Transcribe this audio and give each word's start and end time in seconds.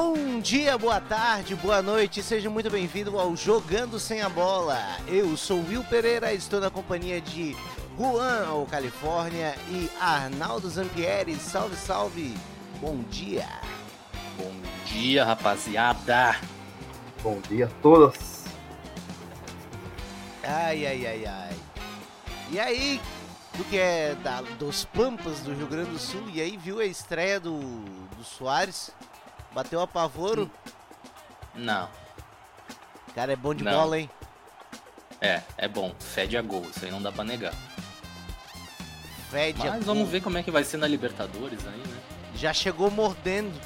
Bom 0.00 0.38
dia, 0.38 0.78
boa 0.78 1.00
tarde, 1.00 1.56
boa 1.56 1.82
noite, 1.82 2.22
seja 2.22 2.48
muito 2.48 2.70
bem-vindo 2.70 3.18
ao 3.18 3.34
Jogando 3.34 3.98
Sem 3.98 4.22
a 4.22 4.28
Bola. 4.28 4.78
Eu 5.08 5.36
sou 5.36 5.58
Will 5.64 5.82
Pereira, 5.82 6.32
estou 6.32 6.60
na 6.60 6.70
companhia 6.70 7.20
de 7.20 7.56
Juan, 7.98 8.52
o 8.52 8.64
Califórnia, 8.64 9.56
e 9.68 9.90
Arnaldo 9.98 10.70
Zampieri. 10.70 11.34
Salve, 11.34 11.74
salve! 11.74 12.38
Bom 12.80 13.02
dia! 13.10 13.48
Bom 14.36 14.52
dia, 14.86 15.24
rapaziada! 15.24 16.36
Bom 17.20 17.40
dia 17.48 17.66
a 17.66 17.82
todos! 17.82 18.44
Ai, 20.44 20.86
ai, 20.86 21.06
ai, 21.08 21.26
ai. 21.26 21.56
E 22.52 22.60
aí, 22.60 23.00
tu 23.56 23.64
que 23.64 23.76
é 23.76 24.14
da, 24.22 24.42
dos 24.60 24.84
Pampas 24.84 25.40
do 25.40 25.52
Rio 25.52 25.66
Grande 25.66 25.90
do 25.90 25.98
Sul, 25.98 26.22
e 26.32 26.40
aí 26.40 26.56
viu 26.56 26.78
a 26.78 26.84
estreia 26.84 27.40
do, 27.40 27.58
do 28.16 28.22
Soares? 28.22 28.92
Bateu 29.58 29.80
a 29.80 29.88
pavoro? 29.88 30.48
Não. 31.52 31.88
Cara, 33.12 33.32
é 33.32 33.36
bom 33.36 33.52
de 33.52 33.64
Não. 33.64 33.72
bola, 33.72 33.98
hein? 33.98 34.08
É, 35.20 35.42
é 35.56 35.66
bom. 35.66 35.92
Fede 35.98 36.36
a 36.36 36.42
gol, 36.42 36.62
isso 36.70 36.84
aí 36.84 36.92
não 36.92 37.02
dá 37.02 37.10
pra 37.10 37.24
negar. 37.24 37.52
Fede 39.28 39.60
a 39.62 39.72
Mas 39.72 39.84
gol. 39.84 39.96
vamos 39.96 40.08
ver 40.10 40.20
como 40.22 40.38
é 40.38 40.44
que 40.44 40.50
vai 40.52 40.62
ser 40.62 40.76
na 40.76 40.86
Libertadores 40.86 41.58
aí, 41.66 41.76
né? 41.76 42.00
Já 42.36 42.52
chegou 42.52 42.88
mordendo. 42.88 43.60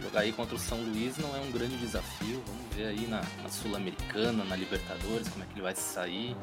Jogar 0.00 0.20
aí 0.20 0.32
contra 0.32 0.54
o 0.54 0.58
São 0.58 0.78
Luís 0.78 1.18
não 1.18 1.36
é 1.36 1.40
um 1.40 1.50
grande 1.50 1.76
desafio. 1.76 2.42
Vamos 2.46 2.74
ver 2.74 2.86
aí 2.86 3.06
na, 3.06 3.20
na 3.42 3.50
Sul-Americana, 3.50 4.44
na 4.44 4.56
Libertadores, 4.56 5.28
como 5.28 5.44
é 5.44 5.46
que 5.46 5.52
ele 5.52 5.60
vai 5.60 5.74
sair. 5.76 6.34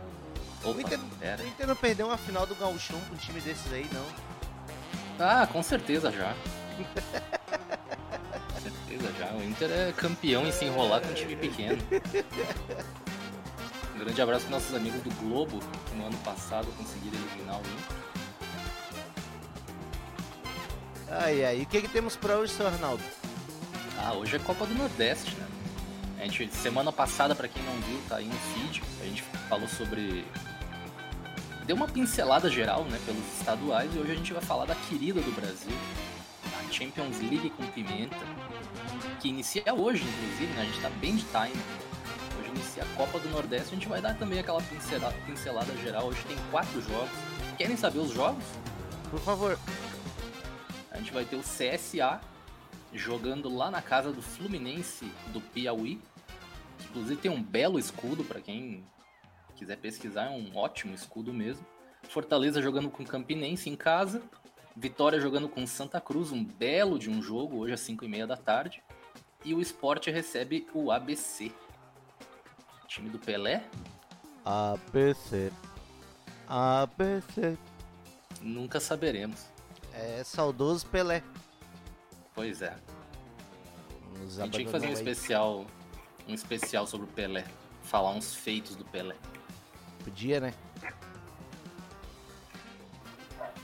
O 0.64 0.70
Opa, 0.70 0.82
Inter, 0.82 1.00
pera. 1.20 1.42
o 1.44 1.48
Inter 1.48 1.66
não 1.66 1.76
perdeu 1.76 2.06
uma 2.06 2.18
final 2.20 2.46
do 2.46 2.54
Gauchão 2.54 3.00
pra 3.00 3.16
um 3.16 3.18
time 3.18 3.42
desses 3.42 3.74
aí, 3.74 3.90
não. 3.92 4.06
Ah, 5.20 5.48
com 5.48 5.64
certeza 5.64 6.12
já. 6.12 6.36
Certeza 8.62 9.14
já. 9.18 9.32
O 9.34 9.44
Inter 9.44 9.72
é 9.72 9.92
campeão 9.92 10.46
em 10.46 10.52
se 10.52 10.66
enrolar 10.66 11.02
com 11.02 11.10
um 11.10 11.14
time 11.14 11.36
pequeno. 11.36 11.82
Um 13.96 14.00
grande 14.00 14.22
abraço 14.22 14.46
para 14.46 14.56
nossos 14.58 14.74
amigos 14.76 15.02
do 15.02 15.10
Globo, 15.22 15.60
que 15.88 15.96
no 15.96 16.06
ano 16.06 16.18
passado 16.20 16.68
conseguiram 16.78 17.18
eliminar 17.20 17.58
o 17.58 17.60
Inter. 17.60 18.12
Ai, 21.10 21.44
ai. 21.44 21.60
E 21.60 21.64
o 21.64 21.66
que, 21.66 21.82
que 21.82 21.90
temos 21.90 22.16
pra 22.16 22.38
hoje, 22.38 22.54
seu 22.54 22.66
Arnaldo? 22.66 23.04
Ah, 23.98 24.14
hoje 24.14 24.36
é 24.36 24.40
Copa 24.40 24.66
do 24.66 24.74
Nordeste, 24.74 25.36
né? 25.36 25.48
A 26.20 26.26
gente, 26.26 26.56
semana 26.56 26.92
passada, 26.92 27.36
pra 27.36 27.48
quem 27.48 27.62
não 27.64 27.74
viu, 27.82 28.00
tá 28.08 28.18
aí 28.18 28.28
no 28.28 28.34
feed, 28.34 28.82
a 29.02 29.06
gente 29.06 29.24
falou 29.50 29.68
sobre. 29.68 30.24
Deu 31.66 31.76
uma 31.76 31.88
pincelada 31.88 32.50
geral, 32.50 32.84
né, 32.86 33.00
pelos 33.06 33.24
estaduais, 33.40 33.94
e 33.94 34.00
hoje 34.00 34.12
a 34.12 34.16
gente 34.16 34.34
vai 34.34 34.42
falar 34.42 34.66
da 34.66 34.76
querida 34.76 35.20
do 35.20 35.32
Brasil, 35.32 35.76
Champions 36.72 37.20
League 37.20 37.50
com 37.52 37.66
Pimenta, 37.68 38.16
que 39.20 39.30
inicia 39.30 39.74
hoje, 39.74 40.04
inclusive, 40.04 40.54
né? 40.54 40.62
A 40.62 40.66
gente 40.66 40.82
tá 40.82 40.90
bem 40.90 41.16
de 41.16 41.24
time. 41.24 41.64
Hoje 42.40 42.50
inicia 42.50 42.84
a 42.84 42.96
Copa 42.96 43.20
do 43.20 43.30
Nordeste, 43.30 43.72
a 43.72 43.74
gente 43.76 43.88
vai 43.88 44.02
dar 44.02 44.18
também 44.18 44.40
aquela 44.40 44.62
pincelada, 44.62 45.16
pincelada 45.26 45.76
geral. 45.78 46.08
Hoje 46.08 46.24
tem 46.26 46.38
quatro 46.50 46.82
jogos. 46.82 47.12
Querem 47.58 47.76
saber 47.76 48.00
os 48.00 48.14
jogos? 48.14 48.44
Por 49.10 49.20
favor. 49.20 49.60
A 50.92 50.98
gente 50.98 51.12
vai 51.12 51.26
ter 51.26 51.36
o 51.36 51.42
CSA 51.42 52.22
jogando 52.94 53.54
lá 53.54 53.70
na 53.70 53.82
casa 53.82 54.12
do 54.12 54.22
Fluminense 54.22 55.06
do 55.28 55.42
Piauí. 55.42 56.02
Inclusive 56.90 57.22
tem 57.22 57.32
um 57.32 57.42
belo 57.42 57.78
escudo 57.78 58.24
para 58.24 58.42
quem 58.42 58.84
quiser 59.56 59.78
pesquisar, 59.78 60.26
é 60.26 60.30
um 60.30 60.56
ótimo 60.56 60.96
escudo 60.96 61.34
mesmo. 61.34 61.66
Fortaleza 62.10 62.62
jogando 62.62 62.90
com 62.90 63.06
Campinense 63.06 63.70
em 63.70 63.76
casa. 63.76 64.22
Vitória 64.76 65.20
jogando 65.20 65.50
com 65.50 65.66
Santa 65.68 66.00
Cruz, 66.00 66.32
um 66.32 66.44
belo 66.44 66.98
de 66.98 67.10
um 67.10 67.22
jogo, 67.22 67.58
hoje 67.58 67.74
às 67.74 67.82
5 67.82 68.06
e 68.06 68.08
meia 68.08 68.26
da 68.26 68.38
tarde. 68.38 68.82
E 69.44 69.54
o 69.54 69.62
Sport 69.62 70.08
recebe 70.08 70.68
o 70.74 70.92
ABC. 70.92 71.52
Time 72.88 73.10
do 73.10 73.20
Pelé? 73.20 73.64
ABC. 74.46 75.52
ABC. 76.48 77.58
Nunca 78.42 78.80
saberemos. 78.80 79.46
É 79.94 80.24
saudoso 80.24 80.86
Pelé. 80.88 81.24
Pois 82.34 82.62
é. 82.62 82.76
Nos 84.18 84.40
A 84.40 84.44
gente 84.46 84.54
tinha 84.54 84.66
que 84.66 84.72
fazer 84.72 84.86
um 84.86 84.90
aí. 84.90 84.96
especial, 84.96 85.66
um 86.28 86.34
especial 86.34 86.88
sobre 86.88 87.08
o 87.08 87.10
Pelé. 87.10 87.46
Falar 87.84 88.12
uns 88.12 88.34
feitos 88.36 88.76
do 88.76 88.86
Pelé. 88.86 89.16
Podia, 90.04 90.40
né? 90.40 90.54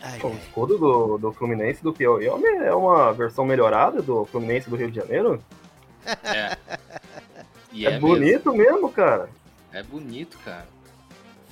Ai, 0.02 0.19
O 0.22 0.30
escudo 0.35 0.78
do, 0.78 1.18
do 1.18 1.31
Fluminense 1.34 1.81
do 1.84 1.91
Piauí 1.94 2.25
é 2.28 2.74
uma- 2.74 3.12
versão 3.13 3.46
melhorada 3.46 4.02
do 4.02 4.25
Fluminense 4.25 4.69
do 4.69 4.75
Rio 4.75 4.91
de 4.91 4.97
Janeiro? 4.97 5.44
É. 6.24 6.58
E 7.72 7.85
É, 7.85 7.90
é, 7.90 7.91
mesmo. 7.94 8.08
bonito 8.08 8.53
mesmo, 8.53 8.91
cara. 8.91 9.30
É 9.74 9.81
bonito, 9.84 10.38
cara. 10.46 10.68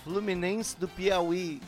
Fluminense 0.04 0.78
do 0.78 0.88
Piauí. 0.88 1.62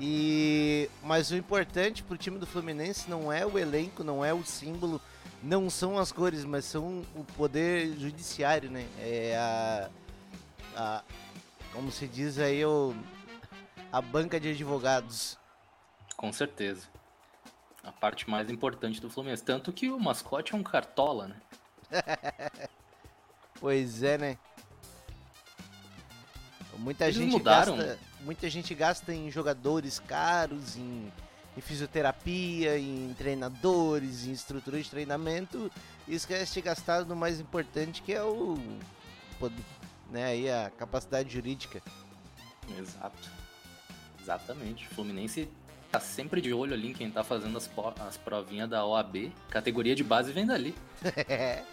E 0.00 0.88
mas 1.02 1.30
o 1.32 1.36
importante 1.36 2.02
pro 2.04 2.16
time 2.16 2.38
do 2.38 2.46
Fluminense 2.46 3.10
não 3.10 3.32
é 3.32 3.44
o 3.44 3.58
elenco, 3.58 4.04
não 4.04 4.24
é 4.24 4.32
o 4.32 4.44
símbolo, 4.44 5.00
não 5.42 5.68
são 5.68 5.98
as 5.98 6.12
cores, 6.12 6.44
mas 6.44 6.64
são 6.64 7.02
o 7.16 7.24
poder 7.36 7.96
judiciário, 7.98 8.70
né? 8.70 8.86
É 9.00 9.36
a, 9.36 9.88
a 10.76 11.02
como 11.72 11.90
se 11.90 12.06
diz 12.06 12.38
aí 12.38 12.64
o 12.64 12.94
a 13.92 14.00
banca 14.00 14.38
de 14.38 14.50
advogados. 14.50 15.36
Com 16.18 16.32
certeza. 16.32 16.88
A 17.84 17.92
parte 17.92 18.28
mais 18.28 18.50
importante 18.50 19.00
do 19.00 19.08
Fluminense. 19.08 19.44
Tanto 19.44 19.72
que 19.72 19.88
o 19.88 19.98
mascote 19.98 20.52
é 20.52 20.56
um 20.56 20.62
cartola, 20.62 21.28
né? 21.28 21.40
Pois 23.60 24.04
é, 24.04 24.16
né? 24.16 24.38
Muita 26.76 27.06
Eles 27.06 27.16
gente 27.16 27.32
mudaram. 27.32 27.76
gasta, 27.76 27.98
muita 28.20 28.48
gente 28.48 28.72
gasta 28.72 29.12
em 29.12 29.28
jogadores 29.32 29.98
caros, 29.98 30.76
em, 30.76 31.12
em 31.56 31.60
fisioterapia, 31.60 32.78
em 32.78 33.12
treinadores, 33.18 34.26
em 34.26 34.30
estrutura 34.30 34.80
de 34.80 34.88
treinamento, 34.88 35.72
e 36.06 36.14
esquece 36.14 36.54
de 36.54 36.60
gastar 36.60 37.04
no 37.04 37.16
mais 37.16 37.40
importante 37.40 38.00
que 38.00 38.12
é 38.12 38.22
o 38.22 38.56
né, 40.08 40.24
aí 40.24 40.48
a 40.48 40.70
capacidade 40.70 41.28
jurídica. 41.32 41.82
Exato. 42.78 43.28
Exatamente. 44.20 44.86
O 44.86 44.90
Fluminense 44.90 45.50
tá 45.90 46.00
sempre 46.00 46.40
de 46.40 46.52
olho 46.52 46.74
ali 46.74 46.90
em 46.90 46.94
quem 46.94 47.10
tá 47.10 47.24
fazendo 47.24 47.56
as, 47.56 47.68
as 48.06 48.16
provinhas 48.16 48.68
da 48.68 48.84
OAB. 48.84 49.32
Categoria 49.50 49.94
de 49.94 50.04
base 50.04 50.32
vem 50.32 50.46
dali. 50.46 50.74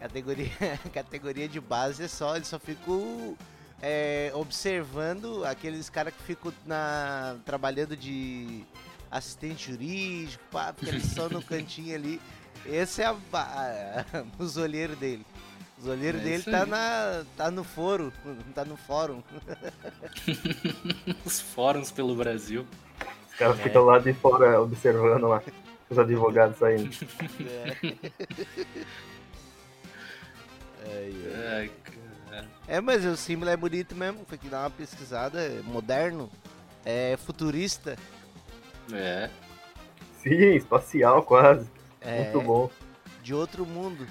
categoria, 0.00 0.50
categoria 0.92 1.48
de 1.48 1.60
base 1.60 2.04
é 2.04 2.08
só, 2.08 2.36
eles 2.36 2.48
só 2.48 2.58
ficam 2.58 3.36
é, 3.82 4.30
observando 4.34 5.44
aqueles 5.44 5.88
caras 5.90 6.14
que 6.14 6.22
ficam 6.22 6.52
na, 6.66 7.36
trabalhando 7.44 7.96
de 7.96 8.64
assistente 9.10 9.70
jurídico, 9.72 10.42
pá, 10.50 10.72
fica 10.76 10.92
ali 10.92 11.00
só 11.00 11.28
no 11.28 11.42
cantinho 11.42 11.94
ali. 11.94 12.20
Esse 12.66 13.02
é 13.02 13.06
a, 13.06 13.12
ba- 13.14 14.04
os 14.38 14.56
olheiros 14.56 14.98
dele. 14.98 15.24
Os 15.78 15.86
olheiros 15.86 16.20
É 16.20 16.24
dele 16.24 16.42
tá, 16.42 16.66
na, 16.66 17.24
tá 17.36 17.50
no 17.52 17.62
foro, 17.62 18.12
tá 18.52 18.64
no 18.64 18.76
fórum. 18.76 19.22
Os 21.24 21.40
fóruns 21.40 21.92
pelo 21.92 22.16
Brasil. 22.16 22.66
Os 23.38 23.38
caras 23.38 23.60
É. 23.60 23.62
ficam 23.62 23.84
lá 23.84 23.98
de 24.00 24.12
fora 24.14 24.60
observando 24.60 25.28
lá 25.28 25.40
os 25.88 25.96
advogados 25.96 26.58
saindo. 26.58 26.90
É. 30.84 31.68
Cara. 32.30 32.48
É, 32.66 32.80
mas 32.80 33.04
o 33.04 33.16
símbolo 33.16 33.50
é 33.50 33.56
bonito 33.56 33.94
mesmo, 33.94 34.24
foi 34.26 34.36
que 34.38 34.48
dá 34.48 34.60
uma 34.62 34.70
pesquisada, 34.70 35.40
é 35.40 35.60
moderno, 35.62 36.30
é 36.84 37.16
futurista. 37.16 37.96
É. 38.92 39.30
Sim, 40.22 40.54
espacial 40.54 41.22
quase. 41.22 41.70
É, 42.00 42.24
Muito 42.24 42.40
bom. 42.42 42.70
de 43.22 43.34
outro 43.34 43.64
mundo. 43.64 44.06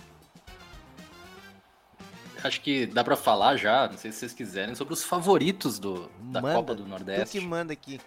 Acho 2.44 2.62
que 2.62 2.86
dá 2.86 3.04
pra 3.04 3.16
falar 3.16 3.58
já, 3.58 3.88
não 3.88 3.98
sei 3.98 4.12
se 4.12 4.20
vocês 4.20 4.34
quiserem, 4.34 4.76
sobre 4.76 4.94
os 4.94 5.04
favoritos 5.04 5.80
do, 5.80 6.10
da 6.20 6.42
Manda, 6.42 6.54
Copa 6.56 6.76
do 6.76 6.84
Tu 6.84 6.90
Nordeste. 6.90 7.40
que 7.40 7.46
manda 7.46 7.74
aqui. 7.74 8.00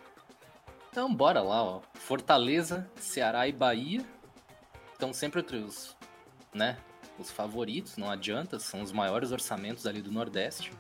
Então, 0.91 1.13
bora 1.15 1.41
lá, 1.41 1.63
ó. 1.63 1.81
Fortaleza, 1.95 2.89
Ceará 2.97 3.47
e 3.47 3.53
Bahia 3.53 4.05
estão 4.93 5.13
sempre 5.13 5.41
entre 5.41 5.59
os, 5.59 5.97
né, 6.53 6.77
os 7.19 7.31
favoritos, 7.31 7.97
não 7.97 8.11
adianta, 8.11 8.59
são 8.59 8.83
os 8.83 8.93
maiores 8.93 9.31
orçamentos 9.31 9.87
ali 9.87 10.03
do 10.03 10.11
Nordeste. 10.11 10.73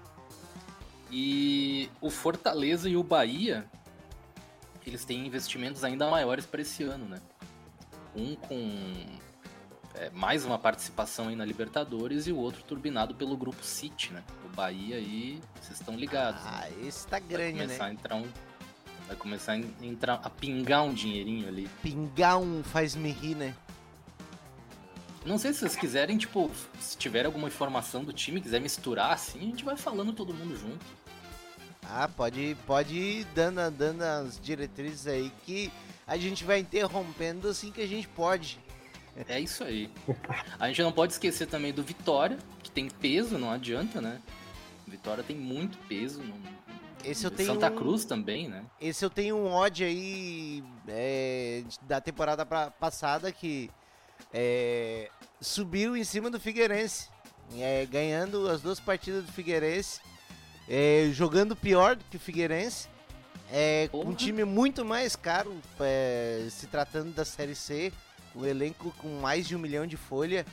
E 1.10 1.90
o 2.00 2.10
Fortaleza 2.10 2.88
e 2.88 2.96
o 2.96 3.02
Bahia, 3.02 3.64
eles 4.86 5.04
têm 5.04 5.26
investimentos 5.26 5.84
ainda 5.84 6.08
maiores 6.10 6.46
para 6.46 6.60
esse 6.60 6.82
ano, 6.84 7.06
né? 7.06 7.20
Um 8.14 8.34
com 8.36 9.06
é, 9.94 10.10
mais 10.10 10.44
uma 10.44 10.58
participação 10.58 11.28
aí 11.28 11.36
na 11.36 11.44
Libertadores 11.44 12.26
e 12.26 12.32
o 12.32 12.36
outro 12.36 12.62
turbinado 12.62 13.14
pelo 13.14 13.36
grupo 13.36 13.62
City, 13.64 14.12
né? 14.12 14.22
O 14.44 14.48
Bahia 14.54 14.96
aí, 14.96 15.40
vocês 15.60 15.80
estão 15.80 15.96
ligados. 15.96 16.42
né? 16.44 16.50
Ah, 16.52 16.70
esse 16.86 17.06
tá 17.06 17.18
Vai 17.18 17.28
grande, 17.28 17.60
começar 17.60 17.84
né? 17.84 17.90
a 17.90 17.92
entrar 17.92 18.16
um. 18.16 18.28
Vai 19.10 19.16
começar 19.16 19.54
a 19.54 19.58
entrar 19.84 20.20
a 20.22 20.30
pingar 20.30 20.84
um 20.84 20.94
dinheirinho 20.94 21.48
ali. 21.48 21.68
Pingar 21.82 22.38
um 22.38 22.62
faz-me 22.62 23.10
rir, 23.10 23.34
né? 23.34 23.56
Não 25.26 25.36
sei 25.36 25.52
se 25.52 25.58
vocês 25.58 25.74
quiserem, 25.74 26.16
tipo, 26.16 26.48
se 26.78 26.96
tiver 26.96 27.26
alguma 27.26 27.48
informação 27.48 28.04
do 28.04 28.12
time, 28.12 28.40
quiser 28.40 28.60
misturar 28.60 29.12
assim, 29.12 29.40
a 29.40 29.42
gente 29.42 29.64
vai 29.64 29.76
falando 29.76 30.12
todo 30.12 30.32
mundo 30.32 30.56
junto. 30.56 30.86
Ah, 31.82 32.06
pode, 32.06 32.56
pode 32.68 32.94
ir 32.94 33.24
dando, 33.34 33.68
dando 33.72 34.02
as 34.02 34.38
diretrizes 34.38 35.08
aí 35.08 35.32
que 35.44 35.72
a 36.06 36.16
gente 36.16 36.44
vai 36.44 36.60
interrompendo 36.60 37.48
assim 37.48 37.72
que 37.72 37.80
a 37.80 37.88
gente 37.88 38.06
pode. 38.06 38.60
É 39.28 39.40
isso 39.40 39.64
aí. 39.64 39.90
A 40.56 40.68
gente 40.68 40.82
não 40.82 40.92
pode 40.92 41.14
esquecer 41.14 41.48
também 41.48 41.72
do 41.72 41.82
Vitória, 41.82 42.38
que 42.62 42.70
tem 42.70 42.88
peso, 42.88 43.38
não 43.38 43.50
adianta, 43.50 44.00
né? 44.00 44.20
Vitória 44.86 45.24
tem 45.24 45.36
muito 45.36 45.78
peso. 45.88 46.22
No... 46.22 46.59
Esse 47.04 47.24
eu 47.26 47.30
tenho 47.30 47.54
Santa 47.54 47.70
um- 47.70 47.76
Cruz 47.76 48.04
também, 48.04 48.48
né? 48.48 48.64
Esse 48.80 49.04
eu 49.04 49.10
tenho 49.10 49.36
um 49.36 49.52
odd 49.52 49.82
aí 49.84 50.62
é, 50.88 51.62
da 51.82 52.00
temporada 52.00 52.44
pra- 52.44 52.70
passada 52.70 53.32
que 53.32 53.70
é, 54.32 55.08
subiu 55.40 55.96
em 55.96 56.04
cima 56.04 56.30
do 56.30 56.38
Figueirense, 56.38 57.08
é, 57.56 57.86
ganhando 57.86 58.48
as 58.48 58.60
duas 58.60 58.78
partidas 58.78 59.24
do 59.24 59.32
Figueirense, 59.32 60.00
é, 60.68 61.08
jogando 61.12 61.56
pior 61.56 61.96
do 61.96 62.04
que 62.04 62.16
o 62.16 62.20
Figueirense, 62.20 62.88
é, 63.50 63.88
com 63.90 64.02
um 64.04 64.14
time 64.14 64.44
muito 64.44 64.84
mais 64.84 65.16
caro, 65.16 65.56
é, 65.80 66.46
se 66.50 66.66
tratando 66.66 67.12
da 67.12 67.24
Série 67.24 67.54
C, 67.54 67.92
um 68.36 68.44
elenco 68.44 68.94
com 68.98 69.08
mais 69.20 69.48
de 69.48 69.56
um 69.56 69.58
milhão 69.58 69.86
de 69.86 69.96
folha. 69.96 70.44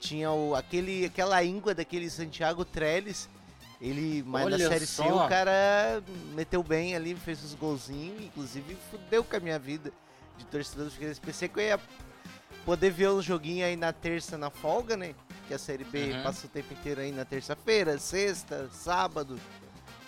tinha 0.00 0.30
o, 0.30 0.54
aquele, 0.54 1.06
aquela 1.06 1.42
íngua 1.42 1.74
daquele 1.74 2.10
Santiago 2.10 2.62
Trellis. 2.64 3.28
Ele, 3.80 4.22
mas 4.26 4.46
Olha 4.46 4.56
na 4.58 4.68
Série 4.68 4.86
C 4.86 4.94
só. 5.02 5.26
o 5.26 5.28
cara 5.28 6.02
meteu 6.34 6.62
bem 6.62 6.96
ali, 6.96 7.14
fez 7.14 7.42
os 7.44 7.54
golzinhos, 7.54 8.22
inclusive 8.22 8.76
fudeu 8.90 9.22
com 9.22 9.36
a 9.36 9.40
minha 9.40 9.58
vida 9.58 9.92
de 10.38 10.46
torcedor 10.46 10.86
do 10.86 10.90
Figueirense. 10.90 11.20
Pensei 11.20 11.48
que 11.48 11.58
eu 11.60 11.64
ia 11.64 11.80
poder 12.64 12.90
ver 12.90 13.10
um 13.10 13.20
joguinho 13.20 13.66
aí 13.66 13.76
na 13.76 13.92
terça 13.92 14.38
na 14.38 14.48
folga, 14.50 14.96
né? 14.96 15.14
Que 15.46 15.54
a 15.54 15.58
Série 15.58 15.84
B 15.84 16.12
Uhum. 16.12 16.22
passa 16.22 16.46
o 16.46 16.48
tempo 16.50 16.72
inteiro 16.72 17.00
aí 17.02 17.12
na 17.12 17.24
terça-feira, 17.24 17.98
sexta, 17.98 18.68
sábado. 18.72 19.38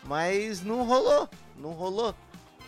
Mas 0.05 0.63
não 0.63 0.85
rolou, 0.85 1.29
não 1.57 1.71
rolou. 1.73 2.15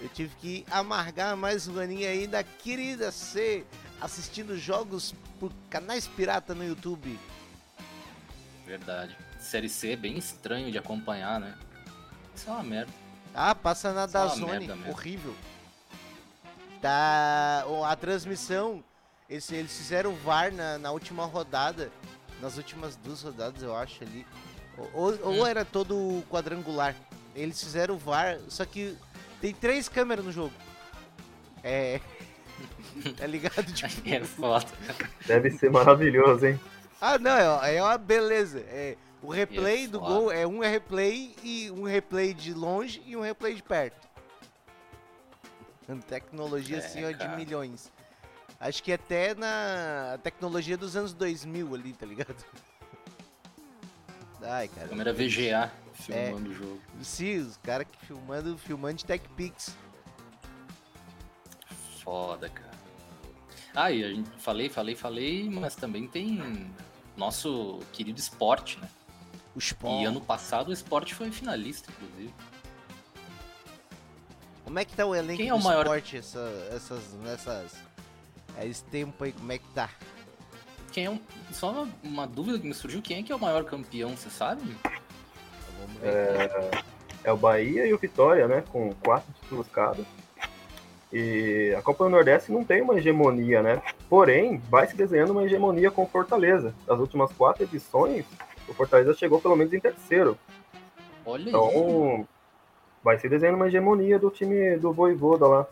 Eu 0.00 0.08
tive 0.10 0.34
que 0.36 0.66
amargar 0.70 1.36
mais 1.36 1.66
um 1.66 1.78
aninho 1.78 2.08
aí 2.08 2.26
da 2.26 2.42
querida 2.42 3.10
C, 3.10 3.64
assistindo 4.00 4.56
jogos 4.58 5.14
por 5.38 5.50
canais 5.68 6.06
pirata 6.06 6.54
no 6.54 6.64
YouTube. 6.64 7.18
Verdade. 8.70 9.16
Série 9.40 9.68
C 9.68 9.92
é 9.92 9.96
bem 9.96 10.16
estranho 10.16 10.70
de 10.70 10.78
acompanhar, 10.78 11.40
né? 11.40 11.56
Isso 12.32 12.48
é 12.48 12.52
uma 12.52 12.62
merda. 12.62 12.92
Ah, 13.34 13.52
passa 13.52 13.92
na 13.92 14.04
Isso 14.04 14.16
é 14.44 14.46
merda 14.46 14.76
mesmo. 14.76 14.92
horrível. 14.92 15.34
Tá, 16.80 17.64
a 17.88 17.96
transmissão, 17.96 18.82
eles, 19.28 19.50
eles 19.50 19.76
fizeram 19.76 20.12
o 20.12 20.16
VAR 20.16 20.52
na, 20.52 20.78
na 20.78 20.92
última 20.92 21.24
rodada, 21.26 21.90
nas 22.40 22.56
últimas 22.56 22.94
duas 22.94 23.22
rodadas, 23.22 23.60
eu 23.60 23.74
acho 23.76 24.04
ali. 24.04 24.24
Ou, 24.78 24.88
ou- 24.94 25.18
ou 25.24 25.42
Hum. 25.42 25.46
era 25.46 25.64
todo 25.64 26.22
quadrangular. 26.30 26.94
Eles 27.34 27.60
fizeram 27.60 27.96
o 27.96 27.98
VAR, 27.98 28.38
só 28.48 28.64
que 28.64 28.96
tem 29.40 29.52
três 29.52 29.88
câmeras 29.88 30.24
no 30.24 30.30
jogo. 30.30 30.54
É. 31.64 32.00
tá 33.18 33.26
ligado? 33.26 33.64
Tipo, 33.74 34.08
É 34.08 34.24
foda. 34.24 34.66
Deve 35.26 35.50
ser 35.50 35.72
maravilhoso, 35.72 36.46
hein? 36.46 36.60
Ah, 37.00 37.18
não, 37.18 37.62
é, 37.64 37.76
é 37.76 37.82
uma 37.82 37.96
beleza. 37.98 38.60
É, 38.68 38.96
o 39.22 39.30
replay 39.30 39.84
É 39.84 39.88
do 39.88 39.98
foda. 39.98 40.12
gol 40.12 40.32
é 40.32 40.46
um 40.46 40.58
replay 40.60 41.34
e 41.42 41.70
um 41.70 41.84
replay 41.84 42.34
de 42.34 42.52
longe 42.54 43.02
e 43.06 43.16
um 43.16 43.20
replay 43.22 43.54
de 43.54 43.62
perto. 43.62 44.08
Tecnologia 46.06 46.76
É, 46.76 46.78
assim, 46.78 47.04
ó, 47.04 47.10
de 47.10 47.26
milhões. 47.36 47.90
Acho 48.60 48.82
que 48.82 48.92
até 48.92 49.34
na 49.34 50.18
tecnologia 50.22 50.76
dos 50.76 50.94
anos 50.94 51.12
2000 51.12 51.74
ali, 51.74 51.92
tá 51.94 52.06
ligado? 52.06 52.36
Ai, 54.42 54.68
cara. 54.68 54.88
Câmera 54.88 55.12
VGA 55.12 55.72
É. 56.10 56.26
filmando 56.26 56.50
o 56.50 56.54
jogo. 56.54 56.80
Sim, 57.02 57.38
os 57.38 57.56
caras 57.56 57.86
que 57.90 58.06
filmando, 58.06 58.56
filmando 58.56 58.94
de 58.98 59.04
TechPix. 59.04 59.74
Foda, 62.04 62.48
cara. 62.48 62.70
Ah, 63.74 63.90
e 63.90 64.04
a 64.04 64.08
gente 64.10 64.30
falei, 64.38 64.68
falei, 64.68 64.94
falei, 64.94 65.48
mas 65.50 65.74
também 65.74 66.06
tem 66.06 66.70
nosso 67.20 67.78
querido 67.92 68.18
esporte, 68.18 68.78
né? 68.80 68.88
O 69.54 69.58
E 69.58 69.62
Spawn. 69.62 70.06
ano 70.06 70.20
passado 70.20 70.68
o 70.68 70.72
esporte 70.72 71.14
foi 71.14 71.30
finalista, 71.30 71.90
inclusive. 71.92 72.32
Como 74.64 74.78
é 74.78 74.84
que 74.84 74.94
tá 74.94 75.04
o 75.04 75.14
elenco 75.14 75.36
Quem 75.36 75.48
é 75.48 75.52
do 75.52 75.58
o 75.58 75.62
maior- 75.62 75.82
esporte 75.84 76.16
essa, 76.16 76.68
essas, 76.74 77.12
nessas... 77.22 77.72
é, 78.56 78.66
Esse 78.66 78.84
tempo 78.84 79.22
aí, 79.24 79.32
como 79.32 79.52
é 79.52 79.58
que 79.58 79.68
tá? 79.74 79.90
Quem 80.92 81.04
é 81.06 81.10
um... 81.10 81.20
Só 81.52 81.70
uma, 81.72 81.88
uma 82.02 82.26
dúvida 82.26 82.58
que 82.58 82.66
me 82.66 82.74
surgiu, 82.74 83.02
quem 83.02 83.18
é 83.18 83.22
que 83.22 83.30
é 83.32 83.36
o 83.36 83.38
maior 83.40 83.64
campeão, 83.64 84.16
você 84.16 84.30
sabe? 84.30 84.62
Vamos 85.78 86.00
ver. 86.00 86.50
É 87.22 87.32
o 87.32 87.36
Bahia 87.36 87.86
e 87.86 87.92
o 87.92 87.98
Vitória, 87.98 88.48
né? 88.48 88.62
Com 88.72 88.94
quatro 88.94 89.30
títulos 89.42 89.66
cada. 89.68 90.02
E 91.12 91.74
a 91.76 91.82
Copa 91.82 92.04
do 92.04 92.10
Nordeste 92.10 92.52
não 92.52 92.64
tem 92.64 92.82
uma 92.82 92.96
hegemonia, 92.96 93.62
né? 93.62 93.82
Porém, 94.08 94.58
vai 94.70 94.86
se 94.86 94.96
desenhando 94.96 95.30
uma 95.30 95.44
hegemonia 95.44 95.90
com 95.90 96.04
o 96.04 96.08
Fortaleza. 96.08 96.72
Das 96.86 96.98
últimas 97.00 97.32
quatro 97.32 97.64
edições, 97.64 98.24
o 98.68 98.74
Fortaleza 98.74 99.14
chegou 99.14 99.40
pelo 99.40 99.56
menos 99.56 99.72
em 99.72 99.80
terceiro. 99.80 100.38
Olha. 101.26 101.48
Então, 101.48 102.26
vai 103.02 103.18
se 103.18 103.28
desenhando 103.28 103.56
uma 103.56 103.66
hegemonia 103.66 104.18
do 104.18 104.30
time 104.30 104.76
do 104.76 104.92
Voivoda 104.92 105.46
lá. 105.46 105.66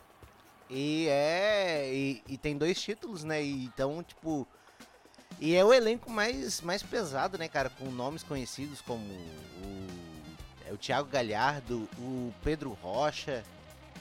E 0.68 1.06
é. 1.08 1.88
E, 1.92 2.22
e 2.28 2.36
tem 2.36 2.56
dois 2.56 2.80
títulos, 2.80 3.22
né? 3.22 3.42
E, 3.42 3.64
então, 3.64 4.02
tipo. 4.02 4.46
E 5.40 5.54
é 5.54 5.64
o 5.64 5.72
elenco 5.72 6.10
mais, 6.10 6.60
mais 6.62 6.82
pesado, 6.82 7.38
né, 7.38 7.48
cara? 7.48 7.70
Com 7.70 7.84
nomes 7.92 8.24
conhecidos 8.24 8.80
como 8.80 9.04
o, 9.04 9.86
é 10.68 10.72
o 10.72 10.76
Thiago 10.76 11.08
Galhardo, 11.08 11.88
o 11.96 12.32
Pedro 12.42 12.76
Rocha. 12.82 13.44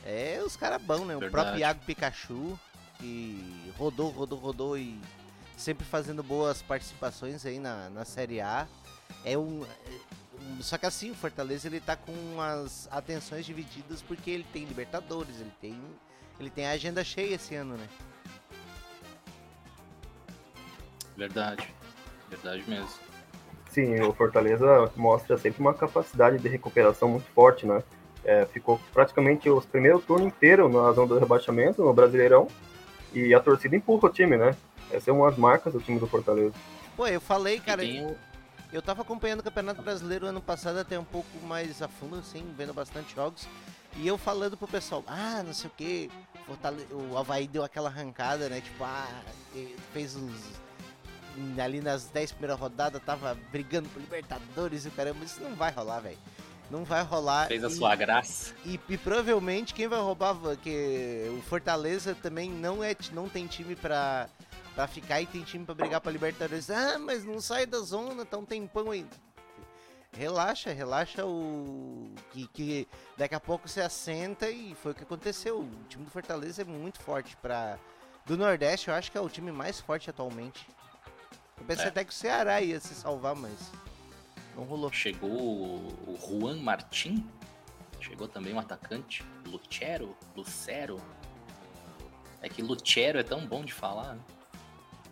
É 0.09 0.41
os 0.41 0.55
caras 0.55 0.81
bons, 0.81 1.05
né? 1.05 1.17
O 1.17 1.19
Verdade. 1.19 1.31
próprio 1.31 1.59
Iago 1.59 1.81
Pikachu, 1.85 2.57
que 2.97 3.71
rodou, 3.77 4.09
rodou, 4.09 4.39
rodou 4.39 4.77
e 4.77 4.97
sempre 5.57 5.85
fazendo 5.85 6.23
boas 6.23 6.61
participações 6.61 7.45
aí 7.45 7.59
na, 7.59 7.89
na 7.89 8.05
Série 8.05 8.39
A. 8.39 8.65
É 9.25 9.37
um, 9.37 9.65
é 9.65 9.89
um- 10.41 10.61
Só 10.61 10.77
que 10.77 10.85
assim, 10.85 11.11
o 11.11 11.15
Fortaleza 11.15 11.67
ele 11.67 11.81
tá 11.81 11.97
com 11.97 12.39
as 12.41 12.87
atenções 12.89 13.45
divididas 13.45 14.01
porque 14.01 14.31
ele 14.31 14.45
tem 14.53 14.63
Libertadores, 14.63 15.41
ele 15.41 15.51
tem 15.59 15.77
ele 16.39 16.49
tem 16.51 16.65
a 16.67 16.71
agenda 16.71 17.03
cheia 17.03 17.35
esse 17.35 17.55
ano, 17.55 17.75
né? 17.75 17.87
Verdade. 21.17 21.67
Verdade 22.29 22.63
mesmo. 22.69 22.89
Sim, 23.69 23.99
o 24.01 24.13
Fortaleza 24.13 24.91
mostra 24.95 25.37
sempre 25.37 25.59
uma 25.61 25.73
capacidade 25.73 26.37
de 26.37 26.47
recuperação 26.47 27.09
muito 27.09 27.27
forte, 27.31 27.65
né? 27.65 27.83
É, 28.27 28.45
ficou 28.45 28.77
praticamente 28.93 29.49
os 29.49 29.65
primeiros 29.65 30.03
turnos 30.03 30.27
inteiros 30.27 30.69
na 30.71 30.91
zona 30.91 31.07
do 31.07 31.17
rebaixamento, 31.17 31.81
no 31.81 31.93
Brasileirão, 31.93 32.49
e 33.13 33.33
a 33.33 33.39
torcida 33.39 33.73
empurra 33.73 34.09
o 34.09 34.11
time, 34.11 34.35
né? 34.35 34.53
Essa 34.91 35.09
é 35.09 35.13
uma 35.13 35.29
das 35.29 35.39
marcas 35.39 35.71
do 35.71 35.79
time 35.79 35.97
do 35.97 36.07
Fortaleza. 36.07 36.53
Pô, 36.97 37.07
eu 37.07 37.21
falei, 37.21 37.57
cara, 37.59 37.85
e 37.85 38.03
o... 38.03 38.15
eu 38.73 38.81
tava 38.81 39.01
acompanhando 39.01 39.39
o 39.39 39.43
Campeonato 39.43 39.81
Brasileiro 39.81 40.25
ano 40.25 40.41
passado 40.41 40.77
até 40.77 40.99
um 40.99 41.05
pouco 41.05 41.29
mais 41.45 41.81
a 41.81 41.87
fundo, 41.87 42.17
assim, 42.17 42.45
vendo 42.57 42.73
bastante 42.73 43.15
jogos. 43.15 43.47
E 43.95 44.05
eu 44.05 44.17
falando 44.17 44.57
pro 44.57 44.67
pessoal, 44.67 45.05
ah, 45.07 45.41
não 45.41 45.53
sei 45.53 45.69
o 45.69 45.73
que, 45.77 46.11
o 46.91 47.17
Havaí 47.17 47.47
deu 47.47 47.63
aquela 47.63 47.89
arrancada, 47.89 48.49
né? 48.49 48.61
Tipo, 48.61 48.83
ah, 48.83 49.07
fez 49.93 50.15
uns. 50.15 50.67
Ali 51.61 51.81
nas 51.81 52.05
10 52.05 52.31
primeiras 52.31 52.59
rodadas, 52.59 53.01
tava 53.03 53.37
brigando 53.51 53.87
por 53.89 53.99
Libertadores 53.99 54.85
e 54.85 54.87
o 54.87 54.91
caramba, 54.91 55.23
isso 55.23 55.41
não 55.41 55.55
vai 55.55 55.71
rolar, 55.71 55.99
velho. 55.99 56.17
Não 56.69 56.83
vai 56.83 57.01
rolar. 57.03 57.47
fez 57.47 57.63
a 57.63 57.67
e- 57.67 57.71
sua 57.75 57.95
graça. 57.95 58.53
E, 58.65 58.79
e 58.89 58.97
provavelmente 58.97 59.73
quem 59.73 59.87
vai 59.87 59.99
roubar 59.99 60.35
que 60.61 61.27
o 61.37 61.41
Fortaleza 61.43 62.13
também 62.15 62.49
não 62.49 62.83
é 62.83 62.95
não 63.13 63.29
tem 63.29 63.47
time 63.47 63.75
pra, 63.75 64.27
pra 64.75 64.87
ficar 64.87 65.21
e 65.21 65.25
tem 65.25 65.43
time 65.43 65.65
pra 65.65 65.73
brigar 65.75 66.01
pra 66.01 66.11
Libertadores. 66.11 66.69
Ah, 66.69 66.97
mas 66.99 67.23
não 67.23 67.39
sai 67.39 67.65
da 67.65 67.79
zona, 67.79 68.25
tá 68.25 68.37
um 68.37 68.45
tempão 68.45 68.91
ainda. 68.91 69.15
Relaxa, 70.11 70.71
relaxa 70.73 71.25
o 71.25 72.09
que, 72.31 72.47
que 72.47 72.87
daqui 73.15 73.35
a 73.35 73.39
pouco 73.39 73.67
você 73.69 73.81
assenta 73.81 74.49
e 74.49 74.73
foi 74.75 74.91
o 74.91 74.95
que 74.95 75.03
aconteceu. 75.03 75.59
O 75.59 75.69
time 75.87 76.05
do 76.05 76.09
Fortaleza 76.11 76.63
é 76.63 76.65
muito 76.65 76.99
forte 76.99 77.37
para 77.37 77.77
do 78.25 78.35
Nordeste, 78.35 78.87
eu 78.89 78.95
acho 78.95 79.11
que 79.11 79.17
é 79.17 79.21
o 79.21 79.29
time 79.29 79.51
mais 79.51 79.79
forte 79.79 80.09
atualmente. 80.09 80.67
Eu 81.57 81.65
pensei 81.65 81.85
É. 81.85 81.87
até 81.87 82.03
que 82.03 82.11
o 82.11 82.15
Ceará 82.15 82.59
ia 82.61 82.79
se 82.79 82.93
salvar, 82.95 83.35
mas 83.35 83.53
não 84.57 84.63
rolou. 84.65 84.91
Chegou 84.91 85.29
o 85.29 86.17
Juan 86.19 86.57
Martin. 86.57 87.23
Chegou 88.01 88.27
também 88.27 88.53
um 88.53 88.59
atacante. 88.59 89.23
Lucero. 89.45 90.17
Lucero. 90.35 90.99
É 92.41 92.49
que 92.49 92.61
Lucero 92.61 93.19
é 93.19 93.23
tão 93.23 93.45
bom 93.45 93.63
de 93.63 93.73
falar. 93.73 94.15
né? 94.15 94.21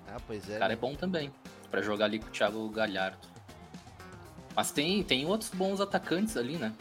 Ah, 0.07 0.17
pois 0.25 0.49
é. 0.49 0.57
O 0.57 0.59
cara 0.59 0.73
é 0.73 0.75
bom 0.75 0.95
também. 0.95 1.31
Pra 1.69 1.81
jogar 1.81 2.05
ali 2.05 2.19
com 2.19 2.27
o 2.27 2.31
Thiago 2.31 2.67
Galhardo. 2.69 3.27
Mas 4.55 4.71
tem, 4.71 5.03
tem 5.03 5.25
outros 5.25 5.49
bons 5.51 5.79
atacantes 5.81 6.37
ali, 6.37 6.57
né? 6.57 6.73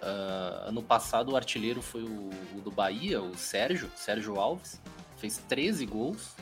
Ah, 0.00 0.64
ano 0.68 0.82
passado 0.82 1.32
o 1.32 1.36
artilheiro 1.36 1.82
foi 1.82 2.02
o, 2.02 2.30
o 2.56 2.60
do 2.60 2.70
Bahia, 2.70 3.20
o 3.20 3.36
Sérgio, 3.36 3.90
Sérgio 3.94 4.38
Alves. 4.40 4.80
Fez 5.16 5.38
13 5.48 5.84
gols. 5.86 6.34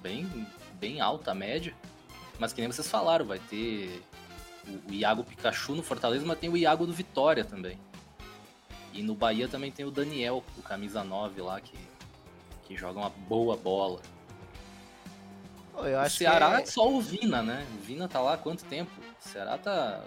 Bem, 0.00 0.46
bem 0.74 1.00
alta 1.00 1.32
a 1.32 1.34
média. 1.34 1.74
Mas 2.38 2.52
que 2.52 2.60
nem 2.60 2.70
vocês 2.70 2.88
falaram, 2.88 3.26
vai 3.26 3.40
ter 3.40 4.00
o, 4.68 4.90
o 4.90 4.94
Iago 4.94 5.24
Pikachu 5.24 5.74
no 5.74 5.82
Fortaleza, 5.82 6.24
mas 6.26 6.38
tem 6.38 6.50
o 6.50 6.56
Iago 6.56 6.86
do 6.86 6.92
Vitória 6.92 7.44
também. 7.44 7.78
E 8.92 9.02
no 9.02 9.14
Bahia 9.14 9.48
também 9.48 9.70
tem 9.70 9.84
o 9.84 9.90
Daniel, 9.90 10.42
o 10.56 10.62
camisa 10.62 11.04
9 11.04 11.40
lá, 11.42 11.60
que, 11.60 11.76
que 12.64 12.76
joga 12.76 12.98
uma 13.00 13.10
boa 13.10 13.56
bola. 13.56 14.00
Eu 15.76 16.00
O 16.00 16.10
Ceará 16.10 16.60
é 16.60 16.66
só 16.66 16.90
o 16.90 17.00
Vina, 17.00 17.42
né? 17.42 17.64
O 17.78 17.82
Vina 17.82 18.08
tá 18.08 18.20
lá 18.20 18.34
há 18.34 18.36
quanto 18.38 18.64
tempo? 18.64 18.90
O 19.00 19.28
Ceará 19.28 19.56
tá. 19.56 20.02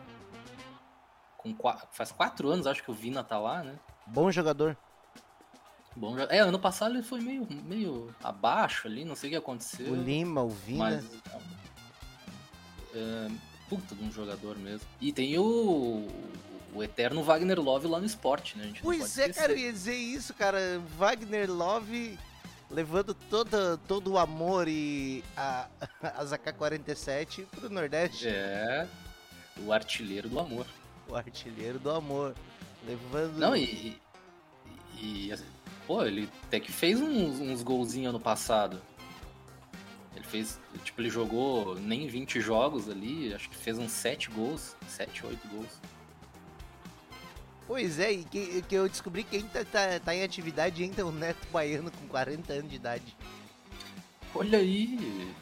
Com 1.38 1.54
qua- 1.54 1.88
Faz 1.92 2.12
quatro 2.12 2.50
anos, 2.50 2.68
acho 2.68 2.84
que 2.84 2.92
o 2.92 2.94
Vina 2.94 3.24
tá 3.24 3.40
lá, 3.40 3.64
né? 3.64 3.76
bom 4.06 4.30
jogador. 4.30 4.76
Bom, 5.96 6.18
é, 6.20 6.40
ano 6.40 6.60
passado 6.60 6.96
ele 6.96 7.04
foi 7.04 7.20
meio, 7.22 7.48
meio 7.64 8.14
abaixo 8.24 8.88
ali, 8.88 9.06
não 9.06 9.16
sei 9.16 9.30
o 9.30 9.32
que 9.32 9.38
aconteceu. 9.38 9.92
O 9.92 9.96
Lima, 9.96 10.42
o 10.44 10.50
Vina. 10.50 10.80
Mas. 10.80 11.22
É, 12.94 13.28
puta 13.72 13.96
de 13.96 14.04
um 14.04 14.12
jogador 14.12 14.58
mesmo. 14.58 14.86
E 15.00 15.14
tem 15.14 15.40
o. 15.40 16.06
O 16.74 16.82
eterno 16.82 17.22
Wagner 17.22 17.60
Love 17.60 17.86
lá 17.86 18.00
no 18.00 18.06
esporte, 18.06 18.58
né? 18.58 18.72
A 18.78 18.82
Pois 18.82 19.18
é, 19.18 19.28
cara, 19.34 19.52
eu 19.52 19.58
ia 19.58 19.74
dizer 19.74 19.96
isso, 19.96 20.34
cara. 20.34 20.82
Wagner 20.98 21.52
Love 21.52 22.18
levando 22.70 23.14
toda, 23.14 23.78
todo 23.88 24.14
o 24.14 24.18
amor 24.18 24.68
e 24.70 25.22
a, 25.36 25.68
as 26.16 26.32
AK-47 26.32 27.46
pro 27.48 27.70
Nordeste. 27.70 28.28
É. 28.28 28.88
O 29.58 29.74
artilheiro 29.74 30.30
do 30.30 30.40
amor. 30.40 30.66
O 31.10 31.16
artilheiro 31.16 31.78
do 31.78 31.92
amor. 31.92 32.36
Levando. 32.86 33.38
Não, 33.38 33.56
e. 33.56 33.98
E. 34.98 35.28
e, 35.28 35.32
assim, 35.34 35.46
pô, 35.86 36.04
ele 36.04 36.30
até 36.44 36.60
que 36.60 36.72
fez 36.72 37.02
uns, 37.02 37.40
uns 37.40 37.62
golzinhos 37.62 38.10
ano 38.10 38.20
passado. 38.20 38.82
Ele 40.32 40.44
fez. 40.44 40.60
Tipo, 40.84 41.02
ele 41.02 41.10
jogou 41.10 41.76
nem 41.76 42.08
20 42.08 42.40
jogos 42.40 42.90
ali, 42.90 43.34
acho 43.34 43.50
que 43.50 43.56
fez 43.56 43.78
uns 43.78 43.92
7 43.92 44.32
gols. 44.32 44.76
7, 44.88 45.26
8 45.26 45.48
gols. 45.50 45.80
Pois 47.68 48.00
é, 48.00 48.12
e 48.12 48.24
que, 48.24 48.62
que 48.64 48.76
eu 48.76 48.90
descobri 48.90 49.24
que 49.24 49.40
quem 49.40 49.48
tá, 49.48 50.00
tá, 50.04 50.16
em 50.16 50.24
atividade 50.24 50.84
ainda 50.84 51.02
é 51.02 51.06
o 51.06 51.12
Neto 51.12 51.48
Baiano 51.52 51.92
com 51.92 52.08
40 52.08 52.52
anos 52.54 52.70
de 52.70 52.76
idade. 52.76 53.16
Olha 54.34 54.60
aí! 54.60 55.34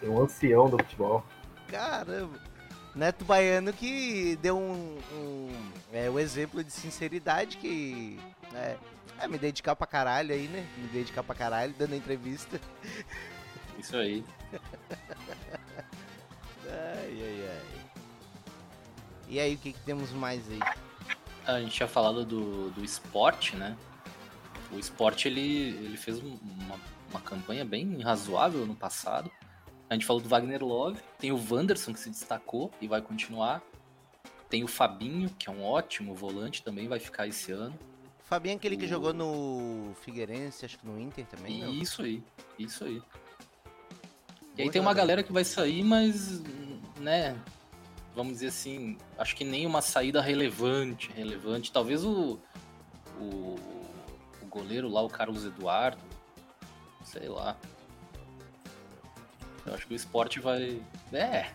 Tem 0.00 0.08
um 0.08 0.22
ancião 0.22 0.70
do 0.70 0.78
futebol. 0.78 1.24
Caramba! 1.68 2.40
Neto 2.94 3.24
Baiano 3.26 3.72
que 3.72 4.38
deu 4.40 4.56
um, 4.56 4.98
um 5.12 5.50
é, 5.92 6.08
o 6.08 6.18
exemplo 6.18 6.64
de 6.64 6.72
sinceridade 6.72 7.58
que 7.58 8.18
é, 8.54 8.76
é, 9.18 9.28
me 9.28 9.36
dedicar 9.36 9.76
pra 9.76 9.86
caralho 9.86 10.32
aí, 10.32 10.48
né? 10.48 10.66
Me 10.78 10.88
dedicar 10.88 11.22
pra 11.22 11.34
caralho, 11.34 11.74
dando 11.76 11.94
entrevista. 11.94 12.58
Isso 13.78 13.96
aí. 13.96 14.24
Ai, 16.68 17.22
ai, 17.22 17.48
ai. 17.48 17.80
E 19.28 19.40
aí, 19.40 19.54
o 19.54 19.58
que, 19.58 19.72
que 19.72 19.80
temos 19.80 20.10
mais 20.12 20.42
aí? 20.50 20.58
A 21.46 21.60
gente 21.60 21.72
tinha 21.74 21.88
falado 21.88 22.24
do, 22.24 22.70
do 22.70 22.84
esporte, 22.84 23.56
né? 23.56 23.76
O 24.72 24.78
esporte 24.78 25.28
ele, 25.28 25.68
ele 25.84 25.96
fez 25.96 26.18
um- 26.22 26.36
uma, 26.42 26.80
uma 27.10 27.20
campanha 27.20 27.64
bem 27.64 28.00
razoável 28.02 28.66
no 28.66 28.74
passado. 28.74 29.30
A 29.88 29.94
gente 29.94 30.04
falou 30.06 30.20
do 30.20 30.28
Wagner 30.28 30.64
Love, 30.64 31.00
tem 31.18 31.30
o 31.30 31.36
Wanderson 31.50 31.92
que 31.92 32.00
se 32.00 32.10
destacou 32.10 32.72
e 32.80 32.88
vai 32.88 33.00
continuar. 33.00 33.62
Tem 34.48 34.64
o 34.64 34.68
Fabinho, 34.68 35.28
que 35.38 35.48
é 35.48 35.52
um 35.52 35.64
ótimo 35.64 36.14
volante, 36.14 36.62
também 36.62 36.88
vai 36.88 36.98
ficar 36.98 37.26
esse 37.28 37.52
ano. 37.52 37.76
Fabinho 38.24 38.54
é 38.54 38.56
aquele 38.56 38.76
que 38.76 38.84
O- 38.86 38.88
jogou 38.88 39.12
no 39.12 39.92
Figueirense, 40.02 40.64
acho 40.64 40.78
que 40.78 40.86
no 40.86 41.00
Inter 41.00 41.24
também, 41.26 41.60
não? 41.62 41.72
Isso 41.72 42.02
aí, 42.02 42.22
isso 42.58 42.84
aí. 42.84 43.00
E 44.56 44.62
aí 44.62 44.70
tem 44.70 44.80
uma 44.80 44.94
galera 44.94 45.22
que 45.22 45.32
vai 45.32 45.44
sair, 45.44 45.82
mas, 45.82 46.40
né, 46.98 47.36
vamos 48.14 48.34
dizer 48.34 48.46
assim, 48.48 48.96
acho 49.18 49.36
que 49.36 49.44
nem 49.44 49.66
uma 49.66 49.82
saída 49.82 50.20
relevante, 50.22 51.10
relevante. 51.14 51.70
Talvez 51.70 52.04
o, 52.04 52.38
o, 53.20 53.56
o 54.42 54.46
goleiro 54.48 54.88
lá, 54.88 55.02
o 55.02 55.08
Carlos 55.10 55.44
Eduardo, 55.44 56.00
sei 57.04 57.28
lá. 57.28 57.56
Eu 59.66 59.74
acho 59.74 59.86
que 59.86 59.92
o 59.92 59.96
esporte 59.96 60.40
vai. 60.40 60.80
É. 61.12 61.50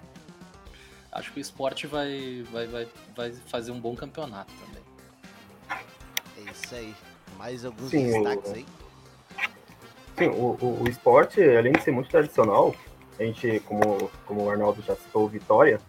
Acho 1.12 1.32
que 1.32 1.40
o 1.40 1.42
esporte 1.42 1.88
vai, 1.88 2.46
vai, 2.52 2.68
vai, 2.68 2.88
vai 3.16 3.32
fazer 3.32 3.72
um 3.72 3.80
bom 3.80 3.96
campeonato 3.96 4.54
também. 4.66 4.84
É 6.38 6.52
isso 6.52 6.76
aí. 6.76 6.94
Mais 7.38 7.66
alguns 7.66 7.90
Sim, 7.90 8.10
o- 8.10 8.24
destaques 8.24 8.52
aí? 8.54 8.66
Sim, 10.18 10.28
o, 10.28 10.58
o, 10.62 10.84
o 10.84 10.90
esporte, 10.90 11.42
além 11.42 11.74
de 11.74 11.82
ser 11.82 11.92
muito 11.92 12.10
tradicional, 12.10 12.76
a 13.22 13.26
gente, 13.26 13.60
como, 13.62 14.10
como 14.26 14.46
o 14.46 14.50
Arnaldo 14.50 14.82
já 14.82 14.96
citou, 14.96 15.28
Vitória, 15.28 15.80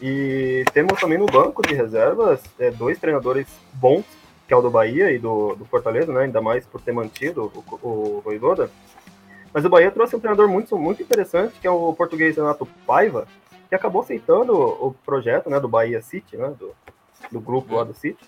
e 0.00 0.64
temos 0.72 0.98
também 0.98 1.18
no 1.18 1.26
banco 1.26 1.62
de 1.62 1.74
reservas 1.74 2.40
é, 2.58 2.70
dois 2.70 2.98
treinadores 2.98 3.46
bons, 3.72 4.04
que 4.46 4.54
é 4.54 4.56
o 4.56 4.62
do 4.62 4.70
Bahia 4.70 5.10
e 5.10 5.18
do, 5.18 5.54
do 5.56 5.64
Fortaleza, 5.64 6.12
né, 6.12 6.22
ainda 6.22 6.40
mais 6.40 6.64
por 6.64 6.80
ter 6.80 6.92
mantido 6.92 7.52
o, 7.54 7.88
o 7.88 8.20
Voivoda. 8.20 8.70
Mas 9.52 9.64
o 9.64 9.68
Bahia 9.68 9.90
trouxe 9.90 10.14
um 10.14 10.20
treinador 10.20 10.48
muito, 10.48 10.78
muito 10.78 11.02
interessante, 11.02 11.58
que 11.60 11.66
é 11.66 11.70
o 11.70 11.92
português 11.92 12.36
Renato 12.36 12.66
Paiva, 12.86 13.26
que 13.68 13.74
acabou 13.74 14.02
aceitando 14.02 14.52
o 14.54 14.94
projeto 15.04 15.50
né, 15.50 15.60
do 15.60 15.68
Bahia 15.68 16.00
City, 16.00 16.36
né, 16.36 16.52
do, 16.58 16.74
do 17.30 17.40
grupo 17.40 17.74
lá 17.74 17.84
do 17.84 17.94
City, 17.94 18.24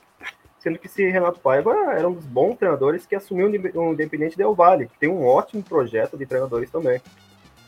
sendo 0.59 0.79
que 0.79 0.87
esse 0.87 1.09
Renato 1.09 1.41
Paiva 1.41 1.73
era 1.93 2.09
um 2.09 2.13
dos 2.13 2.27
bons 2.27 2.57
treinadores 2.57 3.07
que 3.07 3.15
assumiu 3.15 3.49
o 3.49 3.93
Independente 3.93 4.37
Del 4.37 4.55
Valle, 4.55 4.87
que 4.87 4.99
tem 4.99 5.09
um 5.09 5.25
ótimo 5.25 5.63
projeto 5.63 6.17
de 6.17 6.27
treinadores 6.27 6.71
também. 6.71 7.01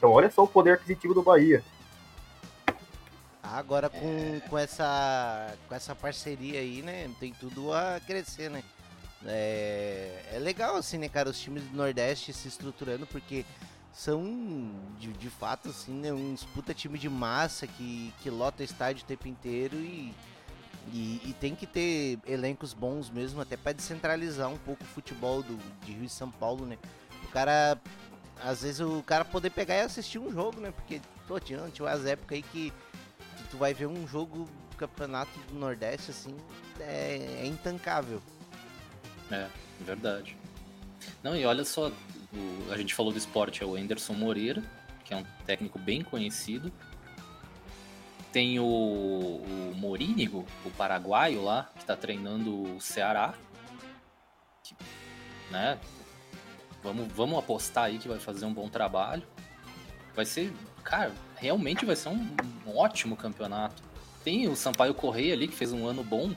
Então 0.04 0.12
olha 0.12 0.30
só 0.30 0.44
o 0.44 0.46
poder 0.46 0.73
aquisitivo 0.73 1.14
do 1.14 1.23
Bahia. 1.23 1.64
Ah, 3.42 3.56
Agora 3.56 3.88
com, 3.88 4.38
com, 4.50 4.58
essa, 4.58 5.54
com 5.66 5.75
essa 5.75 5.94
parceria 5.94 6.61
aí, 6.61 6.82
né? 6.82 7.11
Tem 7.18 7.32
tudo 7.32 7.73
a 7.73 7.99
crescer, 8.06 8.50
né? 8.50 8.62
É, 9.25 10.25
é 10.34 10.38
legal, 10.38 10.76
assim, 10.76 10.99
né, 10.99 11.08
cara? 11.08 11.30
Os 11.30 11.40
times 11.40 11.62
do 11.62 11.75
Nordeste 11.75 12.34
se 12.34 12.46
estruturando, 12.49 13.06
porque 13.06 13.46
são, 13.94 14.23
de, 15.00 15.11
de 15.11 15.30
fato, 15.30 15.70
assim, 15.70 15.94
né? 15.94 16.12
Uns 16.12 16.44
puta 16.44 16.75
time 16.75 16.99
de 16.99 17.08
massa 17.08 17.66
que, 17.66 18.12
que 18.23 18.28
lota 18.28 18.62
estádio 18.62 19.04
o 19.04 19.06
tempo 19.06 19.26
inteiro 19.26 19.76
e, 19.76 20.14
e, 20.92 21.30
e 21.30 21.37
tem 21.40 21.54
que 21.54 21.66
ter 21.66 22.18
elencos 22.26 22.75
bons 22.75 23.08
mesmo, 23.08 23.40
até 23.40 23.56
pra 23.56 23.73
descentralizar 23.73 24.50
um 24.50 24.58
pouco 24.58 24.84
o 24.84 24.88
futebol 24.88 25.42
do, 25.42 25.56
de 25.87 25.92
Rio 25.92 26.04
e 26.04 26.11
São 26.11 26.30
Paulo, 26.30 26.66
né? 26.66 26.76
O 27.25 27.28
cara, 27.28 27.80
às 28.43 28.62
vezes, 28.62 28.81
o 28.81 29.03
cara 29.03 29.25
poder 29.25 29.50
pegar 29.50 29.76
e 29.76 29.81
assistir 29.81 30.19
um 30.19 30.31
jogo, 30.33 30.61
né? 30.61 30.71
Porque, 30.71 31.00
pô, 31.26 31.38
tinha 31.41 31.61
umas 31.81 32.05
épocas 32.07 32.37
aí 32.37 32.43
que 32.43 32.73
que 33.37 33.45
tu 33.50 33.57
vai 33.57 33.75
ver 33.75 33.87
um 33.87 34.07
jogo 34.07 34.49
do 34.71 34.76
campeonato 34.76 35.37
do 35.49 35.55
Nordeste, 35.55 36.11
assim, 36.12 36.37
é, 36.79 37.41
é 37.43 37.47
intancável. 37.47 38.23
É, 39.31 39.49
verdade. 39.81 40.37
Não, 41.23 41.35
e 41.37 41.45
olha 41.45 41.64
só, 41.64 41.88
o- 41.88 42.73
a 42.73 42.76
gente 42.76 42.95
falou 42.95 43.11
do 43.12 43.19
esporte, 43.19 43.62
é 43.62 43.67
o 43.67 43.75
Anderson 43.76 44.12
Moreira, 44.12 44.62
que 45.05 45.12
é 45.12 45.17
um 45.17 45.25
técnico 45.45 45.79
bem 45.79 46.03
conhecido. 46.03 46.73
Tem 48.33 48.59
o, 48.59 48.64
o 48.64 49.73
Morínigo, 49.76 50.45
o 50.64 50.71
paraguaio 50.71 51.43
lá, 51.43 51.71
que 51.79 51.85
tá 51.85 51.97
treinando 51.97 52.76
o 52.76 52.81
Ceará. 52.81 53.35
Que, 54.62 54.76
né? 55.50 55.79
Vamos, 56.85 57.11
vamos 57.12 57.38
apostar 57.38 57.85
aí 57.85 57.99
que 57.99 58.07
vai 58.07 58.19
fazer 58.21 58.45
um 58.45 58.53
bom 58.53 58.69
trabalho. 58.69 59.26
Vai 60.14 60.25
ser, 60.26 60.53
cara, 60.85 61.11
realmente 61.35 61.85
vai 61.85 61.97
ser 61.97 62.11
um, 62.11 62.37
um 62.67 62.76
ótimo 62.76 63.17
campeonato. 63.17 63.83
Tem 64.23 64.47
o 64.49 64.55
Sampaio 64.55 64.95
Correia 64.95 65.33
ali, 65.33 65.49
que 65.49 65.55
fez 65.55 65.73
um 65.73 65.87
ano 65.87 66.05
bom, 66.05 66.33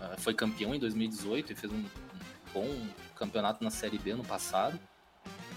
ah, 0.00 0.14
foi 0.18 0.32
campeão 0.34 0.74
em 0.74 0.78
2018 0.78 1.52
e 1.52 1.54
fez 1.56 1.72
um, 1.72 1.84
bom 2.54 2.66
campeonato 3.16 3.62
na 3.62 3.70
Série 3.70 3.98
B 3.98 4.14
no 4.14 4.24
passado. 4.24 4.78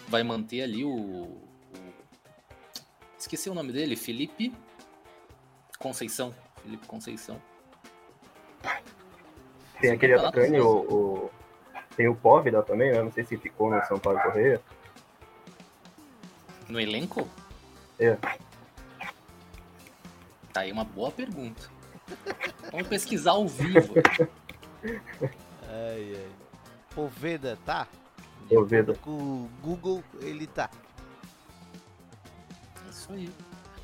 Vai 0.08 0.24
manter 0.24 0.64
ali 0.64 0.84
o, 0.84 0.90
o- 0.92 1.48
Esqueci 3.18 3.50
o 3.50 3.54
nome 3.54 3.72
dele, 3.72 3.96
Felipe 3.96 4.54
Conceição. 5.80 6.34
Felipe 6.62 6.86
Conceição. 6.88 7.42
Tem 9.80 9.92
aquele 9.92 10.14
atacante, 10.14 10.60
o- 10.60 11.32
tem 11.96 12.08
o 12.08 12.16
Póvida 12.16 12.62
também, 12.62 12.92
né? 12.92 13.02
Não 13.02 13.12
sei 13.12 13.24
se 13.24 13.38
ficou 13.38 13.70
no 13.70 13.84
São 13.86 14.00
Paulo 14.00 14.20
Correia. 14.22 14.62
No 16.68 16.80
elenco? 16.80 17.28
É. 18.00 18.18
Tá 20.52 20.62
aí 20.62 20.72
uma 20.72 20.84
boa 20.84 21.12
pergunta. 21.12 21.70
Vamos 22.72 22.88
pesquisar 22.88 23.32
ao 23.32 23.48
vivo. 23.48 23.94
Ai, 25.68 26.16
ai. 26.16 26.32
Poveda, 26.94 27.58
tá? 27.66 27.88
Poveda. 28.50 28.94
Com 28.96 29.12
o 29.12 29.50
Google, 29.62 30.04
ele 30.22 30.46
tá. 30.46 30.70
É 32.86 32.90
Isso 32.90 33.12
aí. 33.12 33.30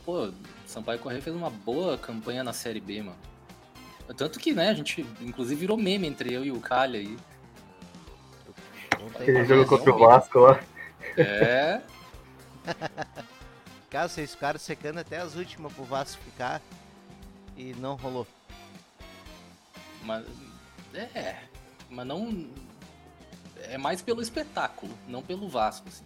Pô, 0.06 0.32
Sampaio 0.66 1.00
Correia 1.00 1.22
fez 1.22 1.36
uma 1.36 1.50
boa 1.50 1.98
campanha 1.98 2.44
na 2.44 2.54
Série 2.54 2.80
B, 2.80 3.01
mano. 3.01 3.18
Tanto 4.18 4.39
que, 4.39 4.54
né, 4.54 4.70
a 4.70 4.74
gente 4.74 5.06
inclusive 5.22 5.60
virou 5.60 5.78
meme 5.78 6.08
entre 6.08 6.34
eu 6.34 6.44
e 6.44 6.51
o 6.51 6.60
Calha 6.60 7.00
aí. 7.00 7.18
Tem 9.19 9.35
Aquele 9.35 9.45
jogo 9.45 9.67
contra 9.67 9.93
o. 9.93 9.97
Vasco 9.97 10.39
lá. 10.39 10.59
É. 11.17 11.81
Cara, 13.91 14.07
vocês 14.07 14.33
ficaram 14.33 14.57
secando 14.57 14.99
até 14.99 15.17
as 15.17 15.35
últimas 15.35 15.73
pro 15.73 15.83
Vasco 15.83 16.21
ficar 16.23 16.61
e 17.57 17.73
não 17.73 17.95
rolou. 17.95 18.25
Mas. 20.03 20.25
É. 20.93 21.35
Mas 21.89 22.07
não. 22.07 22.49
É 23.63 23.77
mais 23.77 24.01
pelo 24.01 24.21
espetáculo, 24.21 24.97
não 25.05 25.21
pelo 25.21 25.49
Vasco, 25.49 25.89
assim. 25.89 26.05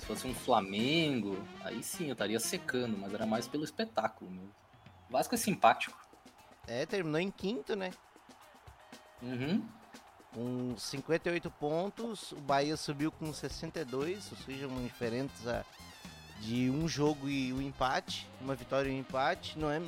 Se 0.00 0.06
fosse 0.06 0.26
um 0.26 0.34
Flamengo, 0.34 1.36
aí 1.62 1.82
sim 1.82 2.06
eu 2.06 2.12
estaria 2.12 2.40
secando, 2.40 2.96
mas 2.96 3.12
era 3.12 3.26
mais 3.26 3.46
pelo 3.46 3.64
espetáculo 3.64 4.30
mesmo. 4.30 4.54
O 5.10 5.12
Vasco 5.12 5.34
é 5.34 5.38
simpático. 5.38 5.98
É, 6.66 6.86
terminou 6.86 7.20
em 7.20 7.30
quinto, 7.30 7.76
né? 7.76 7.90
Uhum. 9.22 9.62
Com 10.38 10.76
58 10.78 11.50
pontos, 11.50 12.30
o 12.30 12.36
Bahia 12.36 12.76
subiu 12.76 13.10
com 13.10 13.34
62, 13.34 14.30
ou 14.30 14.38
seja, 14.38 14.68
uma 14.68 14.80
diferença 14.82 15.66
de 16.40 16.70
um 16.70 16.86
jogo 16.86 17.28
e 17.28 17.52
um 17.52 17.60
empate, 17.60 18.24
uma 18.40 18.54
vitória 18.54 18.88
e 18.88 18.94
um 18.94 19.00
empate, 19.00 19.58
não 19.58 19.68
é 19.68 19.82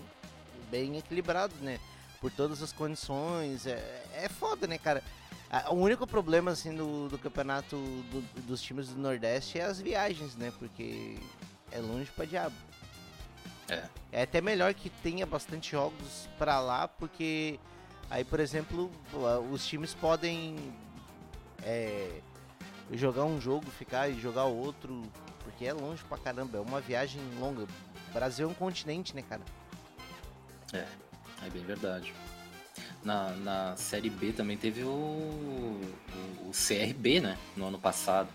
bem 0.68 0.98
equilibrado, 0.98 1.54
né? 1.60 1.78
Por 2.20 2.32
todas 2.32 2.60
as 2.64 2.72
condições, 2.72 3.64
é, 3.64 4.04
é 4.12 4.28
foda, 4.28 4.66
né, 4.66 4.76
cara? 4.76 5.04
O 5.70 5.74
único 5.74 6.04
problema, 6.04 6.50
assim, 6.50 6.74
do, 6.74 7.08
do 7.08 7.16
campeonato 7.16 7.76
do, 7.76 8.42
dos 8.42 8.60
times 8.60 8.88
do 8.88 9.00
Nordeste 9.00 9.60
é 9.60 9.62
as 9.62 9.80
viagens, 9.80 10.34
né? 10.34 10.52
Porque 10.58 11.16
é 11.70 11.78
longe 11.78 12.10
pra 12.10 12.24
diabo. 12.24 12.56
É. 13.68 13.84
É 14.10 14.22
até 14.22 14.40
melhor 14.40 14.74
que 14.74 14.90
tenha 14.90 15.24
bastante 15.24 15.70
jogos 15.70 16.28
pra 16.36 16.58
lá, 16.58 16.88
porque 16.88 17.60
aí, 18.10 18.24
por 18.24 18.40
exemplo, 18.40 18.90
os 19.50 19.64
times 19.66 19.94
podem 19.94 20.56
é, 21.62 22.20
jogar 22.92 23.24
um 23.24 23.40
jogo, 23.40 23.70
ficar 23.70 24.08
e 24.08 24.20
jogar 24.20 24.44
outro, 24.44 25.02
porque 25.44 25.64
é 25.64 25.72
longe 25.72 26.02
pra 26.04 26.18
caramba, 26.18 26.58
é 26.58 26.60
uma 26.60 26.80
viagem 26.80 27.20
longa. 27.38 27.62
O 27.62 28.12
Brasil 28.12 28.48
é 28.48 28.50
um 28.50 28.54
continente, 28.54 29.14
né, 29.14 29.22
cara? 29.22 29.42
É, 30.72 30.84
é 31.46 31.50
bem 31.50 31.62
verdade. 31.64 32.12
Na, 33.04 33.30
na 33.30 33.76
Série 33.76 34.10
B 34.10 34.32
também 34.32 34.56
teve 34.56 34.82
o, 34.82 34.88
o, 34.88 35.94
o 36.48 36.50
CRB, 36.50 37.20
né, 37.20 37.38
no 37.56 37.66
ano 37.68 37.78
passado. 37.78 38.28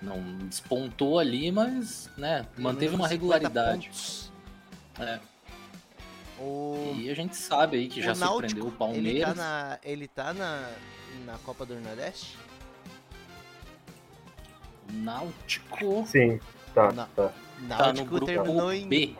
Não 0.00 0.20
despontou 0.46 1.18
ali, 1.18 1.50
mas, 1.50 2.08
né, 2.16 2.46
manteve 2.56 2.94
uma 2.94 3.08
regularidade. 3.08 3.90
É. 4.98 5.18
O... 6.38 6.94
E 6.96 7.10
a 7.10 7.14
gente 7.14 7.36
sabe 7.36 7.78
aí 7.78 7.88
que 7.88 8.02
já 8.02 8.14
Náutico, 8.14 8.30
surpreendeu 8.32 8.66
o 8.66 8.72
Palmeiras. 8.72 9.06
Ele 9.06 9.24
tá, 9.24 9.34
na, 9.34 9.78
ele 9.82 10.08
tá 10.08 10.34
na, 10.34 10.70
na 11.24 11.38
Copa 11.38 11.64
do 11.64 11.74
Nordeste? 11.80 12.36
Náutico. 14.92 16.06
Sim, 16.06 16.38
tá. 16.74 16.92
Na, 16.92 17.06
tá. 17.06 17.32
Náutico 17.60 18.20
tá 18.20 18.26
terminou 18.26 18.72
em. 18.72 18.86
B. 18.86 19.16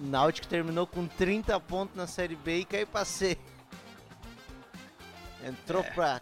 Náutico 0.00 0.46
terminou 0.46 0.86
com 0.86 1.06
30 1.06 1.58
pontos 1.60 1.96
na 1.96 2.06
Série 2.06 2.36
B 2.36 2.60
e 2.60 2.64
caiu 2.64 2.86
pra 2.86 3.04
C. 3.04 3.38
Entrou 5.44 5.82
é. 5.82 5.90
pra, 5.90 6.20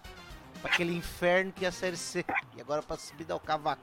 pra 0.60 0.70
aquele 0.70 0.94
inferno 0.94 1.52
que 1.52 1.64
é 1.64 1.68
a 1.68 1.72
Série 1.72 1.96
C. 1.96 2.24
E 2.56 2.60
agora 2.60 2.82
pra 2.82 2.96
subir 2.96 3.24
dar 3.24 3.36
o 3.36 3.40
cavaco. 3.40 3.82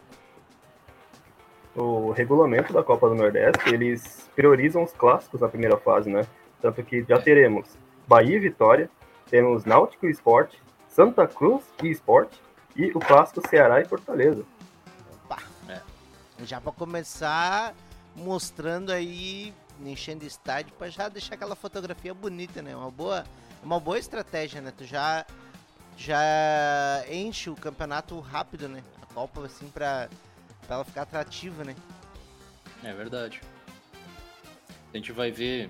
O 1.80 2.12
regulamento 2.12 2.74
da 2.74 2.84
Copa 2.84 3.08
do 3.08 3.16
Nordeste, 3.16 3.74
eles 3.74 4.30
priorizam 4.36 4.84
os 4.84 4.92
clássicos 4.92 5.40
na 5.40 5.48
primeira 5.48 5.78
fase, 5.78 6.10
né? 6.10 6.28
Tanto 6.62 6.84
que 6.84 7.06
já 7.08 7.22
teremos 7.22 7.70
Bahia 8.06 8.36
e 8.36 8.40
Vitória, 8.40 8.90
temos 9.30 9.64
Náutico 9.64 10.06
e 10.06 10.12
Esporte, 10.12 10.62
Santa 10.90 11.26
Cruz 11.26 11.64
e 11.82 11.88
Esporte, 11.88 12.38
e 12.76 12.92
o 12.92 13.00
clássico 13.00 13.48
Ceará 13.48 13.80
e 13.80 13.86
Fortaleza. 13.86 14.44
Opa, 15.24 15.42
é. 15.70 15.80
Já 16.44 16.60
para 16.60 16.74
começar 16.74 17.74
mostrando 18.14 18.92
aí, 18.92 19.54
enchendo 19.82 20.26
estádio, 20.26 20.74
para 20.78 20.90
já 20.90 21.08
deixar 21.08 21.36
aquela 21.36 21.56
fotografia 21.56 22.14
bonita, 22.14 22.62
né? 22.62 22.76
Uma 22.76 22.92
boa, 22.92 23.24
uma 23.64 23.80
boa 23.80 23.98
estratégia, 23.98 24.60
né? 24.60 24.74
Tu 24.78 24.84
já, 24.84 25.26
já 25.96 27.06
enche 27.10 27.50
o 27.50 27.56
campeonato 27.56 28.20
rápido, 28.20 28.68
né? 28.68 28.84
A 29.02 29.14
Copa, 29.14 29.46
assim, 29.46 29.70
para 29.70 30.10
ela 30.76 30.86
ficar 30.86 31.04
atrativa, 31.04 31.64
né? 31.64 31.76
É 32.84 32.94
verdade. 32.94 33.42
A 34.94 34.98
gente 34.98 35.12
vai 35.12 35.32
ver 35.32 35.70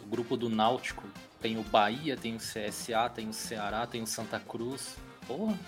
o 0.00 0.06
grupo 0.06 0.36
do 0.36 0.48
Náutico. 0.48 1.02
Tem 1.40 1.58
o 1.58 1.62
Bahia, 1.62 2.16
tem 2.16 2.36
o 2.36 2.38
CSA, 2.38 3.08
tem 3.14 3.28
o 3.28 3.32
Ceará, 3.32 3.86
tem 3.86 4.02
o 4.02 4.06
Santa 4.06 4.38
Cruz. 4.38 4.96
Porra, 5.26 5.58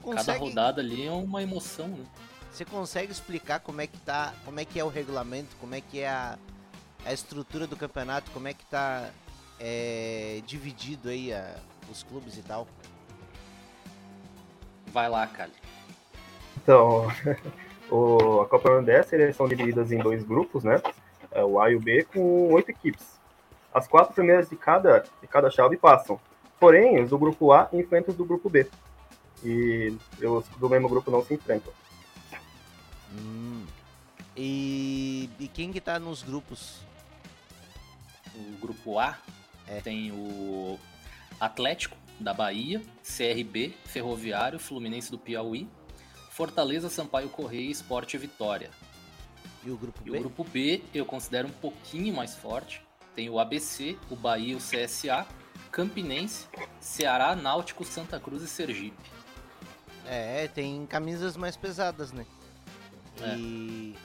consegue... 0.00 0.26
Cada 0.26 0.38
rodada 0.38 0.80
ali 0.80 1.06
é 1.06 1.10
uma 1.10 1.42
emoção, 1.42 1.88
né? 1.88 2.06
Você 2.50 2.64
consegue 2.64 3.12
explicar 3.12 3.60
como 3.60 3.80
é 3.80 3.86
que 3.86 3.98
tá, 3.98 4.34
como 4.44 4.58
é 4.58 4.64
que 4.64 4.80
é 4.80 4.84
o 4.84 4.88
regulamento, 4.88 5.54
como 5.56 5.74
é 5.74 5.80
que 5.80 6.00
é 6.00 6.08
a, 6.08 6.38
a 7.04 7.12
estrutura 7.12 7.66
do 7.66 7.76
campeonato, 7.76 8.30
como 8.30 8.48
é 8.48 8.54
que 8.54 8.64
tá 8.66 9.10
é, 9.60 10.42
dividido 10.46 11.08
aí 11.08 11.32
a, 11.32 11.56
os 11.90 12.02
clubes 12.02 12.36
e 12.36 12.42
tal? 12.42 12.66
Vai 14.86 15.08
lá, 15.08 15.26
Cali. 15.26 15.52
Então, 16.68 17.06
o, 17.90 18.42
a 18.42 18.46
Copa 18.46 18.68
Nordeste 18.68 19.14
eles 19.14 19.34
são 19.34 19.48
divididas 19.48 19.90
em 19.90 19.96
dois 19.96 20.22
grupos, 20.22 20.64
né? 20.64 20.82
É 21.30 21.42
o 21.42 21.58
A 21.58 21.70
e 21.70 21.74
o 21.74 21.80
B 21.80 22.04
com 22.04 22.52
oito 22.52 22.70
equipes. 22.70 23.18
As 23.72 23.88
quatro 23.88 24.12
primeiras 24.12 24.50
de 24.50 24.56
cada, 24.56 25.02
de 25.18 25.26
cada 25.26 25.50
chave 25.50 25.78
passam. 25.78 26.20
Porém, 26.60 27.02
os 27.02 27.08
do 27.08 27.18
grupo 27.18 27.52
A 27.52 27.70
enfrentam 27.72 28.12
os 28.12 28.18
do 28.18 28.24
grupo 28.26 28.50
B 28.50 28.68
e 29.42 29.96
os 30.22 30.46
do 30.58 30.68
mesmo 30.68 30.90
grupo 30.90 31.10
não 31.10 31.24
se 31.24 31.32
enfrentam. 31.32 31.72
Hum. 33.14 33.64
E, 34.36 35.30
e 35.40 35.48
quem 35.48 35.72
que 35.72 35.80
tá 35.80 35.98
nos 35.98 36.22
grupos? 36.22 36.82
O 38.34 38.60
grupo 38.60 38.98
A 38.98 39.16
é. 39.66 39.80
tem 39.80 40.12
o 40.12 40.78
Atlético 41.40 41.96
da 42.20 42.34
Bahia, 42.34 42.82
CRB, 43.02 43.74
Ferroviário, 43.86 44.58
Fluminense 44.58 45.10
do 45.10 45.18
Piauí, 45.18 45.66
Fortaleza, 46.38 46.88
Sampaio 46.88 47.28
Correia, 47.28 47.68
Esporte 47.68 48.16
Vitória. 48.16 48.70
E 49.64 49.72
o 49.72 49.76
grupo 49.76 50.04
B? 50.04 50.10
E 50.12 50.16
o 50.16 50.20
grupo 50.20 50.44
B 50.44 50.84
eu 50.94 51.04
considero 51.04 51.48
um 51.48 51.50
pouquinho 51.50 52.14
mais 52.14 52.36
forte. 52.36 52.80
Tem 53.12 53.28
o 53.28 53.40
ABC, 53.40 53.98
o 54.08 54.14
Bahia, 54.14 54.56
o 54.56 54.60
CSA, 54.60 55.26
Campinense, 55.72 56.46
Ceará, 56.78 57.34
Náutico, 57.34 57.84
Santa 57.84 58.20
Cruz 58.20 58.44
e 58.44 58.46
Sergipe. 58.46 59.02
É, 60.06 60.46
tem 60.46 60.86
camisas 60.86 61.36
mais 61.36 61.56
pesadas, 61.56 62.12
né? 62.12 62.24
É. 63.20 63.34
E 63.36 63.96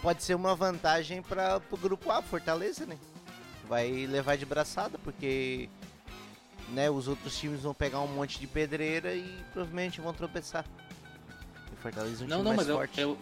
pode 0.00 0.22
ser 0.22 0.36
uma 0.36 0.54
vantagem 0.54 1.20
para 1.20 1.60
o 1.68 1.76
grupo 1.76 2.12
A, 2.12 2.22
Fortaleza, 2.22 2.86
né? 2.86 2.96
Vai 3.68 4.06
levar 4.06 4.36
de 4.36 4.46
braçada, 4.46 4.98
porque 4.98 5.68
né, 6.72 6.90
os 6.90 7.08
outros 7.08 7.36
times 7.36 7.60
vão 7.60 7.74
pegar 7.74 8.00
um 8.00 8.08
monte 8.08 8.38
de 8.38 8.46
pedreira 8.46 9.14
e 9.14 9.38
provavelmente 9.52 10.00
vão 10.00 10.12
tropeçar. 10.12 10.64
E 11.72 11.76
Fortaleza 11.76 12.24
é 12.24 12.26
um 12.26 12.28
não, 12.28 12.36
time 12.38 12.48
não, 12.48 12.56
mais 12.56 12.68
mas 12.68 12.76
forte. 12.76 13.00
É, 13.00 13.16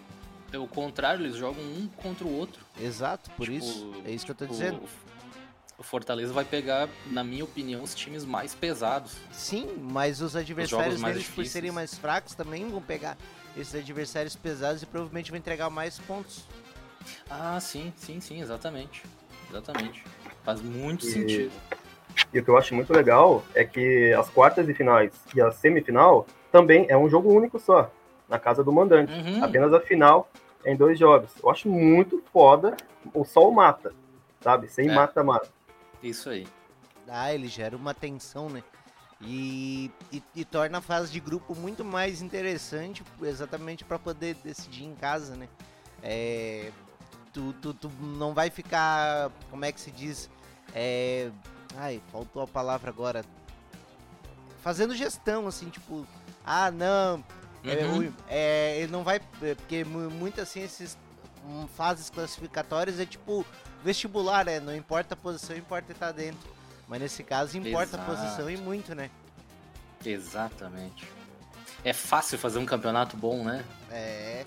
é, 0.52 0.58
o 0.58 0.66
contrário, 0.66 1.24
eles 1.24 1.36
jogam 1.36 1.62
um 1.62 1.88
contra 1.96 2.24
o 2.26 2.32
outro. 2.32 2.64
Exato, 2.80 3.30
por 3.30 3.44
tipo, 3.44 3.58
isso. 3.58 4.02
É 4.04 4.10
isso 4.10 4.24
que 4.24 4.30
eu 4.30 4.36
tô 4.36 4.44
tipo, 4.44 4.54
dizendo 4.54 4.82
o 5.78 5.82
Fortaleza 5.82 6.32
vai 6.32 6.44
pegar, 6.44 6.88
na 7.10 7.22
minha 7.22 7.44
opinião, 7.44 7.82
os 7.82 7.94
times 7.94 8.24
mais 8.24 8.54
pesados. 8.54 9.12
Sim, 9.30 9.76
mas 9.78 10.22
os 10.22 10.34
adversários 10.34 10.96
os 10.96 11.02
deles, 11.02 11.28
por 11.28 11.44
serem 11.44 11.70
mais 11.70 11.94
fracos, 11.94 12.34
também 12.34 12.68
vão 12.68 12.80
pegar 12.80 13.16
esses 13.56 13.74
adversários 13.74 14.34
pesados 14.34 14.82
e 14.82 14.86
provavelmente 14.86 15.30
vão 15.30 15.38
entregar 15.38 15.68
mais 15.68 15.98
pontos. 15.98 16.44
Ah, 17.28 17.58
sim, 17.60 17.92
sim, 17.96 18.20
sim, 18.20 18.40
exatamente. 18.40 19.02
Exatamente. 19.50 20.02
Faz 20.42 20.62
muito 20.62 21.06
e... 21.06 21.10
sentido. 21.10 21.52
E 22.32 22.38
o 22.38 22.44
que 22.44 22.50
eu 22.50 22.56
acho 22.56 22.74
muito 22.74 22.92
legal 22.92 23.42
é 23.54 23.64
que 23.64 24.12
as 24.14 24.28
quartas 24.30 24.68
e 24.68 24.74
finais 24.74 25.12
e 25.34 25.40
a 25.40 25.50
semifinal 25.52 26.26
também 26.50 26.86
é 26.88 26.96
um 26.96 27.08
jogo 27.08 27.32
único 27.32 27.58
só, 27.58 27.90
na 28.28 28.38
casa 28.38 28.64
do 28.64 28.72
mandante. 28.72 29.12
Uhum. 29.12 29.44
Apenas 29.44 29.72
a 29.72 29.80
final 29.80 30.28
é 30.64 30.72
em 30.72 30.76
dois 30.76 30.98
jogos. 30.98 31.30
Eu 31.42 31.50
acho 31.50 31.68
muito 31.68 32.22
foda 32.32 32.76
o 33.14 33.24
sol 33.24 33.52
mata, 33.52 33.92
sabe? 34.40 34.68
Sem 34.68 34.88
mata-mata. 34.88 35.48
É. 36.02 36.06
Isso 36.06 36.28
aí. 36.28 36.46
Ah, 37.08 37.32
ele 37.32 37.46
gera 37.46 37.76
uma 37.76 37.94
tensão, 37.94 38.48
né? 38.48 38.62
E, 39.20 39.90
e, 40.12 40.22
e 40.34 40.44
torna 40.44 40.78
a 40.78 40.80
fase 40.80 41.10
de 41.10 41.20
grupo 41.20 41.54
muito 41.54 41.84
mais 41.84 42.20
interessante, 42.20 43.02
exatamente 43.22 43.84
para 43.84 43.98
poder 43.98 44.34
decidir 44.44 44.84
em 44.84 44.94
casa, 44.94 45.36
né? 45.36 45.48
É, 46.02 46.70
tu, 47.32 47.54
tu, 47.62 47.72
tu 47.72 47.90
não 48.00 48.34
vai 48.34 48.50
ficar, 48.50 49.30
como 49.50 49.64
é 49.64 49.72
que 49.72 49.80
se 49.80 49.90
diz? 49.90 50.28
É, 50.74 51.30
ai, 51.76 52.02
faltou 52.10 52.42
a 52.42 52.46
palavra 52.46 52.90
agora. 52.90 53.24
Fazendo 54.62 54.94
gestão, 54.96 55.46
assim, 55.46 55.68
tipo, 55.68 56.06
ah, 56.44 56.70
não, 56.70 57.22
é 57.64 57.84
uhum. 57.84 58.12
é, 58.28 58.80
ele 58.80 58.92
não 58.92 59.02
vai, 59.02 59.20
é, 59.42 59.54
porque 59.54 59.84
muito 59.84 60.40
assim, 60.40 60.62
esses 60.62 60.96
hum, 61.44 61.66
fases 61.76 62.08
classificatórias 62.08 63.00
é 63.00 63.06
tipo 63.06 63.44
vestibular, 63.84 64.46
é, 64.46 64.60
não 64.60 64.74
importa 64.74 65.14
a 65.14 65.16
posição, 65.16 65.56
importa 65.56 65.92
estar 65.92 66.12
dentro. 66.12 66.54
Mas 66.88 67.00
nesse 67.00 67.24
caso 67.24 67.58
importa 67.58 67.96
Exato. 67.96 68.02
a 68.02 68.14
posição 68.14 68.50
e 68.50 68.56
muito, 68.56 68.94
né? 68.94 69.10
Exatamente. 70.04 71.08
É 71.84 71.92
fácil 71.92 72.38
fazer 72.38 72.58
um 72.58 72.66
campeonato 72.66 73.16
bom, 73.16 73.42
né? 73.42 73.64
É. 73.90 74.44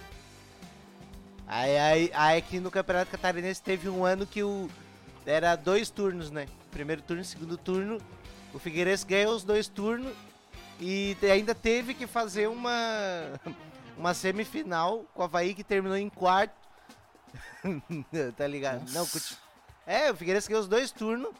Aí, 1.45 1.77
aí, 1.77 2.11
aí 2.13 2.37
aqui 2.37 2.59
no 2.59 2.69
Campeonato 2.69 3.11
Catarinense 3.11 3.61
teve 3.61 3.89
um 3.89 4.05
ano 4.05 4.25
que 4.25 4.43
o. 4.43 4.69
Era 5.25 5.55
dois 5.55 5.89
turnos, 5.89 6.31
né? 6.31 6.47
Primeiro 6.71 7.01
turno, 7.01 7.23
segundo 7.23 7.57
turno. 7.57 7.97
O 8.53 8.59
Figueirense 8.59 9.05
ganhou 9.05 9.35
os 9.35 9.43
dois 9.43 9.67
turnos 9.67 10.13
e 10.79 11.15
ainda 11.31 11.53
teve 11.53 11.93
que 11.93 12.07
fazer 12.07 12.47
uma. 12.47 12.71
Uma 13.97 14.13
semifinal 14.13 15.03
com 15.13 15.21
o 15.21 15.25
Havaí 15.25 15.53
que 15.53 15.61
terminou 15.61 15.97
em 15.97 16.07
quarto. 16.09 16.55
tá 18.37 18.47
ligado? 18.47 18.85
Não, 18.91 19.01
Nossa. 19.01 19.11
conti- 19.19 19.37
É, 19.85 20.09
o 20.09 20.15
Figueirense 20.15 20.47
ganhou 20.47 20.61
os 20.61 20.69
dois 20.69 20.89
turnos 20.89 21.31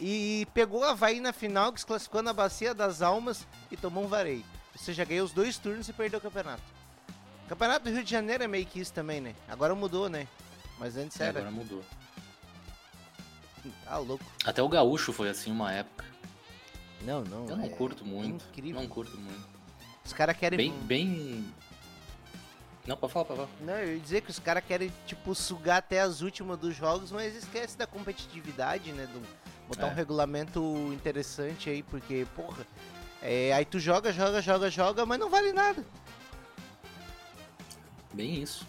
e 0.00 0.46
pegou 0.54 0.82
o 0.82 0.84
Havaí 0.84 1.18
na 1.18 1.32
final, 1.32 1.72
que 1.72 1.80
se 1.80 1.86
classificou 1.86 2.22
na 2.22 2.32
Bacia 2.32 2.72
das 2.72 3.02
Almas 3.02 3.48
e 3.68 3.76
tomou 3.76 4.04
um 4.04 4.06
vareio. 4.06 4.44
Ou 4.76 4.80
seja, 4.80 5.04
ganhou 5.04 5.24
os 5.26 5.32
dois 5.32 5.58
turnos 5.58 5.88
e 5.88 5.92
perdeu 5.92 6.20
o 6.20 6.22
campeonato. 6.22 6.62
O 7.44 7.48
campeonato 7.48 7.86
do 7.86 7.90
Rio 7.90 8.04
de 8.04 8.10
Janeiro 8.12 8.44
é 8.44 8.46
meio 8.46 8.64
que 8.64 8.78
isso 8.78 8.92
também, 8.92 9.20
né? 9.20 9.34
Agora 9.48 9.74
mudou, 9.74 10.08
né? 10.08 10.28
Mas 10.78 10.96
antes 10.96 11.20
É, 11.20 11.24
era. 11.24 11.40
agora 11.40 11.50
mudou. 11.50 11.82
Ah, 13.86 13.98
louco. 13.98 14.24
Até 14.44 14.62
o 14.62 14.68
Gaúcho 14.68 15.12
foi 15.12 15.28
assim 15.28 15.50
uma 15.50 15.72
época. 15.72 16.04
Não, 17.02 17.22
não. 17.22 17.46
Eu 17.48 17.56
não 17.56 17.64
é 17.64 17.68
curto 17.68 18.04
muito. 18.04 18.44
Incrível. 18.50 18.80
Não 18.80 18.88
curto 18.88 19.16
muito. 19.18 19.48
Os 20.04 20.12
caras 20.12 20.36
querem. 20.36 20.56
Bem, 20.56 20.72
bem. 20.82 21.54
Não, 22.86 22.96
pode 22.96 23.12
falar, 23.12 23.24
pode 23.26 23.40
falar. 23.40 23.50
Não, 23.60 23.74
eu 23.74 23.94
ia 23.94 24.00
dizer 24.00 24.22
que 24.22 24.30
os 24.30 24.38
caras 24.38 24.64
querem, 24.66 24.90
tipo, 25.06 25.34
sugar 25.34 25.76
até 25.76 26.00
as 26.00 26.22
últimas 26.22 26.58
dos 26.58 26.74
jogos, 26.74 27.12
mas 27.12 27.34
esquece 27.36 27.76
da 27.76 27.86
competitividade, 27.86 28.90
né? 28.92 29.06
Do, 29.12 29.20
botar 29.68 29.88
É. 29.88 29.90
um 29.90 29.94
regulamento 29.94 30.90
interessante 30.94 31.68
aí, 31.68 31.82
porque, 31.82 32.26
porra. 32.34 32.66
é, 33.22 33.52
aí 33.52 33.64
tu 33.66 33.78
joga, 33.78 34.10
joga, 34.10 34.40
joga, 34.40 34.70
joga, 34.70 35.04
mas 35.04 35.20
não 35.20 35.28
vale 35.28 35.52
nada. 35.52 35.84
Bem 38.14 38.42
isso. 38.42 38.66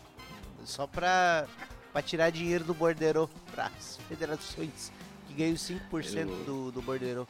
Só 0.65 0.85
pra, 0.85 1.47
pra 1.91 2.01
tirar 2.01 2.29
dinheiro 2.29 2.63
do 2.63 2.73
bordeiro 2.73 3.29
pras 3.51 3.99
federações 4.07 4.91
que 5.27 5.33
ganham 5.33 5.55
5% 5.55 6.17
Eu- 6.17 6.25
do, 6.45 6.71
do 6.71 6.81
bordeiro. 6.81 7.27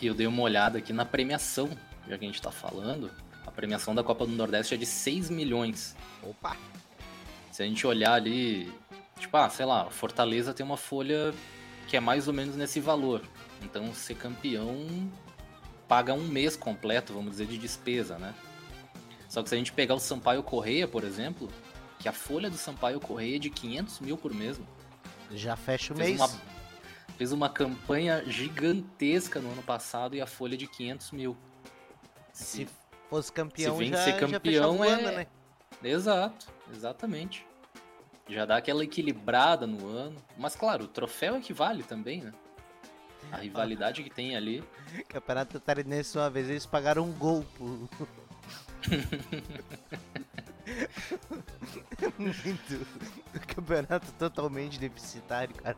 E 0.00 0.06
eu 0.06 0.14
dei 0.14 0.26
uma 0.26 0.42
olhada 0.42 0.78
aqui 0.78 0.92
na 0.92 1.04
premiação, 1.04 1.68
já 2.08 2.18
que 2.18 2.24
a 2.24 2.28
gente 2.28 2.42
tá 2.42 2.50
falando. 2.50 3.10
A 3.46 3.50
premiação 3.50 3.94
da 3.94 4.02
Copa 4.04 4.26
do 4.26 4.32
Nordeste 4.32 4.74
é 4.74 4.76
de 4.76 4.84
6 4.86 5.30
milhões. 5.30 5.96
Opa! 6.22 6.56
Se 7.50 7.62
a 7.62 7.66
gente 7.66 7.86
olhar 7.86 8.12
ali, 8.12 8.70
tipo, 9.18 9.34
ah, 9.36 9.48
sei 9.48 9.64
lá, 9.64 9.88
Fortaleza 9.88 10.52
tem 10.52 10.66
uma 10.66 10.76
folha 10.76 11.32
que 11.88 11.96
é 11.96 12.00
mais 12.00 12.28
ou 12.28 12.34
menos 12.34 12.56
nesse 12.56 12.80
valor. 12.80 13.22
Então, 13.62 13.94
ser 13.94 14.16
campeão 14.16 15.10
paga 15.88 16.12
um 16.12 16.26
mês 16.26 16.56
completo, 16.56 17.14
vamos 17.14 17.30
dizer, 17.30 17.46
de 17.46 17.56
despesa, 17.56 18.18
né? 18.18 18.34
Só 19.28 19.42
que 19.42 19.48
se 19.48 19.54
a 19.54 19.58
gente 19.58 19.72
pegar 19.72 19.94
o 19.94 20.00
Sampaio 20.00 20.42
Correia, 20.42 20.86
por 20.86 21.04
exemplo, 21.04 21.48
que 21.98 22.08
a 22.08 22.12
folha 22.12 22.50
do 22.50 22.56
Sampaio 22.56 23.00
Correia 23.00 23.36
é 23.36 23.38
de 23.38 23.50
500 23.50 24.00
mil 24.00 24.16
por 24.16 24.32
mês. 24.34 24.60
Já 25.32 25.56
fecha 25.56 25.92
o 25.92 25.96
Fez 25.96 26.10
mês. 26.10 26.20
uma, 26.20 26.40
fez 27.16 27.32
uma 27.32 27.48
campanha 27.48 28.22
gigantesca 28.26 29.40
no 29.40 29.50
ano 29.50 29.62
passado 29.62 30.14
e 30.14 30.20
a 30.20 30.26
folha 30.26 30.54
é 30.54 30.58
de 30.58 30.66
500 30.66 31.10
mil. 31.12 31.36
Se 32.32 32.68
fosse 33.08 33.32
campeão, 33.32 33.76
vem 33.76 33.90
já, 33.90 33.98
ser 33.98 34.12
já 34.12 34.18
campeão, 34.18 34.78
o 34.78 34.84
é- 34.84 34.90
ano, 34.90 35.10
né? 35.12 35.26
Exato, 35.82 36.46
exatamente. 36.72 37.46
Já 38.28 38.44
dá 38.44 38.56
aquela 38.56 38.82
equilibrada 38.84 39.66
no 39.66 39.86
ano. 39.88 40.16
Mas 40.36 40.54
claro, 40.56 40.84
o 40.84 40.88
troféu 40.88 41.36
equivale 41.36 41.82
também, 41.82 42.22
né? 42.22 42.32
A 43.32 43.38
rivalidade 43.38 44.02
que 44.02 44.10
tem 44.10 44.36
ali. 44.36 44.62
Campeonato 45.08 45.54
Catarinense 45.54 46.16
uma 46.16 46.30
vez 46.30 46.48
eles 46.48 46.66
pagaram 46.66 47.04
um 47.04 47.12
gol 47.12 47.44
pro. 47.56 47.88
Muito. 52.18 52.86
Campeonato 53.54 54.12
totalmente 54.18 54.78
deficitário, 54.78 55.54
cara. 55.54 55.76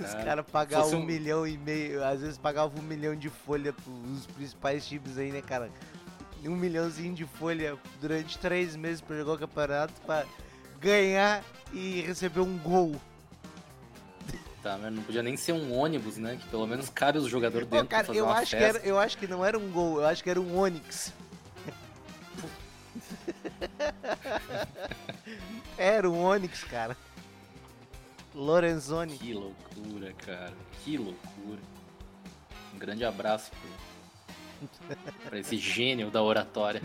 Os 0.00 0.14
caras 0.24 0.44
pagavam 0.50 0.98
um 0.98 1.02
um- 1.02 1.06
milhão 1.06 1.46
e 1.46 1.56
meio, 1.56 2.04
às 2.04 2.20
vezes 2.20 2.36
pagavam 2.38 2.78
um 2.78 2.82
milhão 2.86 3.14
de 3.14 3.28
folha 3.30 3.72
pros 3.72 4.26
principais 4.36 4.86
times 4.86 5.16
aí, 5.16 5.30
né, 5.32 5.40
cara? 5.42 5.70
Um 6.44 6.56
milhãozinho 6.56 7.14
de 7.14 7.24
folha 7.24 7.76
durante 8.00 8.38
três 8.38 8.74
meses 8.76 9.00
pra 9.00 9.16
jogar 9.16 9.32
o 9.34 9.38
campeonato 9.38 9.92
pra 10.06 10.24
ganhar 10.80 11.42
e 11.72 12.00
receber 12.02 12.40
um 12.40 12.56
gol. 12.58 12.94
Tá, 14.62 14.76
mas 14.76 14.92
não 14.92 15.02
podia 15.02 15.22
nem 15.22 15.36
ser 15.38 15.52
um 15.52 15.72
ônibus, 15.74 16.18
né? 16.18 16.36
Que 16.40 16.46
pelo 16.48 16.66
menos 16.66 16.90
cabe 16.90 17.18
os 17.18 17.26
jogadores 17.28 17.66
Pô, 17.66 17.76
dentro 17.76 17.88
cara, 17.88 18.04
pra 18.04 18.14
fazer 18.14 18.20
eu 18.20 18.28
acho, 18.30 18.50
que 18.50 18.56
festa. 18.62 18.78
era, 18.78 18.86
eu 18.86 18.98
acho 18.98 19.16
que 19.18 19.26
não 19.26 19.44
era 19.44 19.58
um 19.58 19.70
gol, 19.70 20.00
eu 20.00 20.06
acho 20.06 20.22
que 20.22 20.28
era 20.28 20.40
um 20.40 20.58
Onix. 20.58 21.12
Era 25.76 26.08
um 26.08 26.22
Onix, 26.24 26.64
cara. 26.64 26.96
Lorenzoni. 28.34 29.18
Que 29.18 29.34
loucura, 29.34 30.12
cara. 30.14 30.54
Que 30.84 30.96
loucura. 30.96 31.60
Um 32.74 32.78
grande 32.78 33.04
abraço 33.04 33.50
pro... 33.50 34.96
pra 35.28 35.38
esse 35.38 35.56
gênio 35.56 36.10
da 36.10 36.22
oratória. 36.22 36.82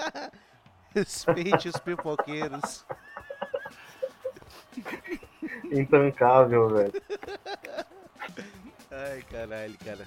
Respeite 0.94 1.68
os 1.68 1.76
pipoqueiros. 1.76 2.84
Intancável, 5.70 6.68
velho. 6.68 7.02
Ai, 8.90 9.22
caralho, 9.30 9.78
cara. 9.84 10.06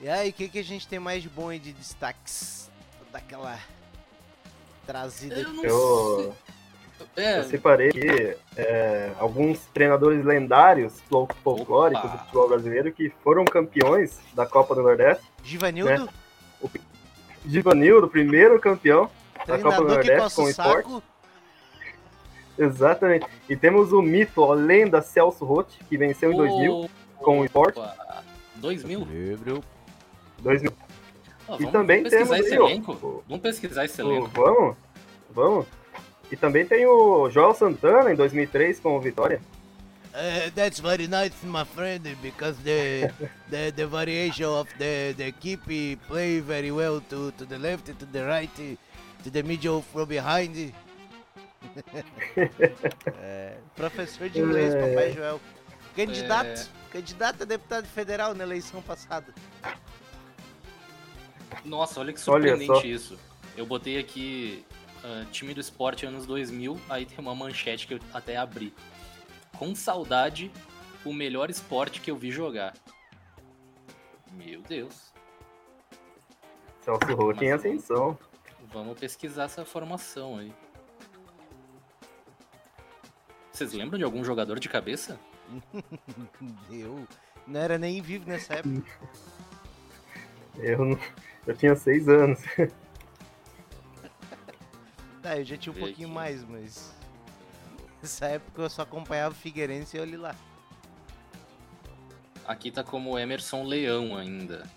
E 0.00 0.08
aí, 0.08 0.30
o 0.30 0.32
que, 0.32 0.48
que 0.48 0.58
a 0.58 0.64
gente 0.64 0.88
tem 0.88 0.98
mais 0.98 1.22
de 1.22 1.28
bom 1.28 1.50
aí 1.50 1.58
de 1.58 1.72
destaques? 1.72 2.70
Daquela 3.14 3.56
trazida. 4.84 5.36
Eu 5.36 5.52
não 5.52 5.64
Eu. 5.64 6.34
É, 7.16 7.38
eu 7.38 7.44
separei 7.44 7.90
aqui 7.90 8.36
é, 8.56 9.12
alguns 9.20 9.60
treinadores 9.66 10.24
lendários 10.24 11.00
fol- 11.02 11.28
folclóricos 11.44 12.04
Opa. 12.06 12.12
do 12.12 12.18
futebol 12.24 12.48
brasileiro 12.48 12.92
que 12.92 13.10
foram 13.22 13.44
campeões 13.44 14.18
da 14.34 14.44
Copa 14.44 14.74
do 14.74 14.82
Nordeste. 14.82 15.24
Givanildo, 15.44 16.08
Givanildo, 17.46 18.08
primeiro 18.08 18.58
campeão 18.58 19.08
da 19.46 19.58
Copa 19.58 19.76
do 19.82 19.86
treinador 19.86 19.88
Nordeste 19.94 20.34
com 20.34 20.42
o 20.42 20.46
o 20.46 20.48
esporte. 20.48 21.02
Exatamente. 22.58 23.26
E 23.48 23.54
temos 23.56 23.92
o 23.92 24.02
mito, 24.02 24.42
a 24.44 24.54
lenda 24.56 25.00
Celso 25.02 25.44
Rotti, 25.44 25.78
que 25.88 25.96
venceu 25.96 26.32
em 26.32 26.36
2000 26.36 26.90
com 27.18 27.40
o 27.40 27.44
esporte. 27.44 27.78
Opa, 27.78 28.24
2000? 28.56 29.62
2000. 30.40 30.83
Ó, 31.48 31.54
E 31.54 31.58
vamos 31.58 31.72
também 31.72 32.02
pesquisar 32.02 32.24
temos 32.34 32.46
esse 32.46 32.54
aí, 32.54 32.58
ó, 32.58 32.92
o- 32.92 33.24
Vamos 33.28 33.42
pesquisar 33.42 33.84
esse 33.84 34.02
O- 34.02 34.10
elenco. 34.12 34.30
vamos? 34.34 34.76
Vamos? 35.30 35.66
E 36.30 36.36
também 36.36 36.64
tem 36.66 36.86
o 36.86 37.28
João 37.30 37.54
Santana 37.54 38.10
em 38.12 38.16
2003 38.16 38.80
com 38.80 38.96
o 38.96 39.00
Vitória. 39.00 39.40
Uh, 40.14 40.50
that's 40.54 40.78
very 40.78 41.08
nice, 41.08 41.34
my 41.44 41.64
friend, 41.64 42.16
because 42.22 42.56
the 42.62 43.12
the, 43.50 43.72
the 43.72 43.84
variation 43.84 44.46
of 44.60 44.72
the, 44.78 45.12
the 45.16 45.32
keep 45.32 45.64
play 46.06 46.40
very 46.40 46.70
well 46.70 47.00
to, 47.10 47.32
to 47.32 47.44
the 47.44 47.58
left, 47.58 47.92
to 47.92 48.06
the 48.06 48.24
right, 48.24 48.78
to 49.24 49.30
the 49.30 49.42
middle 49.42 49.82
from 49.82 50.06
behind. 50.06 50.72
É, 53.22 53.54
professor 53.74 54.28
de 54.28 54.38
inglês, 54.40 54.74
É. 54.74 54.80
papai 54.88 55.12
Joel. 55.12 55.40
Candidato, 55.96 56.70
É. 56.90 56.92
candidato 56.92 57.42
a 57.42 57.46
deputado 57.46 57.86
federal 57.86 58.34
na 58.34 58.44
eleição 58.44 58.82
passada. 58.82 59.26
Nossa, 61.64 62.00
olha 62.00 62.12
que 62.12 62.18
Olha 62.30 62.48
surpreendente 62.48 62.66
só. 62.66 62.86
isso. 62.86 63.18
Eu 63.56 63.66
botei 63.66 63.98
aqui 63.98 64.64
ah, 65.04 65.24
time 65.30 65.52
do 65.54 65.60
esporte 65.60 66.06
anos 66.06 66.24
2000, 66.26 66.80
aí 66.88 67.04
tem 67.04 67.18
uma 67.18 67.34
manchete 67.34 67.86
que 67.86 67.94
eu 67.94 68.00
até 68.12 68.36
abri. 68.36 68.72
Com 69.58 69.74
saudade, 69.74 70.50
o 71.04 71.12
melhor 71.12 71.50
esporte 71.50 72.00
que 72.00 72.10
eu 72.10 72.16
vi 72.16 72.30
jogar. 72.30 72.74
Meu 74.32 74.60
Deus. 74.62 75.12
Celso 76.80 77.14
Rotti 77.14 77.44
em 77.44 77.50
Mas- 77.52 77.60
ascensão. 77.60 78.18
Vamos 78.72 78.98
pesquisar 78.98 79.44
essa 79.44 79.64
formação 79.64 80.38
aí. 80.38 80.52
Vocês 83.52 83.72
lembram 83.72 83.98
de 83.98 84.04
algum 84.04 84.24
jogador 84.24 84.58
de 84.58 84.68
cabeça? 84.68 85.18
Eu 86.72 87.06
não 87.46 87.60
era 87.60 87.78
nem 87.78 88.00
vivo 88.02 88.28
nessa 88.28 88.54
época. 88.54 88.82
Eu, 90.58 90.84
não- 90.84 90.98
eu 91.46 91.56
tinha 91.56 91.74
seis 91.76 92.08
anos. 92.08 92.40
Tá, 95.22 95.38
eu 95.38 95.44
já 95.44 95.56
tinha 95.56 95.72
um 95.74 95.78
pouquinho 95.78 96.08
aqui. 96.08 96.14
mais, 96.14 96.44
mas. 96.48 96.92
Nessa 98.02 98.26
época 98.26 98.62
eu 98.62 98.68
só 98.70 98.82
acompanhava 98.82 99.34
o 99.34 99.38
Figueirense 99.38 99.96
e 99.96 100.00
olhe 100.00 100.16
lá. 100.16 100.34
Aqui 102.46 102.70
tá 102.70 102.84
como 102.84 103.18
Emerson 103.18 103.64
Leão 103.64 104.14
ainda. 104.16 104.68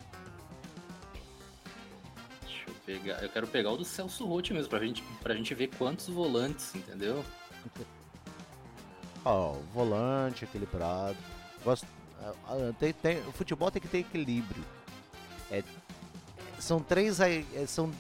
Deixa 2.44 2.64
eu 2.70 2.74
pegar. 2.86 3.22
Eu 3.22 3.30
quero 3.30 3.46
pegar 3.48 3.72
o 3.72 3.78
do 3.78 3.84
Celso 3.84 4.26
Rotti 4.26 4.54
mesmo, 4.54 4.70
pra 4.70 4.80
gente, 4.80 5.04
pra 5.22 5.36
gente 5.36 5.54
ver 5.54 5.68
quantos 5.78 6.08
volantes, 6.08 6.74
entendeu? 6.76 7.26
Ó, 9.26 9.54
volante 9.74 10.46
equilibrado. 10.46 11.18
Gosto. 11.66 11.86
ah, 12.22 12.34
ah, 12.48 12.74
tem- 12.80 12.94
tem- 12.94 13.20
o 13.28 13.34
futebol 13.34 13.70
tem 13.70 13.82
que 13.82 13.88
ter 13.90 13.98
equilíbrio. 14.00 14.64
É, 15.52 15.64
são 16.60 16.82
três. 16.82 17.20
aí- 17.22 17.46
é, 17.56 17.66
são 17.66 17.92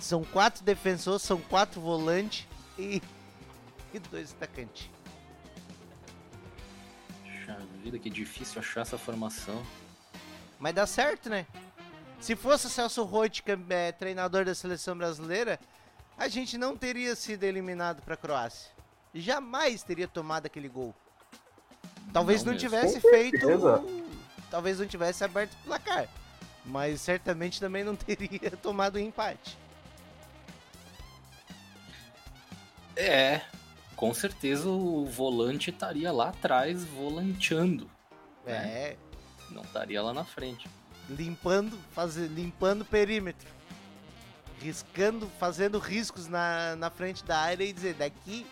São 0.00 0.24
quatro 0.24 0.64
defensores, 0.64 1.20
são 1.22 1.38
quatro 1.38 1.78
volantes 1.78 2.46
e, 2.78 3.02
e 3.92 3.98
dois 3.98 4.32
atacantes. 4.32 4.88
Puxa 7.22 7.58
vida, 7.82 7.98
que 7.98 8.08
difícil 8.08 8.60
achar 8.60 8.80
essa 8.80 8.96
formação. 8.96 9.62
Mas 10.58 10.74
dá 10.74 10.86
certo, 10.86 11.28
né? 11.28 11.46
Se 12.18 12.34
fosse 12.34 12.66
o 12.66 12.70
Celso 12.70 13.02
Roth, 13.04 13.40
é, 13.68 13.92
treinador 13.92 14.44
da 14.46 14.54
seleção 14.54 14.96
brasileira, 14.96 15.60
a 16.16 16.28
gente 16.28 16.56
não 16.56 16.76
teria 16.76 17.14
sido 17.14 17.44
eliminado 17.44 18.00
para 18.02 18.14
a 18.14 18.16
Croácia. 18.16 18.70
Jamais 19.14 19.82
teria 19.82 20.08
tomado 20.08 20.46
aquele 20.46 20.68
gol. 20.68 20.94
Talvez 22.12 22.42
não, 22.42 22.52
não 22.52 22.58
tivesse 22.58 23.00
feito. 23.00 23.38
Talvez 24.50 24.78
não 24.78 24.86
tivesse 24.86 25.22
aberto 25.24 25.52
o 25.52 25.64
placar. 25.64 26.08
Mas 26.64 27.00
certamente 27.00 27.60
também 27.60 27.84
não 27.84 27.96
teria 27.96 28.50
tomado 28.62 28.96
um 28.96 29.00
empate. 29.00 29.56
É, 32.96 33.40
com 33.96 34.12
certeza 34.12 34.68
o 34.68 35.04
volante 35.06 35.70
estaria 35.70 36.12
lá 36.12 36.30
atrás 36.30 36.84
volanteando. 36.84 37.90
Né? 38.44 38.52
É. 38.52 38.90
Né? 38.90 38.96
Não 39.50 39.62
estaria 39.62 40.02
lá 40.02 40.12
na 40.12 40.24
frente. 40.24 40.68
Limpando, 41.08 41.78
fazer, 41.92 42.28
limpando 42.28 42.82
o 42.82 42.84
perímetro. 42.84 43.48
Riscando, 44.60 45.28
fazendo 45.38 45.78
riscos 45.78 46.28
na, 46.28 46.76
na 46.76 46.90
frente 46.90 47.24
da 47.24 47.38
área 47.38 47.64
e 47.64 47.72
dizer, 47.72 47.94
daqui 47.94 48.46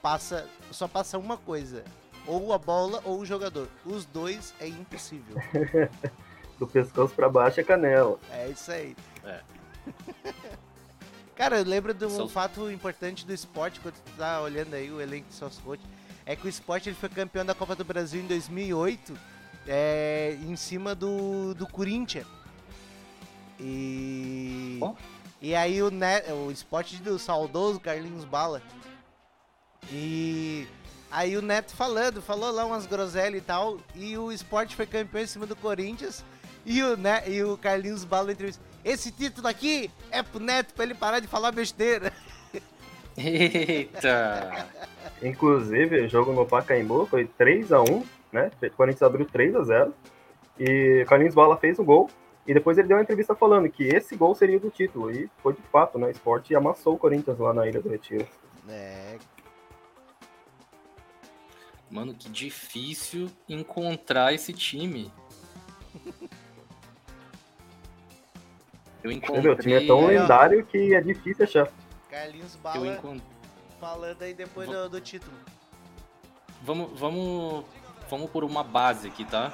passa, 0.00 0.46
só 0.70 0.86
passa 0.86 1.18
uma 1.18 1.36
coisa. 1.36 1.84
Ou 2.26 2.52
a 2.52 2.58
bola 2.58 3.02
ou 3.04 3.18
o 3.18 3.26
jogador. 3.26 3.68
Os 3.84 4.04
dois 4.04 4.54
é 4.60 4.68
impossível. 4.68 5.36
Do 6.58 6.66
pescoço 6.66 7.14
para 7.14 7.28
baixo 7.28 7.60
é 7.60 7.64
canela. 7.64 8.18
É 8.30 8.48
isso 8.48 8.70
aí. 8.70 8.96
É. 9.24 9.40
Cara, 11.34 11.58
eu 11.58 11.64
lembro 11.64 11.92
de 11.92 12.06
um 12.06 12.28
fato 12.28 12.70
importante 12.70 13.26
do 13.26 13.32
esporte, 13.32 13.80
quando 13.80 13.94
tu 13.94 14.12
tá 14.16 14.40
olhando 14.40 14.74
aí 14.74 14.90
o 14.90 15.00
elenco 15.00 15.28
de 15.28 15.34
Celso 15.34 15.60
Roth, 15.62 15.80
é 16.24 16.36
que 16.36 16.46
o 16.46 16.48
esporte 16.48 16.88
ele 16.88 16.96
foi 16.96 17.08
campeão 17.08 17.44
da 17.44 17.54
Copa 17.54 17.74
do 17.74 17.84
Brasil 17.84 18.22
em 18.22 18.26
2008, 18.26 19.18
é, 19.66 20.38
em 20.42 20.54
cima 20.54 20.94
do, 20.94 21.52
do 21.54 21.66
Corinthians. 21.66 22.26
E. 23.58 24.78
Oh. 24.80 24.94
E 25.40 25.54
aí 25.54 25.82
o, 25.82 25.90
net, 25.90 26.30
o 26.32 26.50
esporte 26.50 26.96
do 27.02 27.18
saudoso 27.18 27.80
Carlinhos 27.80 28.24
Bala. 28.24 28.62
E. 29.90 30.66
Aí 31.10 31.36
o 31.36 31.42
Neto 31.42 31.74
falando, 31.76 32.20
falou 32.22 32.50
lá 32.50 32.64
umas 32.64 32.86
groselhas 32.86 33.40
e 33.40 33.44
tal. 33.44 33.78
E 33.94 34.16
o 34.16 34.32
esporte 34.32 34.74
foi 34.74 34.86
campeão 34.86 35.22
em 35.22 35.26
cima 35.26 35.46
do 35.46 35.54
Corinthians. 35.54 36.24
E 36.64 36.82
o, 36.82 36.96
né, 36.96 37.22
e 37.28 37.42
o 37.42 37.56
Carlinhos 37.56 38.04
Bala 38.04 38.32
entrevista. 38.32 38.62
Esse 38.84 39.10
título 39.10 39.48
aqui 39.48 39.90
é 40.10 40.22
pro 40.22 40.40
Neto 40.40 40.74
pra 40.74 40.84
ele 40.84 40.94
parar 40.94 41.20
de 41.20 41.26
falar 41.26 41.52
besteira. 41.52 42.12
Eita! 43.16 44.66
Inclusive, 45.22 46.00
o 46.00 46.08
jogo 46.08 46.32
no 46.32 46.46
Pacaembu 46.46 47.06
foi 47.06 47.28
3x1, 47.38 48.04
né? 48.32 48.50
O 48.62 48.70
Corinthians 48.70 49.02
abriu 49.02 49.26
3x0. 49.26 49.92
E 50.58 51.04
Carlinhos 51.08 51.34
Bala 51.34 51.56
fez 51.56 51.78
o 51.78 51.84
gol. 51.84 52.10
E 52.46 52.52
depois 52.52 52.76
ele 52.76 52.88
deu 52.88 52.96
uma 52.96 53.02
entrevista 53.02 53.34
falando 53.34 53.70
que 53.70 53.84
esse 53.84 54.16
gol 54.16 54.34
seria 54.34 54.60
do 54.60 54.70
título. 54.70 55.10
E 55.10 55.30
foi 55.42 55.54
de 55.54 55.62
fato, 55.72 55.98
né? 55.98 56.08
O 56.08 56.10
esporte 56.10 56.54
amassou 56.54 56.94
o 56.94 56.98
Corinthians 56.98 57.38
lá 57.38 57.54
na 57.54 57.66
Ilha 57.66 57.80
do 57.80 57.88
Retiro. 57.88 58.26
É. 58.68 59.16
Mano, 61.90 62.14
que 62.14 62.28
difícil 62.28 63.30
encontrar 63.48 64.34
esse 64.34 64.52
time. 64.52 65.12
Eu 69.04 69.12
encontrei. 69.12 69.52
O 69.52 69.56
time 69.56 69.74
é 69.74 69.86
tão 69.86 70.06
lendário 70.06 70.64
que 70.64 70.94
é 70.94 71.00
difícil 71.02 71.44
achar. 71.44 71.68
Carlinhos 72.10 72.56
Bala 72.56 72.94
encont... 72.94 73.22
falando 73.78 74.22
aí 74.22 74.32
depois 74.32 74.66
do, 74.66 74.88
do, 74.88 75.00
título. 75.00 75.36
Vamos, 76.62 76.98
vamos, 76.98 77.66
vamos 78.08 78.30
por 78.30 78.42
uma 78.42 78.64
base 78.64 79.08
aqui, 79.08 79.26
tá? 79.26 79.52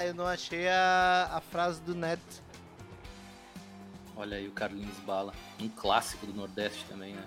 Ah, 0.00 0.06
eu 0.06 0.14
não 0.14 0.26
achei 0.26 0.66
a, 0.66 1.28
a 1.30 1.40
frase 1.42 1.78
do 1.82 1.94
Neto. 1.94 2.42
Olha 4.16 4.38
aí 4.38 4.48
o 4.48 4.50
Carlinhos 4.50 4.96
Bala, 5.00 5.34
um 5.60 5.68
clássico 5.68 6.24
do 6.24 6.32
Nordeste 6.32 6.86
também, 6.86 7.12
né? 7.12 7.22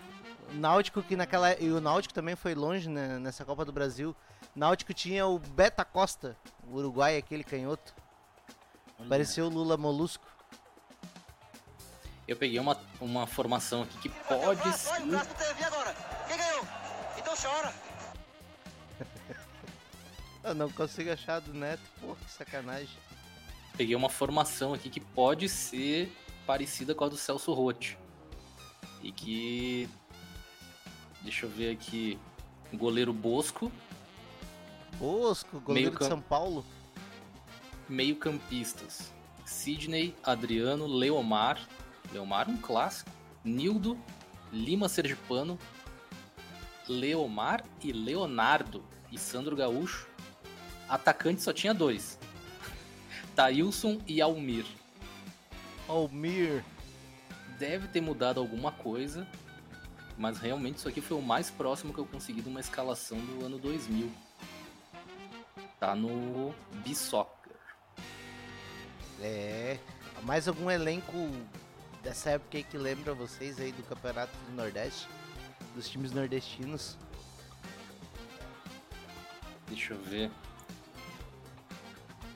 O 0.50 0.56
Náutico 0.56 1.04
que 1.04 1.16
naquela 1.16 1.54
e 1.62 1.70
o 1.70 1.80
Náutico 1.80 2.16
também 2.16 2.36
foi 2.36 2.56
longe 2.56 2.90
né, 2.90 3.20
nessa 3.20 3.46
Copa 3.46 3.64
do 3.64 3.72
Brasil. 3.72 4.16
Náutico 4.56 4.92
tinha 4.92 5.28
o 5.28 5.38
Beta 5.38 5.86
Costa, 5.86 6.36
o 6.68 6.78
Uruguai 6.78 7.16
aquele 7.16 7.44
canhoto. 7.44 7.94
Olha. 8.98 9.08
Parecia 9.08 9.46
o 9.46 9.50
Lula 9.50 9.78
Molusco. 9.78 10.26
Eu 12.28 12.36
peguei 12.36 12.60
uma, 12.60 12.76
uma 13.00 13.28
formação 13.28 13.84
aqui 13.84 14.00
que 14.00 14.10
pode 14.10 14.78
ser. 14.80 14.94
agora. 14.94 15.96
Quem 16.28 16.38
ganhou? 16.38 16.66
Então 17.20 17.36
chora. 17.40 17.72
Eu 20.44 20.54
não 20.54 20.70
consigo 20.70 21.12
achar 21.12 21.40
do 21.40 21.54
Neto, 21.54 21.82
pô, 22.02 22.16
que 22.16 22.32
sacanagem. 22.32 22.98
Peguei 23.78 23.96
uma 23.96 24.10
formação 24.10 24.74
aqui 24.74 24.90
que 24.90 25.00
pode 25.00 25.48
ser 25.48 26.12
parecida 26.46 26.94
com 26.94 27.06
a 27.06 27.10
do 27.10 27.18
Celso 27.18 27.54
Rotti. 27.54 27.98
E 29.02 29.12
que. 29.12 29.90
Deixa 31.22 31.46
eu 31.46 31.50
ver 31.50 31.72
aqui. 31.72 32.20
Goleiro 32.74 33.14
Bosco. 33.14 33.72
Bosco, 34.98 35.60
goleiro 35.60 35.98
de 35.98 36.06
São 36.06 36.22
Paulo. 36.22 36.66
Meio 37.88 38.16
campistas. 38.16 39.12
Sidney, 39.46 40.16
Adriano, 40.24 40.88
Leomar, 40.88 41.68
Leomar, 42.12 42.50
um 42.50 42.58
clássico. 42.58 43.12
Nildo, 43.44 44.00
Lima 44.54 44.88
Sergipano, 44.88 45.60
Leomar 46.88 47.64
e 47.82 47.92
Leonardo 47.92 48.84
e 49.12 49.18
Sandro 49.18 49.56
Gaúcho. 49.56 50.08
Atacante 50.88 51.42
só 51.42 51.54
tinha 51.54 51.74
dois. 51.74 52.20
Tailson 53.36 54.02
e 54.08 54.22
Almir. 54.22 54.66
Almir. 55.88 56.64
Deve 57.58 57.88
ter 57.88 58.02
mudado 58.02 58.40
alguma 58.40 58.72
coisa, 58.72 59.28
mas 60.18 60.40
realmente 60.40 60.78
isso 60.78 60.90
aqui 60.90 61.02
foi 61.02 61.18
o 61.18 61.22
mais 61.22 61.50
próximo 61.50 61.94
que 61.94 62.00
eu 62.00 62.06
consegui 62.06 62.42
de 62.42 62.50
uma 62.50 62.60
escalação 62.60 63.18
do 63.20 63.46
ano 63.46 63.58
2000. 63.58 64.12
Tá 65.80 65.96
no 65.96 66.54
B-Soccer. 66.84 67.54
É, 69.22 69.78
mais 70.24 70.48
algum 70.48 70.70
elenco 70.70 71.18
dessa 72.02 72.32
época 72.32 72.58
aí 72.58 72.64
que 72.64 72.78
lembra 72.78 73.14
vocês 73.14 73.60
aí 73.60 73.72
do 73.72 73.84
Campeonato 73.84 74.36
do 74.50 74.56
Nordeste, 74.56 75.08
dos 75.76 75.90
times 75.90 76.12
nordestinos? 76.12 76.98
Deixa 79.68 79.94
eu 79.94 80.02
ver. 80.02 80.30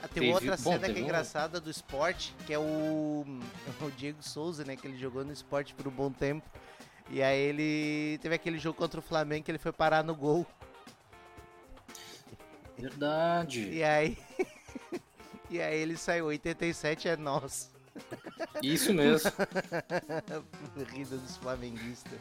Ah, 0.01 0.07
tem 0.07 0.21
Teve... 0.21 0.33
outra 0.33 0.57
Bom, 0.57 0.71
cena 0.73 0.89
que 0.93 0.99
é 0.99 1.01
engraçada 1.01 1.59
do 1.59 1.69
esporte, 1.69 2.35
que 2.45 2.53
é 2.53 2.59
o, 2.59 3.25
o 3.81 3.91
Diego 3.97 4.21
Souza, 4.21 4.63
né? 4.63 4.75
Que 4.75 4.87
ele 4.87 4.97
jogou 4.97 5.23
no 5.25 5.33
esporte 5.33 5.73
por 5.73 5.87
um 5.87 5.91
bom 5.91 6.11
tempo. 6.11 6.47
E 7.09 7.23
aí 7.23 7.39
ele 7.39 8.19
teve 8.19 8.35
aquele 8.35 8.59
jogo 8.59 8.77
contra 8.77 8.99
o 8.99 9.03
Flamengo 9.03 9.45
que 9.45 9.51
ele 9.51 9.57
foi 9.57 9.71
parar 9.71 10.03
no 10.03 10.15
gol. 10.15 10.45
Verdade. 12.77 13.69
E 13.69 13.83
aí. 13.83 14.17
e 15.49 15.59
aí 15.61 15.79
ele 15.79 15.97
saiu, 15.97 16.25
87 16.25 17.07
é 17.07 17.17
nosso. 17.17 17.71
Isso 18.61 18.93
mesmo. 18.93 19.31
Rida 20.93 21.17
dos 21.17 21.37
flamenguistas. 21.37 22.19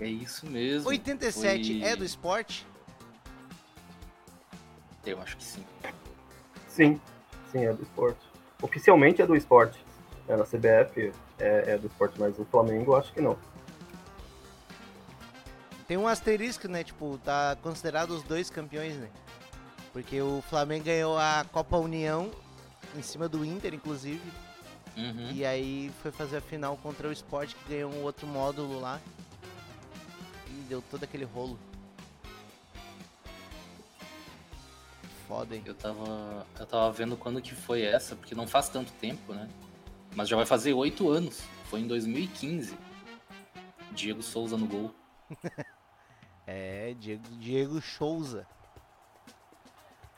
É 0.00 0.06
isso 0.06 0.46
mesmo. 0.46 0.88
87 0.88 1.80
Foi... 1.80 1.88
é 1.88 1.94
do 1.94 2.04
esporte? 2.04 2.66
Eu 5.06 5.20
acho 5.20 5.36
que 5.36 5.44
sim. 5.44 5.64
Sim, 6.74 7.00
sim, 7.52 7.64
é 7.64 7.72
do 7.72 7.84
esporte. 7.84 8.18
Oficialmente 8.60 9.22
é 9.22 9.26
do 9.26 9.36
esporte. 9.36 9.78
É, 10.26 10.36
na 10.36 10.44
CBF 10.44 11.12
é, 11.38 11.74
é 11.74 11.78
do 11.78 11.86
esporte, 11.86 12.18
mas 12.18 12.36
o 12.36 12.44
Flamengo 12.46 12.96
acho 12.96 13.12
que 13.12 13.20
não. 13.20 13.38
Tem 15.86 15.96
um 15.96 16.08
asterisco, 16.08 16.66
né? 16.66 16.82
Tipo, 16.82 17.16
tá 17.18 17.56
considerado 17.62 18.10
os 18.10 18.24
dois 18.24 18.50
campeões, 18.50 18.96
né? 18.96 19.08
Porque 19.92 20.20
o 20.20 20.42
Flamengo 20.48 20.86
ganhou 20.86 21.16
a 21.16 21.46
Copa 21.52 21.76
União 21.76 22.28
em 22.96 23.02
cima 23.02 23.28
do 23.28 23.44
Inter, 23.44 23.72
inclusive. 23.72 24.32
Uhum. 24.96 25.30
E 25.30 25.44
aí 25.44 25.92
foi 26.02 26.10
fazer 26.10 26.38
a 26.38 26.40
final 26.40 26.76
contra 26.78 27.06
o 27.06 27.12
Sport, 27.12 27.54
que 27.54 27.74
ganhou 27.74 27.92
um 27.92 28.02
outro 28.02 28.26
módulo 28.26 28.80
lá. 28.80 29.00
E 30.48 30.52
deu 30.68 30.82
todo 30.90 31.04
aquele 31.04 31.24
rolo. 31.24 31.56
Foda, 35.26 35.54
hein? 35.56 35.62
Eu 35.64 35.74
tava, 35.74 36.46
eu 36.58 36.66
tava 36.66 36.90
vendo 36.92 37.16
quando 37.16 37.40
que 37.42 37.54
foi 37.54 37.82
essa, 37.82 38.14
porque 38.16 38.34
não 38.34 38.46
faz 38.46 38.68
tanto 38.68 38.92
tempo, 38.92 39.32
né? 39.34 39.48
Mas 40.14 40.28
já 40.28 40.36
vai 40.36 40.46
fazer 40.46 40.72
oito 40.74 41.10
anos. 41.10 41.42
Foi 41.64 41.80
em 41.80 41.86
2015. 41.86 42.76
Diego 43.92 44.22
Souza 44.22 44.56
no 44.56 44.66
gol. 44.66 44.94
É, 46.46 46.94
Diego, 47.00 47.22
Diego 47.40 47.80
Souza. 47.80 48.46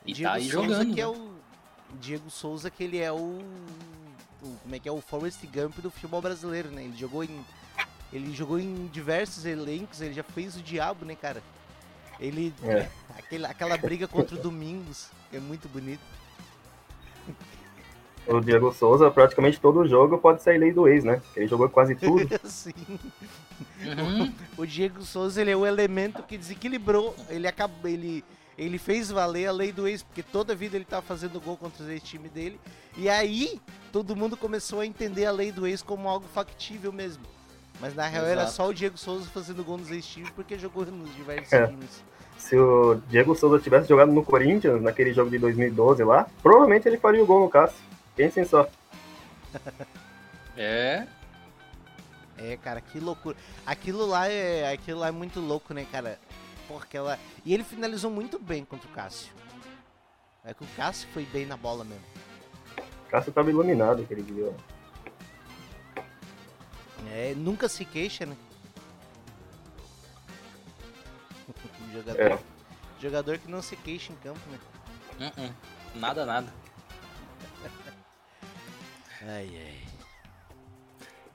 E 0.05 0.11
Diego 0.11 0.29
tá 0.29 0.35
aí 0.37 0.49
Souza 0.51 0.67
jogando. 0.67 0.93
que 0.93 0.99
é 0.99 1.05
né? 1.05 1.09
o 1.09 1.35
Diego 2.01 2.29
Souza 2.29 2.69
que 2.69 2.83
ele 2.83 2.97
é 2.97 3.09
o, 3.09 3.15
o- 4.43 4.57
como 4.61 4.75
é 4.75 4.77
que 4.79 4.89
é 4.89 4.91
o 4.91 4.99
Forrest 4.99 5.39
Gump 5.45 5.77
do 5.79 5.89
futebol 5.89 6.21
brasileiro, 6.21 6.69
né? 6.69 6.83
Ele 6.83 6.97
jogou 6.97 7.23
em 7.23 7.45
ele 8.11 8.33
jogou 8.35 8.59
em 8.59 8.87
diversos 8.87 9.45
elencos, 9.45 10.01
ele 10.01 10.13
já 10.13 10.23
fez 10.23 10.57
o 10.57 10.61
diabo, 10.61 11.05
né, 11.05 11.15
cara? 11.15 11.41
Ele 12.19 12.53
É. 12.63 12.87
aquele, 13.17 13.45
aquela 13.45 13.77
briga 13.77 14.07
contra 14.07 14.35
o 14.35 14.39
Domingos, 14.39 15.09
é 15.31 15.39
muito 15.39 15.67
bonito. 15.67 16.01
O 18.27 18.41
Diego 18.41 18.73
Souza, 18.73 19.09
praticamente 19.09 19.59
todo 19.59 19.87
jogo 19.87 20.17
pode 20.17 20.43
sair 20.43 20.57
lei 20.57 20.73
do 20.73 20.87
ex, 20.87 21.03
né? 21.03 21.21
Ele 21.35 21.47
jogou 21.47 21.69
quase 21.69 21.95
tudo. 21.95 22.27
Sim. 22.43 22.73
Uhum. 23.81 24.33
O 24.57 24.65
Diego 24.65 25.01
Souza, 25.01 25.39
ele 25.41 25.51
é 25.51 25.55
o 25.55 25.65
elemento 25.65 26.21
que 26.23 26.37
desequilibrou, 26.37 27.15
ele 27.29 27.47
acabou, 27.47 27.89
ele 27.89 28.23
ele 28.57 28.79
fez 28.79 29.11
valer 29.11 29.45
a 29.45 29.51
lei 29.51 29.71
do 29.71 29.87
ex, 29.87 30.01
porque 30.01 30.23
toda 30.23 30.55
vida 30.55 30.75
ele 30.75 30.83
tava 30.83 31.03
fazendo 31.03 31.39
gol 31.39 31.55
contra 31.55 31.83
os 31.83 31.89
ex-time 31.89 32.27
dele. 32.27 32.59
E 32.97 33.07
aí, 33.07 33.61
todo 33.91 34.15
mundo 34.15 34.35
começou 34.35 34.79
a 34.79 34.85
entender 34.85 35.25
a 35.25 35.31
lei 35.31 35.51
do 35.51 35.67
ex 35.67 35.83
como 35.83 36.09
algo 36.09 36.27
factível 36.27 36.91
mesmo. 36.91 37.23
Mas 37.79 37.93
na 37.95 38.07
real 38.07 38.25
era 38.25 38.41
Exato. 38.41 38.55
só 38.55 38.67
o 38.69 38.73
Diego 38.73 38.97
Souza 38.97 39.29
fazendo 39.29 39.63
gol 39.63 39.77
nos 39.77 39.91
ex-times 39.91 40.29
porque 40.31 40.57
jogou 40.57 40.85
nos 40.85 41.13
diversos 41.15 41.53
É. 41.53 41.67
times. 41.67 42.03
Se 42.37 42.55
o 42.57 42.95
Diego 43.09 43.35
Souza 43.35 43.59
tivesse 43.61 43.87
jogado 43.89 44.11
no 44.11 44.23
Corinthians, 44.23 44.81
naquele 44.81 45.13
jogo 45.13 45.29
de 45.29 45.37
2012 45.39 46.03
lá, 46.03 46.27
provavelmente 46.41 46.87
ele 46.87 46.97
faria 46.97 47.23
o 47.23 47.25
gol 47.25 47.41
no 47.41 47.49
Cássio. 47.49 47.77
Pensem 48.15 48.45
só. 48.45 48.67
É, 50.55 51.05
É, 52.37 52.55
cara, 52.57 52.79
que 52.81 52.99
loucura. 52.99 53.35
Aquilo 53.65 54.05
lá 54.05 54.27
é, 54.27 54.71
aquilo 54.71 54.99
lá 54.99 55.07
é 55.07 55.11
muito 55.11 55.39
louco, 55.39 55.73
né, 55.73 55.85
cara? 55.91 56.19
Porra, 56.67 56.83
aquela... 56.83 57.19
E 57.43 57.51
ele 57.53 57.63
finalizou 57.63 58.11
muito 58.11 58.37
bem 58.37 58.63
contra 58.63 58.87
o 58.87 58.91
Cássio. 58.91 59.31
É 60.45 60.53
que 60.53 60.63
o 60.63 60.67
Cássio 60.75 61.07
foi 61.13 61.25
bem 61.25 61.45
na 61.47 61.57
bola 61.57 61.83
mesmo. 61.83 62.03
O 63.07 63.09
Cássio 63.09 63.31
tava 63.31 63.49
iluminado 63.49 64.01
aquele 64.03 64.21
dia. 64.21 64.51
ó. 64.55 64.76
É, 67.13 67.33
nunca 67.35 67.67
se 67.69 67.83
queixa, 67.85 68.25
né? 68.25 68.35
jogador, 71.93 72.21
É. 72.21 72.39
jogador 72.99 73.37
que 73.37 73.49
não 73.49 73.61
se 73.61 73.75
queixa 73.77 74.11
em 74.11 74.15
campo, 74.17 74.39
né? 74.49 74.59
uh-uh. 75.37 75.53
nada, 75.99 76.25
nada. 76.25 76.53
Ai, 79.21 79.49
ai. 79.49 79.87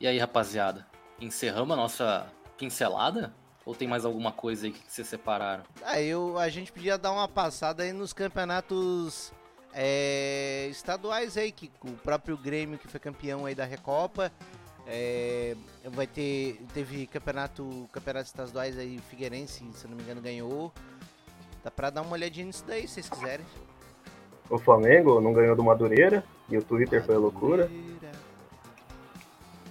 E 0.01 0.07
aí, 0.07 0.19
rapaziada? 0.19 0.87
Encerramos 1.21 1.73
a 1.73 1.77
nossa 1.77 2.27
pincelada? 2.57 3.35
Ou 3.65 3.75
tem 3.75 3.87
mais 3.89 4.05
alguma 4.05 4.33
coisa 4.33 4.67
aí 4.67 4.73
que 4.73 4.81
vocês 4.89 5.07
separaram? 5.07 5.65
Ah, 5.83 6.01
eu, 6.01 6.39
a 6.39 6.49
gente 6.49 6.73
podia 6.73 6.97
dar 6.97 7.13
uma 7.13 7.29
passada 7.29 7.83
aí 7.83 7.93
nos 7.93 8.13
campeonatos 8.13 9.33
é, 9.73 10.69
estaduais 10.71 11.37
aí, 11.37 11.53
que 11.53 11.71
o 11.81 11.93
próprio 11.93 12.37
Grêmio 12.37 12.79
que 12.79 12.89
foi 12.89 12.99
campeão 12.99 13.47
aí 13.47 13.55
da 13.55 13.65
Recopa. 13.65 14.33
É, 14.87 15.57
vai 15.91 16.07
ter. 16.07 16.61
Teve 16.75 17.07
campeonato. 17.07 17.89
Campeonatos 17.93 18.31
estaduais 18.31 18.79
aí, 18.79 18.99
Figueirense, 19.11 19.65
se 19.73 19.87
não 19.87 19.97
me 19.97 20.03
engano, 20.03 20.21
ganhou. 20.21 20.73
Dá 21.63 21.71
pra 21.71 21.91
dar 21.91 22.03
uma 22.03 22.13
olhadinha 22.13 22.47
nisso 22.47 22.65
daí, 22.67 22.89
se 22.89 22.95
vocês 22.95 23.09
quiserem. 23.09 23.47
O 24.51 24.59
Flamengo 24.59 25.21
não 25.21 25.33
ganhou 25.33 25.55
do 25.55 25.63
Madureira, 25.63 26.25
e 26.49 26.59
o 26.59 26.63
Twitter 26.63 27.05
foi 27.05 27.15
a 27.15 27.19
loucura. 27.19 27.69
Madureira. 27.69 28.13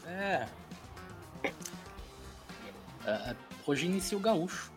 É. 0.07 0.47
É, 3.05 3.35
hoje 3.65 3.85
inicia 3.85 4.17
o 4.17 4.21
gaúcho. 4.21 4.71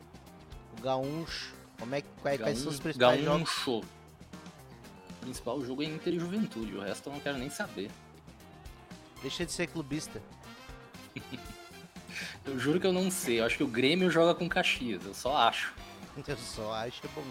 O 0.76 0.82
Gaúcho. 0.82 1.54
Como 1.78 1.94
é 1.94 2.00
que 2.00 2.08
quais, 2.22 2.40
quais 2.40 2.58
são 2.58 2.70
os 2.70 2.80
principais 2.80 3.22
jogos? 3.22 3.38
gaúcho. 3.38 3.78
O 3.78 5.20
principal 5.20 5.64
jogo 5.64 5.82
é 5.82 5.86
Inter 5.86 6.14
e 6.14 6.18
Juventude, 6.18 6.74
o 6.76 6.80
resto 6.80 7.08
eu 7.08 7.12
não 7.12 7.20
quero 7.20 7.38
nem 7.38 7.50
saber. 7.50 7.90
Deixa 9.24 9.46
de 9.46 9.52
ser 9.52 9.68
clubista. 9.68 10.20
Eu 12.44 12.58
juro 12.58 12.78
que 12.78 12.86
eu 12.86 12.92
não 12.92 13.10
sei, 13.10 13.40
eu 13.40 13.46
acho 13.46 13.56
que 13.56 13.64
o 13.64 13.66
Grêmio 13.66 14.10
joga 14.10 14.34
com 14.34 14.46
Caxias, 14.46 15.02
eu 15.06 15.14
só 15.14 15.34
acho. 15.34 15.72
Eu 16.28 16.36
só 16.36 16.74
acho 16.74 17.00
bom. 17.14 17.24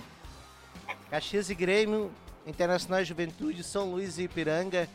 Caxias 1.11 1.51
e 1.51 1.55
Grêmio, 1.55 2.11
Internacional 2.47 3.01
e 3.01 3.05
Juventude, 3.05 3.63
São 3.63 3.91
Luís 3.91 4.17
e 4.17 4.23
Ipiranga, 4.23 4.89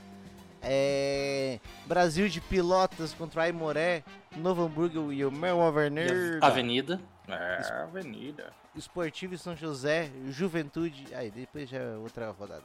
é, 0.61 1.61
Brasil 1.87 2.29
de 2.29 2.41
Pilotas 2.41 3.15
contra 3.15 3.45
Aimoré, 3.45 4.03
Novo 4.37 4.65
Hamburgo 4.65 5.13
e 5.13 5.25
o 5.25 5.31
a 5.31 5.69
Avenida, 5.69 6.39
Avenida. 6.43 7.01
É, 7.29 7.83
Avenida. 7.85 8.53
Esportivo 8.75 9.35
e 9.35 9.39
São 9.39 9.57
José, 9.57 10.11
Juventude, 10.31 11.07
aí 11.15 11.31
depois 11.31 11.71
já 11.71 11.79
é 11.79 11.97
outra 11.97 12.29
rodada. 12.33 12.65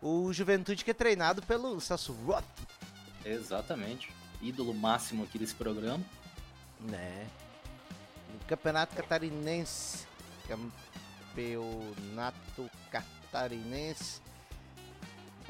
O 0.00 0.32
Juventude 0.32 0.84
que 0.84 0.92
é 0.92 0.94
treinado 0.94 1.42
pelo 1.42 1.80
Sassuolo, 1.80 2.44
Exatamente. 3.26 4.10
Ídolo 4.40 4.72
máximo 4.72 5.24
aqui 5.24 5.38
desse 5.38 5.54
programa. 5.54 6.02
né? 6.80 7.26
Campeonato 8.46 8.94
Catarinense, 8.94 10.06
Campeonato 11.34 12.70
Catarinense. 12.90 14.20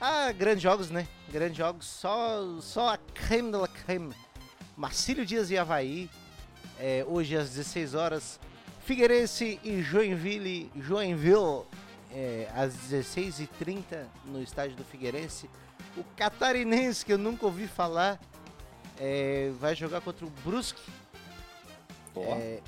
Ah, 0.01 0.33
grandes 0.33 0.63
jogos, 0.63 0.91
né? 0.91 1.07
Grandes 1.31 1.57
jogos, 1.57 1.87
só, 1.87 2.61
só 2.61 2.95
a 2.95 2.97
creme 2.97 3.51
de 3.51 3.59
la 3.59 3.69
creme. 3.69 4.15
Marcílio 4.77 5.27
Dias 5.27 5.51
e 5.51 5.59
Havaí, 5.59 6.09
é, 6.79 7.05
hoje 7.07 7.37
às 7.37 7.51
16 7.51 7.95
horas. 7.95 8.41
Figueirense 8.85 9.59
e 9.65 9.83
Joinville, 9.83 10.71
Joinville, 10.77 11.65
é, 12.13 12.49
às 12.55 12.75
16h30 12.75 14.07
no 14.27 14.41
estádio 14.43 14.77
do 14.77 14.85
Figueirense. 14.85 15.51
O 15.97 16.05
Catarinense, 16.17 17.05
que 17.05 17.13
eu 17.13 17.19
nunca 17.19 17.47
ouvi 17.47 17.67
falar, 17.67 18.21
é, 18.99 19.51
vai 19.59 19.75
jogar 19.75 20.01
contra 20.01 20.27
o 20.27 20.31
Brusque. 20.45 20.83
Ó, 22.15 22.23
É, 22.37 22.61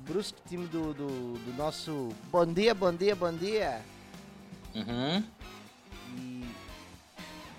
Brusque, 0.00 0.40
time 0.48 0.66
do, 0.66 0.92
do, 0.92 1.34
do 1.34 1.54
nosso 1.56 2.08
Bom 2.30 2.46
Dia, 2.46 2.74
Bom 2.74 2.92
Dia, 2.92 3.14
Bom 3.14 3.32
Dia. 3.32 3.80
Uhum. 4.74 5.24
E 6.16 6.44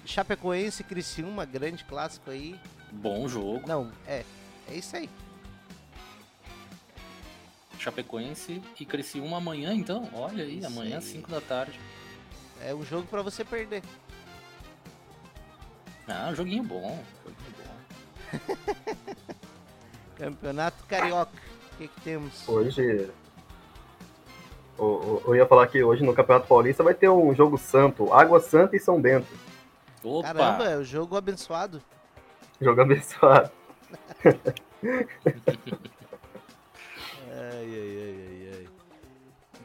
Chapecoense 0.06 0.84
Criciúma, 0.84 1.46
grande 1.46 1.84
clássico 1.86 2.30
aí. 2.30 2.60
Bom 2.92 3.28
jogo. 3.28 3.66
Não, 3.68 3.92
é, 4.06 4.26
é 4.70 4.76
isso 4.76 4.96
aí. 4.98 5.10
Chapecoense 7.80 8.62
e 8.80 8.86
Criciúma 8.86 9.38
amanhã, 9.38 9.74
então. 9.74 10.08
Olha 10.14 10.44
aí, 10.44 10.64
amanhã 10.64 10.98
às 10.98 11.06
aí. 11.06 11.12
5 11.14 11.32
da 11.32 11.42
tarde. 11.42 11.80
É 12.64 12.76
um 12.76 12.84
jogo 12.86 13.08
pra 13.08 13.22
você 13.24 13.44
perder. 13.44 13.82
Ah, 16.12 16.30
um 16.30 16.36
joguinho 16.36 16.64
bom. 16.64 17.04
Joguinho 17.26 18.58
bom. 18.66 18.96
Campeonato 20.18 20.84
Carioca. 20.86 21.32
O 21.74 21.78
que, 21.78 21.88
que 21.88 22.02
temos? 22.02 22.48
Hoje. 22.48 23.10
Eu 24.78 25.36
ia 25.36 25.46
falar 25.46 25.68
que 25.68 25.84
hoje 25.84 26.04
no 26.04 26.14
Campeonato 26.14 26.48
Paulista 26.48 26.84
vai 26.84 26.94
ter 26.94 27.10
um 27.10 27.34
jogo 27.36 27.58
santo, 27.58 28.12
Água 28.12 28.40
Santa 28.40 28.76
e 28.76 28.80
São 28.80 29.00
Bento. 29.00 29.28
Opa! 30.04 30.34
Caramba, 30.34 30.70
é 30.70 30.78
o 30.78 30.84
jogo 30.84 31.16
abençoado. 31.16 31.82
Jogo 32.60 32.82
abençoado. 32.82 33.52
Ai, 37.34 37.66
ai, 37.66 37.98
ai, 37.98 38.16
ai, 38.28 38.52
ai. 38.54 38.68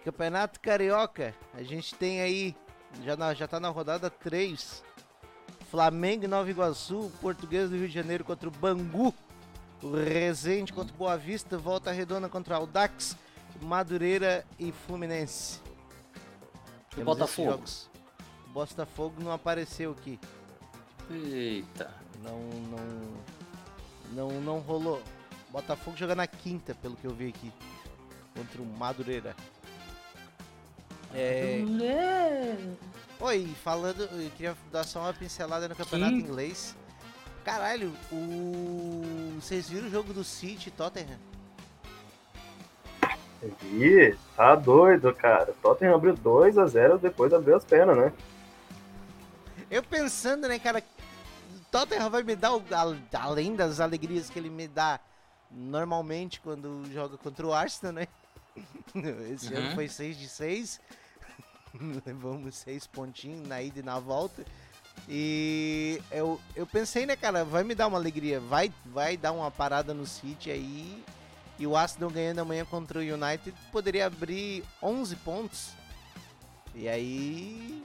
Campeonato 0.05 0.61
Carioca, 0.61 1.35
a 1.53 1.63
gente 1.63 1.95
tem 1.95 2.21
aí, 2.21 2.55
já, 3.03 3.17
na, 3.17 3.35
já 3.35 3.49
tá 3.49 3.59
na 3.59 3.71
rodada 3.71 4.09
3. 4.09 4.85
Flamengo 5.71 6.25
e 6.25 6.29
Nova 6.29 6.49
Iguaçu, 6.49 7.11
Português 7.21 7.69
do 7.69 7.77
Rio 7.77 7.89
de 7.89 7.95
Janeiro 7.95 8.25
contra 8.25 8.49
o 8.49 8.53
Bangu. 8.53 9.15
O 9.83 9.93
Resende 9.95 10.73
contra 10.73 10.95
o 10.95 10.97
Boa 10.97 11.17
Vista, 11.17 11.59
Volta 11.59 11.93
Redonda 11.93 12.29
contra 12.29 12.55
o 12.55 12.57
Audax, 12.59 13.17
Madureira 13.61 14.45
e 14.59 14.73
Fluminense. 14.73 15.61
E 16.97 17.05
Botafogo? 17.05 17.63
Botafogo 18.49 19.23
não 19.23 19.33
apareceu 19.33 19.91
aqui. 19.93 20.19
Eita. 21.11 21.93
Não, 22.23 22.41
não, 22.71 24.31
não, 24.31 24.41
não 24.41 24.59
rolou. 24.61 25.03
Botafogo 25.51 25.97
joga 25.97 26.15
na 26.15 26.27
quinta, 26.27 26.75
pelo 26.75 26.97
que 26.97 27.07
eu 27.07 27.15
vi 27.15 27.29
aqui, 27.29 27.53
contra 28.35 28.63
o 28.63 28.67
Madureira. 28.67 29.37
É, 31.15 31.63
oi, 33.21 33.55
falando, 33.63 34.03
eu 34.03 34.31
queria 34.31 34.57
dar 34.71 34.85
só 34.85 35.01
uma 35.01 35.13
pincelada 35.15 35.69
no 35.69 35.77
campeonato 35.77 36.17
Sim. 36.17 36.21
inglês. 36.21 36.75
Caralho, 37.45 37.93
o 38.11 39.37
vocês 39.41 39.69
viram 39.69 39.87
o 39.87 39.91
jogo 39.91 40.13
do 40.13 40.25
City 40.25 40.69
e 40.69 40.73
Tottenham? 40.73 41.19
Vi, 43.63 44.17
tá 44.37 44.55
doido, 44.57 45.15
cara. 45.15 45.55
Tottenham 45.63 45.95
abriu 45.95 46.15
2 46.15 46.59
a 46.59 46.67
0 46.67 46.99
depois 46.99 47.33
abriu 47.33 47.57
as 47.57 47.65
pernas, 47.65 47.97
né? 47.97 48.13
Eu 49.71 49.83
pensando, 49.83 50.49
né, 50.49 50.59
cara, 50.59 50.83
Tottenham 51.71 52.11
vai 52.11 52.23
me 52.23 52.35
dar, 52.35 52.55
o, 52.55 52.63
a, 52.73 53.21
além 53.23 53.55
das 53.55 53.79
alegrias 53.79 54.31
que 54.31 54.39
ele 54.39 54.51
me 54.51 54.67
dá 54.67 54.99
normalmente 55.51 56.41
quando 56.41 56.85
joga 56.93 57.17
contra 57.17 57.47
o 57.47 57.53
Arsenal, 57.53 57.93
né? 57.93 58.09
Esse 59.33 59.53
Uhum. 59.53 59.61
ano 59.61 59.75
foi 59.75 59.89
6 59.89 60.17
de 60.19 60.29
6. 60.29 60.81
Levamos 62.07 62.55
6 62.57 62.87
pontinhos 62.87 63.47
na 63.47 63.63
ida 63.63 63.81
e 63.81 63.83
na 63.83 63.99
volta. 63.99 64.45
E 65.09 66.01
eu, 66.11 66.41
eu 66.55 66.67
pensei, 66.67 67.05
né, 67.07 67.15
cara, 67.17 67.45
vai 67.45 67.63
me 67.63 67.75
dar 67.75 67.87
uma 67.87 67.99
alegria. 67.99 68.41
Vai, 68.41 68.73
vai 68.87 69.17
dar 69.17 69.33
uma 69.33 69.51
parada 69.51 69.93
no 69.95 70.07
City 70.07 70.51
aí. 70.51 71.03
E 71.59 71.67
o 71.67 71.77
Arsenal 71.77 72.11
ganhando 72.11 72.41
amanhã 72.41 72.65
contra 72.65 72.99
o 72.99 73.03
United 73.03 73.55
poderia 73.73 74.07
abrir 74.07 74.63
11 74.83 75.17
pontos. 75.17 75.71
E 76.75 76.87
aí, 76.89 77.83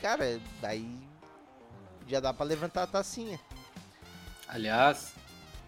cara, 0.00 0.40
daí 0.60 0.88
já 2.08 2.18
dá 2.20 2.32
pra 2.34 2.44
levantar 2.44 2.82
a 2.82 2.86
tacinha. 2.86 3.38
Aliás, 4.48 5.12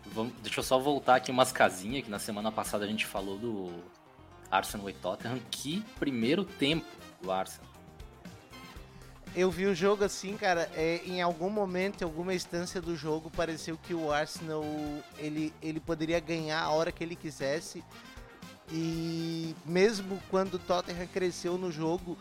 vamos- 0.07 0.33
deixa 0.43 0.59
eu 0.61 0.65
só 0.65 0.79
voltar 0.79 1.17
aqui 1.17 1.31
umas 1.31 1.53
casinhas 1.53 2.05
que 2.05 2.11
na 2.11 2.19
semana 2.19 2.51
passada 2.51 2.85
a 2.85 2.89
gente 2.89 3.07
falou 3.07 3.39
do 3.39 3.73
Arsenal 4.51 4.91
e 4.91 4.93
Tottenham. 4.95 5.39
Que 5.51 5.83
primeiro 5.99 6.45
tempo 6.45 6.87
do 7.21 7.31
Arsenal. 7.31 7.69
Eu 9.35 9.51
vi 9.51 9.67
o 9.67 9.75
jogo 9.75 10.05
assim, 10.05 10.37
cara, 10.37 10.71
é, 10.75 11.01
em 11.05 11.21
algum 11.21 11.51
momento, 11.51 12.01
em 12.01 12.05
alguma 12.05 12.35
instância 12.35 12.81
do 12.81 12.97
jogo, 12.97 13.31
pareceu 13.31 13.79
que 13.81 13.95
o 13.95 14.11
Arsenal 14.11 14.65
ele, 15.19 15.53
ele 15.63 15.79
poderia 15.79 16.19
ganhar 16.19 16.61
a 16.61 16.71
hora 16.71 16.91
que 16.91 17.05
ele 17.05 17.15
quisesse. 17.15 17.85
E 18.71 19.55
mesmo 19.65 20.21
quando 20.31 20.55
o 20.55 20.59
Tottenham 20.59 21.07
cresceu 21.07 21.57
no 21.57 21.71
jogo, 21.71 22.19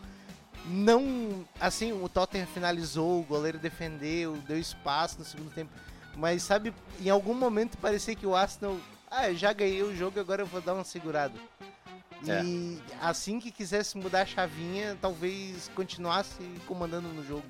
não. 0.66 1.44
Assim, 1.60 1.92
o 1.92 2.08
Tottenham 2.08 2.46
finalizou, 2.46 3.20
o 3.20 3.24
goleiro 3.24 3.58
defendeu, 3.58 4.36
deu 4.46 4.58
espaço 4.58 5.18
no 5.18 5.24
segundo 5.24 5.52
tempo. 5.52 5.72
Mas 6.16 6.42
sabe, 6.42 6.74
em 7.00 7.10
algum 7.10 7.34
momento 7.34 7.78
parecia 7.78 8.14
que 8.14 8.26
o 8.26 8.34
Arsenal. 8.34 8.76
Ah, 9.10 9.32
já 9.32 9.52
ganhei 9.52 9.82
o 9.82 9.96
jogo, 9.96 10.20
agora 10.20 10.42
eu 10.42 10.46
vou 10.46 10.60
dar 10.60 10.74
uma 10.74 10.84
segurada. 10.84 11.34
É. 12.26 12.42
E 12.42 12.78
assim 13.00 13.38
que 13.38 13.50
quisesse 13.50 13.96
mudar 13.96 14.22
a 14.22 14.26
chavinha, 14.26 14.96
talvez 15.00 15.70
continuasse 15.74 16.42
comandando 16.66 17.08
no 17.08 17.24
jogo. 17.24 17.44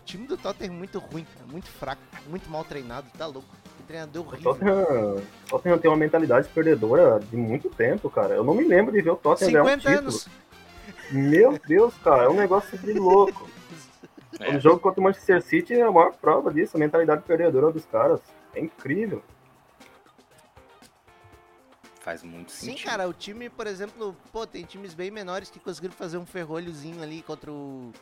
O 0.00 0.04
time 0.04 0.26
do 0.26 0.36
Tottenham 0.38 0.72
é 0.72 0.76
muito 0.76 0.98
ruim, 0.98 1.24
cara, 1.24 1.46
muito 1.50 1.68
fraco, 1.70 2.00
muito 2.28 2.48
mal 2.48 2.64
treinado, 2.64 3.06
tá 3.16 3.26
louco. 3.26 3.48
Que 3.76 3.82
treinador 3.82 4.24
O 4.24 4.28
horrível. 4.28 4.54
Tottenham, 4.54 5.16
o 5.16 5.48
Tottenham 5.48 5.78
tem 5.78 5.90
uma 5.90 5.96
mentalidade 5.96 6.48
perdedora 6.48 7.20
de 7.20 7.36
muito 7.36 7.68
tempo, 7.68 8.08
cara. 8.08 8.34
Eu 8.34 8.42
não 8.42 8.54
me 8.54 8.64
lembro 8.64 8.92
de 8.92 9.02
ver 9.02 9.10
o 9.10 9.16
Tottenham 9.16 9.64
ganhar 9.64 9.64
um 9.64 9.80
50 9.80 9.80
título. 9.80 9.98
anos. 9.98 10.28
Meu 11.10 11.58
Deus, 11.66 11.94
cara, 12.02 12.24
é 12.24 12.28
um 12.28 12.36
negócio 12.36 12.76
de 12.78 12.92
louco. 12.94 13.48
É. 14.40 14.56
O 14.56 14.60
jogo 14.60 14.78
contra 14.78 15.00
o 15.00 15.02
Manchester 15.02 15.42
City 15.42 15.74
é 15.74 15.82
a 15.82 15.90
maior 15.90 16.12
prova 16.12 16.52
disso, 16.52 16.76
a 16.76 16.78
mentalidade 16.78 17.22
perdedora 17.22 17.72
dos 17.72 17.84
caras. 17.86 18.20
É 18.54 18.60
incrível. 18.60 19.22
Faz 22.08 22.22
muito 22.22 22.50
Sim, 22.50 22.70
sentido. 22.70 22.86
cara, 22.86 23.06
o 23.06 23.12
time, 23.12 23.50
por 23.50 23.66
exemplo, 23.66 24.16
pô, 24.32 24.46
tem 24.46 24.64
times 24.64 24.94
bem 24.94 25.10
menores 25.10 25.50
que 25.50 25.58
conseguiram 25.60 25.92
fazer 25.92 26.16
um 26.16 26.24
ferrolhozinho 26.24 27.02
ali 27.02 27.20
contra 27.20 27.52
o 27.52 27.92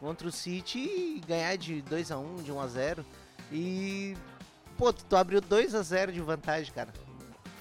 contra 0.00 0.26
o 0.26 0.32
City 0.32 0.80
e 0.80 1.22
ganhar 1.24 1.56
de 1.56 1.80
2 1.82 2.10
a 2.10 2.18
1, 2.18 2.34
de 2.42 2.50
1 2.50 2.60
a 2.60 2.66
0. 2.66 3.06
E 3.52 4.16
pô, 4.76 4.92
tu, 4.92 5.04
tu 5.04 5.16
abriu 5.16 5.40
2 5.40 5.76
a 5.76 5.82
0 5.82 6.10
de 6.10 6.20
vantagem, 6.20 6.72
cara. 6.74 6.92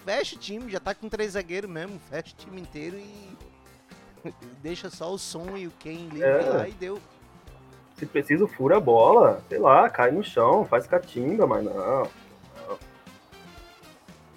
Fecha 0.04 0.36
o 0.36 0.40
time, 0.40 0.72
já 0.72 0.80
tá 0.80 0.96
com 0.96 1.08
três 1.08 1.34
zagueiros 1.34 1.70
mesmo, 1.70 2.00
fecha 2.10 2.34
o 2.34 2.36
time 2.36 2.62
inteiro 2.62 2.98
e 2.98 3.38
deixa 4.64 4.90
só 4.90 5.14
o 5.14 5.20
som 5.20 5.56
e 5.56 5.68
o 5.68 5.72
Ken 5.78 6.08
livre 6.10 6.24
É. 6.24 6.50
lá 6.50 6.68
e 6.68 6.72
deu. 6.72 7.00
Se 7.96 8.08
preciso, 8.08 8.48
fura 8.48 8.78
a 8.78 8.82
bola, 8.82 9.40
sei 9.48 9.60
lá, 9.60 9.88
cai 9.88 10.10
no 10.10 10.24
chão, 10.24 10.66
faz 10.66 10.88
catimba, 10.88 11.46
mas 11.46 11.64
não. 11.64 12.10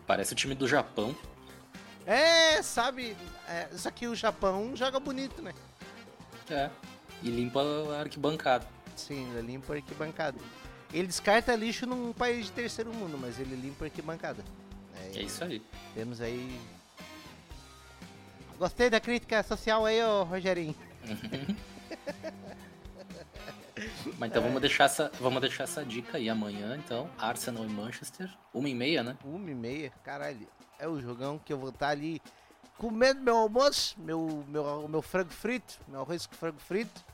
Parece 0.07 0.35
o 0.35 0.37
time 0.37 0.55
do 0.55 0.69
Japão. 0.69 1.15
É, 2.09 2.63
sabe, 2.63 3.15
é, 3.47 3.69
só 3.77 3.91
que 3.91 4.09
o 4.09 4.17
Japão 4.17 4.75
joga 4.75 4.99
bonito, 4.99 5.43
né? 5.43 5.53
É. 6.49 6.71
E 7.23 7.29
limpa 7.29 7.61
a 7.63 8.01
arquibancada. 8.01 8.67
Sim, 8.97 9.31
ele 9.37 9.53
limpa 9.53 9.75
a 9.75 9.77
arquibancada. 9.77 10.39
Ele 10.91 11.07
descarta 11.07 11.55
lixo 11.55 11.85
num 11.85 12.15
país 12.15 12.47
de 12.47 12.53
terceiro 12.53 12.95
mundo, 12.95 13.19
mas 13.19 13.39
ele 13.39 13.55
limpa 13.55 13.85
a 13.85 13.89
arquibancada. 13.89 14.43
É 15.15 15.21
isso 15.21 15.45
aí. 15.45 15.63
Temos 15.95 16.23
aí. 16.23 16.59
Gostei 18.59 18.89
da 18.89 19.01
crítica 19.01 19.43
social 19.43 19.85
aí, 19.85 20.03
ô 20.03 20.25
Rogerinho. 20.25 20.75
Mas 24.19 24.31
então 24.31 24.43
vamos 24.43 24.61
deixar 24.61 24.85
essa, 24.85 25.13
vamos 25.21 25.41
deixar 25.41 25.63
essa 25.63 25.85
dica 25.85 26.19
aí 26.19 26.29
amanhã, 26.29 26.77
então. 26.77 27.09
Arsenal 27.17 27.65
e 27.65 27.69
Manchester, 27.69 28.29
uma 28.53 28.69
e 28.69 28.75
meia, 28.75 29.05
né? 29.05 29.17
Uma 29.25 29.49
e 29.49 29.55
meia, 29.55 29.93
caralho. 30.03 30.49
É 30.79 30.87
o 30.87 31.01
jogão 31.01 31.39
que 31.45 31.53
eu 31.53 31.59
vou 31.59 31.71
estar 31.71 31.89
ali 31.89 32.23
comendo 32.77 33.21
meu 33.21 33.37
almoço, 33.37 33.97
meu, 33.99 34.45
meu, 34.49 34.87
meu 34.89 35.03
frango 35.03 35.31
frito, 35.31 35.79
meu 35.89 36.01
arroz 36.03 36.27
com 36.27 36.35
frango 36.37 36.61
frito. 36.61 37.05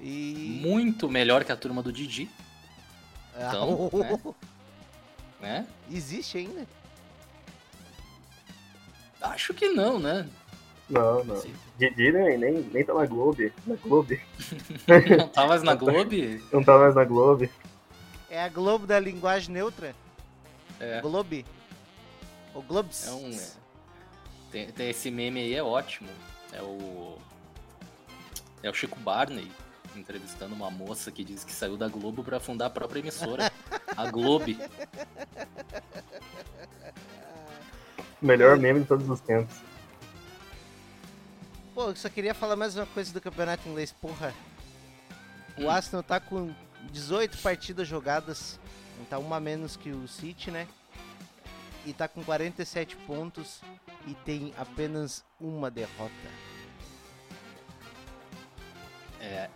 E. 0.00 0.60
Muito 0.62 1.10
melhor 1.10 1.44
que 1.44 1.50
a 1.50 1.56
turma 1.56 1.82
do 1.82 1.92
Didi, 1.92 2.30
Ah, 3.34 3.48
então, 3.48 3.90
né? 5.40 5.56
né? 5.60 5.66
Existe 5.90 6.38
ainda? 6.38 6.66
Acho 9.20 9.52
que 9.52 9.68
não, 9.70 9.98
né? 9.98 10.28
Não, 10.88 11.24
não. 11.24 11.36
Sim. 11.36 11.52
Didi 11.76 12.12
nem, 12.12 12.38
nem, 12.38 12.52
nem 12.72 12.84
tá 12.84 12.94
na 12.94 13.04
Globo. 13.06 13.38
Na 13.66 13.74
Globo. 13.74 14.16
Não 15.18 15.28
tá 15.28 15.46
mais 15.46 15.62
na 15.62 15.74
Globo? 15.74 16.10
Não 16.52 16.64
tá 16.64 16.78
mais 16.78 16.94
na 16.94 17.04
Globo. 17.04 17.48
É 18.30 18.42
a 18.42 18.48
Globo 18.48 18.86
da 18.86 18.98
linguagem 18.98 19.52
neutra? 19.52 19.94
É. 20.80 21.00
Globe? 21.02 21.44
O 22.54 22.62
Globes? 22.62 23.06
É 23.06 23.12
um. 23.12 23.30
é. 23.32 23.48
Tem, 24.50 24.70
tem 24.72 24.90
esse 24.90 25.10
meme 25.10 25.40
aí, 25.40 25.54
é 25.54 25.62
ótimo. 25.62 26.08
É 26.52 26.62
o. 26.62 27.18
É 28.62 28.70
o 28.70 28.74
Chico 28.74 28.98
Barney 29.00 29.50
entrevistando 29.94 30.54
uma 30.54 30.70
moça 30.70 31.10
que 31.10 31.24
diz 31.24 31.42
que 31.44 31.52
saiu 31.52 31.76
da 31.76 31.88
Globo 31.88 32.22
pra 32.22 32.38
fundar 32.38 32.66
a 32.66 32.70
própria 32.70 33.00
emissora. 33.00 33.50
a 33.96 34.10
Globe. 34.10 34.58
Melhor 38.20 38.56
meme 38.58 38.80
de 38.80 38.86
todos 38.86 39.08
os 39.08 39.20
tempos. 39.20 39.54
Pô, 41.74 41.90
eu 41.90 41.96
só 41.96 42.08
queria 42.08 42.34
falar 42.34 42.56
mais 42.56 42.74
uma 42.76 42.86
coisa 42.86 43.12
do 43.12 43.20
campeonato 43.20 43.68
inglês, 43.68 43.92
porra. 43.92 44.34
O 45.56 45.62
Hum. 45.64 45.70
Arsenal 45.70 46.02
tá 46.02 46.18
com 46.18 46.52
18 46.90 47.38
partidas 47.38 47.86
jogadas, 47.86 48.58
tá 49.08 49.18
uma 49.18 49.36
a 49.36 49.40
menos 49.40 49.76
que 49.76 49.90
o 49.90 50.08
City, 50.08 50.50
né? 50.50 50.66
E 51.88 51.92
tá 51.94 52.06
com 52.06 52.22
47 52.22 52.96
pontos 52.98 53.62
e 54.06 54.12
tem 54.12 54.52
apenas 54.58 55.24
uma 55.40 55.70
derrota. 55.70 56.12
É, 59.18 59.48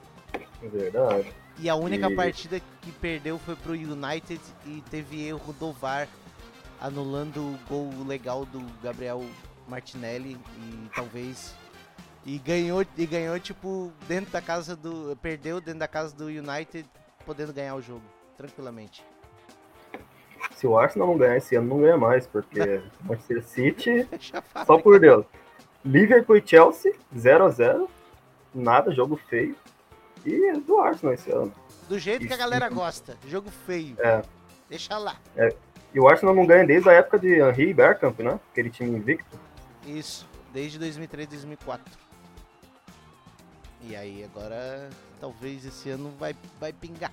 É 0.63 0.69
verdade. 0.69 1.31
E 1.59 1.69
a 1.69 1.75
única 1.75 2.11
E- 2.11 2.17
partida 2.17 2.59
que 2.81 2.91
perdeu 2.93 3.39
foi 3.39 3.55
pro 3.55 3.73
United 3.75 4.41
e 4.65 4.83
teve 4.91 5.23
erro 5.27 5.53
do 5.53 5.73
VAR, 5.73 6.09
anulando 6.81 7.41
o 7.43 7.59
gol 7.69 7.91
legal 8.07 8.47
do 8.47 8.61
Gabriel 8.83 9.23
Martinelli 9.69 10.41
e 10.57 10.89
talvez 10.95 11.55
e 12.25 12.39
ganhou 12.39 12.87
e 12.97 13.05
ganhou 13.07 13.39
tipo 13.39 13.93
dentro 14.09 14.33
da 14.33 14.41
casa 14.41 14.75
do 14.75 15.15
perdeu 15.21 15.61
dentro 15.61 15.81
da 15.81 15.89
casa 15.89 16.17
do 16.17 16.27
United, 16.29 16.89
podendo 17.27 17.53
ganhar 17.53 17.75
o 17.75 17.83
jogo 17.83 18.03
tranquilamente. 18.39 19.05
Se 20.63 20.67
o 20.69 20.79
Arsenal 20.79 21.09
não 21.09 21.19
ganhar 21.19 21.37
esse 21.39 21.57
ano, 21.57 21.67
não 21.67 21.81
ganha 21.81 21.97
mais, 21.97 22.25
porque 22.25 22.81
Manchester 23.03 23.43
City, 23.43 24.09
a 24.55 24.65
só 24.65 24.79
por 24.79 25.01
Deus. 25.01 25.27
Liverpool 25.85 26.37
e 26.37 26.43
Chelsea, 26.47 26.95
0x0. 27.13 27.89
Nada, 28.55 28.93
jogo 28.93 29.17
feio. 29.29 29.57
E 30.25 30.51
é 30.51 30.53
do 30.53 30.79
Arsenal 30.79 31.15
esse 31.15 31.33
ano. 31.33 31.53
Do 31.89 31.99
jeito 31.99 32.29
que 32.29 32.33
a 32.33 32.37
galera 32.37 32.69
gosta, 32.69 33.17
jogo 33.27 33.51
feio. 33.67 33.97
É. 33.99 34.23
Deixa 34.71 34.97
lá. 34.99 35.17
E 35.93 35.99
o 35.99 36.07
Arsenal 36.07 36.33
não 36.33 36.47
ganha 36.47 36.65
desde 36.65 36.89
a 36.89 36.93
época 36.93 37.19
de 37.19 37.41
Henry 37.41 37.71
e 37.71 37.75
Bergkamp, 37.75 38.21
né? 38.21 38.39
Aquele 38.53 38.71
time 38.71 38.97
invicto. 38.97 39.37
Isso, 39.85 40.29
desde 40.53 40.79
2003, 40.79 41.27
2004. 41.27 41.93
E 43.81 43.97
aí 43.97 44.23
agora 44.23 44.89
talvez 45.21 45.65
esse 45.65 45.91
ano 45.91 46.15
vai 46.21 46.37
vai 46.61 46.73
pingar. 46.73 47.11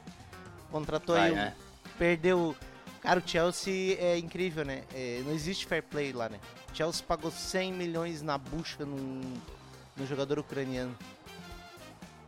Contratou 0.71 1.15
vai, 1.15 1.29
aí, 1.29 1.31
o- 1.31 1.35
né? 1.35 1.55
perdeu. 1.97 2.55
Cara, 3.01 3.19
o 3.19 3.27
Chelsea 3.27 3.97
é 3.99 4.17
incrível, 4.17 4.65
né? 4.65 4.83
É, 4.93 5.21
não 5.25 5.31
existe 5.33 5.65
fair 5.65 5.81
play 5.83 6.11
lá, 6.11 6.27
né? 6.29 6.39
O 6.71 6.75
Chelsea 6.75 7.03
pagou 7.07 7.31
100 7.31 7.73
milhões 7.73 8.21
na 8.21 8.37
bucha 8.37 8.85
num, 8.85 9.21
num 9.95 10.05
jogador 10.05 10.37
ucraniano. 10.39 10.95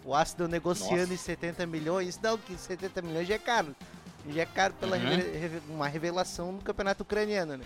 O 0.04 0.16
Arsenal 0.16 0.48
negociando 0.48 0.98
Nossa. 1.02 1.14
em 1.14 1.18
70 1.18 1.66
milhões. 1.68 2.20
Não, 2.20 2.38
que 2.38 2.56
70 2.58 3.02
milhões 3.02 3.28
já 3.28 3.36
é 3.36 3.40
caro. 3.40 3.76
Já 4.30 4.42
é 4.42 4.46
caro 4.46 4.74
pela 4.76 4.98
Uhum. 4.98 5.62
uma 5.70 5.88
revelação 5.88 6.52
no 6.54 6.62
campeonato 6.62 7.04
ucraniano, 7.04 7.58
né? 7.58 7.66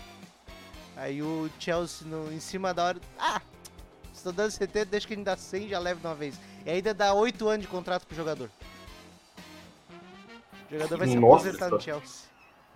Aí 0.96 1.22
o 1.22 1.48
Chelsea 1.58 2.06
no, 2.06 2.32
em 2.32 2.40
cima 2.40 2.74
da 2.74 2.84
hora. 2.84 3.00
Ah! 3.18 3.40
Estou 4.12 4.32
dando 4.32 4.50
70, 4.50 4.86
deixa 4.86 5.06
que 5.06 5.12
a 5.12 5.16
gente 5.16 5.26
dá 5.26 5.36
100 5.36 5.68
já 5.68 5.78
leva 5.78 6.00
de 6.00 6.06
uma 6.06 6.14
vez. 6.14 6.34
E 6.64 6.70
ainda 6.70 6.92
dá 6.92 7.12
8 7.14 7.48
anos 7.48 7.66
de 7.66 7.70
contrato 7.70 8.06
pro 8.06 8.16
jogador. 8.16 8.50
O 10.68 10.72
jogador 10.74 10.98
vai 10.98 11.08
se 11.08 11.16
Nossa. 11.16 11.48
aposentar 11.48 11.70
no 11.70 11.80
Chelsea. 11.80 12.26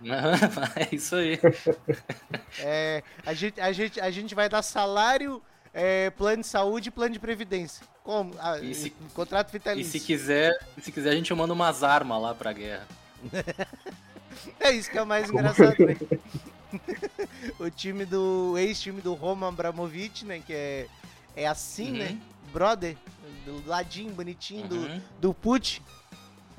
é 0.75 0.95
isso 0.95 1.15
aí. 1.15 1.39
É, 2.59 3.03
a, 3.25 3.33
gente, 3.33 3.59
a, 3.61 3.71
gente, 3.71 3.99
a 4.01 4.11
gente 4.11 4.33
vai 4.35 4.49
dar 4.49 4.61
salário, 4.61 5.41
é, 5.73 6.09
plano 6.11 6.41
de 6.41 6.47
saúde 6.47 6.89
e 6.89 6.91
plano 6.91 7.13
de 7.13 7.19
previdência. 7.19 7.85
Como? 8.03 8.33
Ah, 8.39 8.57
E 8.59 8.73
se- 8.73 8.89
contrato 9.13 9.49
E 9.49 9.53
vitalício. 9.53 9.91
se 9.91 9.99
quiser, 10.05 10.51
se 10.81 10.91
quiser 10.91 11.11
a 11.11 11.15
gente 11.15 11.33
manda 11.33 11.53
umas 11.53 11.83
armas 11.83 12.21
lá 12.21 12.33
pra 12.33 12.51
guerra. 12.53 12.87
É 14.59 14.71
isso 14.71 14.89
que 14.89 14.97
é 14.97 15.03
o 15.03 15.05
mais 15.05 15.29
engraçado, 15.29 15.75
né? 15.85 15.95
o 17.59 17.69
time 17.69 18.05
do. 18.05 18.57
ex-time 18.57 19.01
do 19.01 19.13
Roman 19.13 19.49
Abramovich, 19.49 20.25
né? 20.25 20.41
Que 20.45 20.53
é, 20.53 20.87
é 21.35 21.47
assim, 21.47 21.91
Uhum. 21.91 21.97
né? 21.97 22.17
Brother, 22.51 22.95
do 23.45 23.63
ladinho, 23.67 24.11
bonitinho 24.13 24.67
do, 24.67 24.75
Uhum. 24.77 25.01
do 25.19 25.33
Putin. 25.33 25.81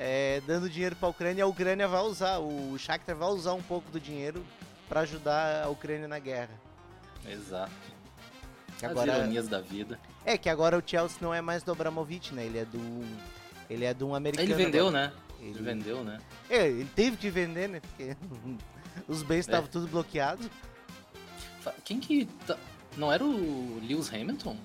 É, 0.04 0.42
dando 0.46 0.68
dinheiro 0.68 0.96
pra 0.96 1.08
Ucrânia, 1.08 1.44
a 1.44 1.46
Ucrânia 1.46 1.86
vai 1.86 2.02
usar, 2.02 2.38
o 2.38 2.76
Shakhtar 2.76 3.14
vai 3.16 3.28
usar 3.28 3.52
um 3.54 3.62
pouco 3.62 3.88
do 3.90 4.00
dinheiro 4.00 4.44
pra 4.88 5.00
ajudar 5.02 5.64
a 5.64 5.68
Ucrânia 5.68 6.08
na 6.08 6.18
guerra. 6.18 6.50
Exato. 7.24 7.70
Que 8.78 8.84
As 8.86 8.90
agora, 8.90 9.18
ironias 9.18 9.46
da 9.46 9.60
vida. 9.60 10.00
é 10.24 10.36
que 10.36 10.48
agora 10.48 10.76
o 10.76 10.82
Chelsea 10.84 11.18
não 11.20 11.32
é 11.32 11.40
mais 11.40 11.62
do 11.62 11.70
Abramovich, 11.70 12.34
né? 12.34 12.44
Ele 12.46 12.58
é 12.58 12.64
do. 12.64 12.80
Ele 13.70 13.84
é 13.84 13.94
de 13.94 14.02
um 14.02 14.12
americano. 14.14 14.48
Ele 14.48 14.54
vendeu, 14.64 14.88
agora. 14.88 15.06
né? 15.06 15.12
Ele 15.40 15.50
Ele, 15.50 15.62
vendeu, 15.62 16.04
né? 16.04 16.18
É, 16.50 16.66
ele 16.66 16.88
teve 16.96 17.16
que 17.16 17.30
vender, 17.30 17.68
né? 17.68 17.80
Porque 17.80 18.16
os 19.06 19.22
bens 19.22 19.40
estavam 19.40 19.68
tudo 19.70 19.86
bloqueados. 19.86 20.48
Quem 21.84 22.00
que. 22.00 22.26
tá- 22.46 22.58
Não 22.96 23.12
era 23.12 23.24
o 23.24 23.80
Lewis 23.86 24.12
Hamilton? 24.12 24.56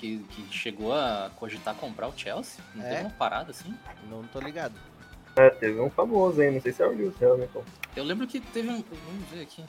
Que, 0.00 0.18
que 0.30 0.50
chegou 0.50 0.94
a 0.94 1.30
cogitar 1.36 1.74
comprar 1.74 2.08
o 2.08 2.16
Chelsea? 2.16 2.64
Não 2.74 2.82
É? 2.82 2.88
teve 2.88 3.00
uma 3.02 3.10
parada 3.10 3.50
assim? 3.50 3.76
Não 4.08 4.22
tô 4.28 4.40
ligado. 4.40 4.74
É, 5.36 5.50
teve 5.50 5.78
um 5.78 5.90
famoso 5.90 6.40
aí, 6.40 6.50
não 6.50 6.58
sei 6.60 6.72
se 6.72 6.82
é 6.82 6.86
o 6.86 6.90
Lewis 6.90 7.22
Hamilton. 7.22 7.62
Eu 7.94 8.04
lembro 8.04 8.26
que 8.26 8.40
teve 8.40 8.70
um. 8.70 8.82
Vamos 8.82 9.28
ver 9.30 9.42
aqui. 9.42 9.62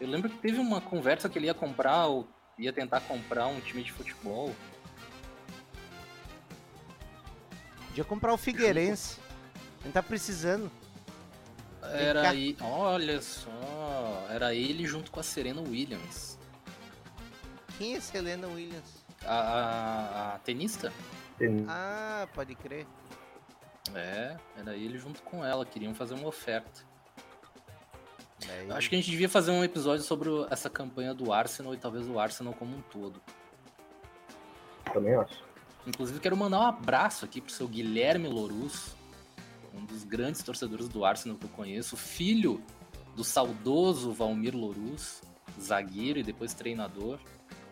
Eu 0.00 0.08
lembro 0.08 0.30
que 0.30 0.38
teve 0.38 0.58
uma 0.58 0.80
conversa 0.80 1.28
que 1.28 1.38
ele 1.38 1.46
ia 1.46 1.54
comprar, 1.54 2.06
ou 2.06 2.26
ia 2.58 2.72
tentar 2.72 3.00
comprar 3.00 3.46
um 3.46 3.60
time 3.60 3.82
de 3.84 3.92
futebol. 3.92 4.54
Podia 7.88 8.04
comprar 8.04 8.32
o 8.32 8.38
Figueirense. 8.38 9.18
Ele 9.84 9.92
tá 9.92 10.02
precisando. 10.02 10.70
Era 11.82 12.30
aí. 12.30 12.56
Olha 12.60 13.20
só. 13.20 14.26
Era 14.30 14.54
ele 14.54 14.86
junto 14.86 15.10
com 15.10 15.20
a 15.20 15.22
Serena 15.22 15.60
Williams. 15.60 16.38
Quem 17.76 17.94
é 17.96 18.00
Selena 18.00 18.46
Williams? 18.48 18.97
A, 19.24 19.34
a- 19.34 20.34
a 20.34 20.38
tenista? 20.40 20.92
Tem- 21.38 21.64
Ah, 21.68 22.26
pode 22.34 22.54
crer. 22.54 22.86
É, 23.94 24.36
era 24.56 24.76
ele 24.76 24.98
junto 24.98 25.22
com 25.22 25.44
ela. 25.44 25.64
Queriam 25.64 25.94
fazer 25.94 26.14
uma 26.14 26.28
oferta. 26.28 26.86
Daí- 28.46 28.68
Eu 28.68 28.76
acho 28.76 28.88
que 28.88 28.94
a 28.96 28.98
gente 28.98 29.10
devia 29.10 29.28
fazer 29.28 29.50
um 29.50 29.64
episódio 29.64 30.04
sobre 30.04 30.28
essa 30.50 30.68
campanha 30.70 31.12
do 31.14 31.32
Arsenal 31.32 31.74
e 31.74 31.76
talvez 31.76 32.06
o 32.08 32.18
Arsenal 32.18 32.52
como 32.54 32.76
um 32.76 32.82
todo. 32.82 33.20
Também 34.92 35.14
acho. 35.14 35.42
Inclusive, 35.86 36.20
quero 36.20 36.36
mandar 36.36 36.60
um 36.60 36.66
abraço 36.66 37.24
aqui 37.24 37.40
pro 37.40 37.52
seu 37.52 37.66
Guilherme 37.66 38.28
Lorus, 38.28 38.94
um 39.74 39.84
dos 39.84 40.04
grandes 40.04 40.42
torcedores 40.42 40.88
do 40.88 41.04
Arsenal 41.04 41.38
que 41.38 41.44
eu 41.46 41.50
conheço, 41.50 41.96
filho 41.96 42.62
do 43.16 43.24
saudoso 43.24 44.12
Valmir 44.12 44.54
Lorus, 44.54 45.22
zagueiro 45.60 46.18
e 46.18 46.22
depois 46.22 46.52
treinador. 46.54 47.18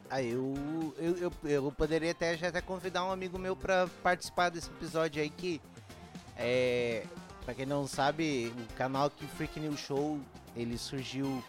Ah, 0.08 0.22
eu, 0.22 0.54
eu, 0.98 1.16
eu, 1.18 1.32
eu 1.42 1.72
poderia 1.72 2.12
até 2.12 2.36
já 2.36 2.48
até 2.48 2.60
convidar 2.60 3.04
um 3.04 3.10
amigo 3.10 3.38
meu 3.38 3.56
pra 3.56 3.88
participar 4.02 4.50
desse 4.50 4.70
episódio 4.70 5.20
aí 5.20 5.28
que 5.28 5.60
é, 6.36 7.04
pra 7.44 7.54
quem 7.54 7.66
não 7.66 7.86
sabe, 7.86 8.52
o 8.56 8.74
canal 8.74 9.06
aqui 9.06 9.26
Freak 9.26 9.58
News 9.58 9.80
Show, 9.80 10.20
ele 10.54 10.76
surgiu 10.76 11.42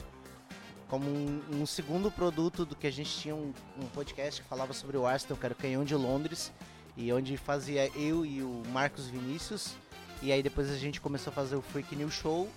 como 0.87 1.05
um, 1.09 1.41
um 1.51 1.65
segundo 1.65 2.09
produto 2.09 2.65
do 2.65 2.75
que 2.75 2.87
a 2.87 2.91
gente 2.91 3.09
tinha 3.09 3.35
um, 3.35 3.53
um 3.79 3.85
podcast 3.87 4.41
que 4.41 4.47
falava 4.47 4.73
sobre 4.73 4.97
o 4.97 5.05
Arsenal, 5.05 5.37
que 5.37 5.45
era 5.45 5.53
o 5.53 5.57
Canhão 5.57 5.83
de 5.83 5.95
Londres, 5.95 6.51
e 6.95 7.11
onde 7.11 7.35
fazia 7.35 7.91
eu 7.95 8.25
e 8.25 8.41
o 8.41 8.63
Marcos 8.71 9.07
Vinícius, 9.07 9.75
e 10.21 10.31
aí 10.31 10.41
depois 10.41 10.71
a 10.71 10.77
gente 10.77 11.01
começou 11.01 11.31
a 11.31 11.33
fazer 11.33 11.55
o 11.55 11.61
Freak 11.61 11.95
News 11.95 12.13
Show, 12.13 12.49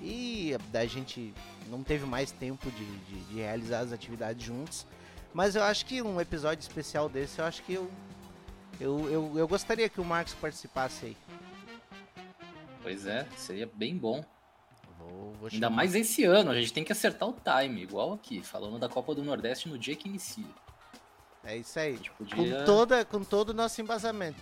e 0.00 0.56
daí 0.70 0.86
a 0.86 0.88
gente 0.88 1.34
não 1.68 1.82
teve 1.82 2.06
mais 2.06 2.30
tempo 2.30 2.70
de, 2.70 2.84
de, 2.84 3.24
de 3.24 3.34
realizar 3.36 3.80
as 3.80 3.92
atividades 3.92 4.44
juntos, 4.44 4.86
mas 5.34 5.56
eu 5.56 5.62
acho 5.64 5.84
que 5.84 6.00
um 6.00 6.20
episódio 6.20 6.62
especial 6.62 7.08
desse, 7.08 7.40
eu 7.40 7.44
acho 7.44 7.62
que 7.64 7.74
eu, 7.74 7.90
eu, 8.80 9.10
eu, 9.10 9.32
eu 9.38 9.48
gostaria 9.48 9.88
que 9.88 10.00
o 10.00 10.04
Marcos 10.04 10.32
participasse 10.34 11.06
aí. 11.06 11.16
Pois 12.82 13.04
é, 13.06 13.26
seria 13.36 13.68
bem 13.74 13.96
bom. 13.96 14.24
Vou, 14.98 15.32
vou 15.40 15.48
Ainda 15.52 15.68
mais 15.68 15.94
esse 15.94 16.24
ano, 16.24 16.50
a 16.50 16.54
gente 16.54 16.72
tem 16.72 16.84
que 16.84 16.92
acertar 16.92 17.28
o 17.28 17.32
time, 17.34 17.82
igual 17.82 18.12
aqui, 18.12 18.42
falando 18.42 18.78
da 18.78 18.88
Copa 18.88 19.14
do 19.14 19.24
Nordeste 19.24 19.68
no 19.68 19.76
dia 19.78 19.96
que 19.96 20.08
inicia. 20.08 20.44
É 21.42 21.56
isso 21.56 21.78
aí. 21.78 21.96
gente 21.96 22.10
Com, 22.12 22.24
podia... 22.24 22.64
toda, 22.64 23.04
com 23.04 23.22
todo 23.22 23.50
o 23.50 23.54
nosso 23.54 23.80
embasamento. 23.80 24.40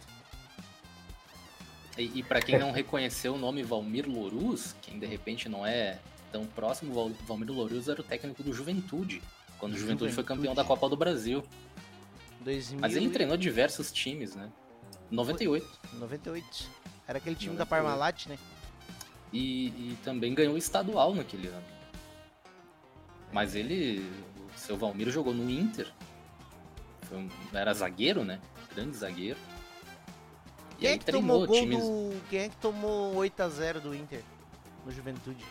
E, 1.97 2.19
e 2.19 2.23
para 2.23 2.41
quem 2.41 2.59
não 2.59 2.71
reconheceu 2.73 3.35
o 3.35 3.39
nome 3.39 3.63
Valmir 3.63 4.09
Lorus, 4.09 4.75
quem 4.83 4.99
de 4.99 5.07
repente 5.07 5.49
não 5.49 5.67
é 5.67 5.99
tão 6.31 6.47
próximo, 6.47 6.95
Val- 6.95 7.11
Valmir 7.27 7.51
Lorus 7.51 7.89
era 7.89 8.01
o 8.01 8.05
técnico 8.05 8.43
do 8.43 8.53
Juventude, 8.53 9.23
quando 9.63 9.75
o 9.75 9.79
Juventude, 9.79 10.13
foi 10.13 10.25
campeão 10.25 10.57
da 10.57 10.65
Copa 10.65 10.89
do 10.89 10.97
Brasil. 10.97 11.41
2000 12.41 12.81
Mas 12.81 12.97
ele 12.97 13.11
treinou 13.11 13.37
diversos 13.37 13.93
times, 13.93 14.35
né? 14.35 14.51
98. 15.09 15.65
98. 16.01 16.69
Era 17.07 17.19
aquele 17.19 17.37
time 17.37 17.53
98. 17.55 17.59
da 17.59 17.65
Parmalat, 17.65 18.27
né? 18.27 18.37
E, 19.33 19.69
e 19.69 19.99
também 20.03 20.35
ganhou 20.35 20.55
o 20.55 20.59
estadual 20.59 21.15
naquele 21.15 21.47
ano. 21.47 21.63
Mas 23.33 23.55
ele, 23.55 24.01
o 24.53 24.59
seu 24.59 24.77
Valmir 24.77 25.09
jogou 25.11 25.33
no 25.33 25.49
Inter. 25.49 25.93
Um- 27.13 27.29
era 27.53 27.73
zagueiro, 27.73 28.25
né? 28.25 28.41
Grande 28.75 28.97
zagueiro. 28.97 29.39
E 30.77 30.81
Quem 30.81 30.89
é 30.89 30.93
aí 30.95 30.99
que 30.99 31.05
tomou 31.05 31.47
treinou 31.47 31.63
times. 31.79 31.85
do. 31.85 32.21
Quem 32.29 32.41
é 32.41 32.49
que 32.49 32.57
tomou 32.57 33.15
8x0 33.15 33.79
do 33.79 33.95
Inter 33.95 34.25
no 34.85 34.91
Juventude? 34.91 35.45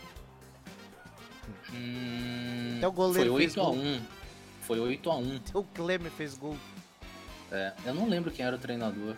Hum, 1.74 2.76
Até 2.78 2.88
o 2.88 2.92
goleiro 2.92 3.32
foi 3.32 3.42
fez 3.42 3.58
8 3.58 3.62
a 3.62 3.64
gol. 3.64 3.76
1 3.76 4.02
Foi 4.62 4.80
8 4.80 5.12
a 5.12 5.18
1 5.18 5.42
O 5.54 5.64
Klemer 5.64 6.12
fez 6.12 6.38
gol. 6.38 6.58
É, 7.52 7.74
eu 7.86 7.94
não 7.94 8.08
lembro 8.08 8.32
quem 8.32 8.46
era 8.46 8.56
o 8.56 8.60
treinador. 8.60 9.16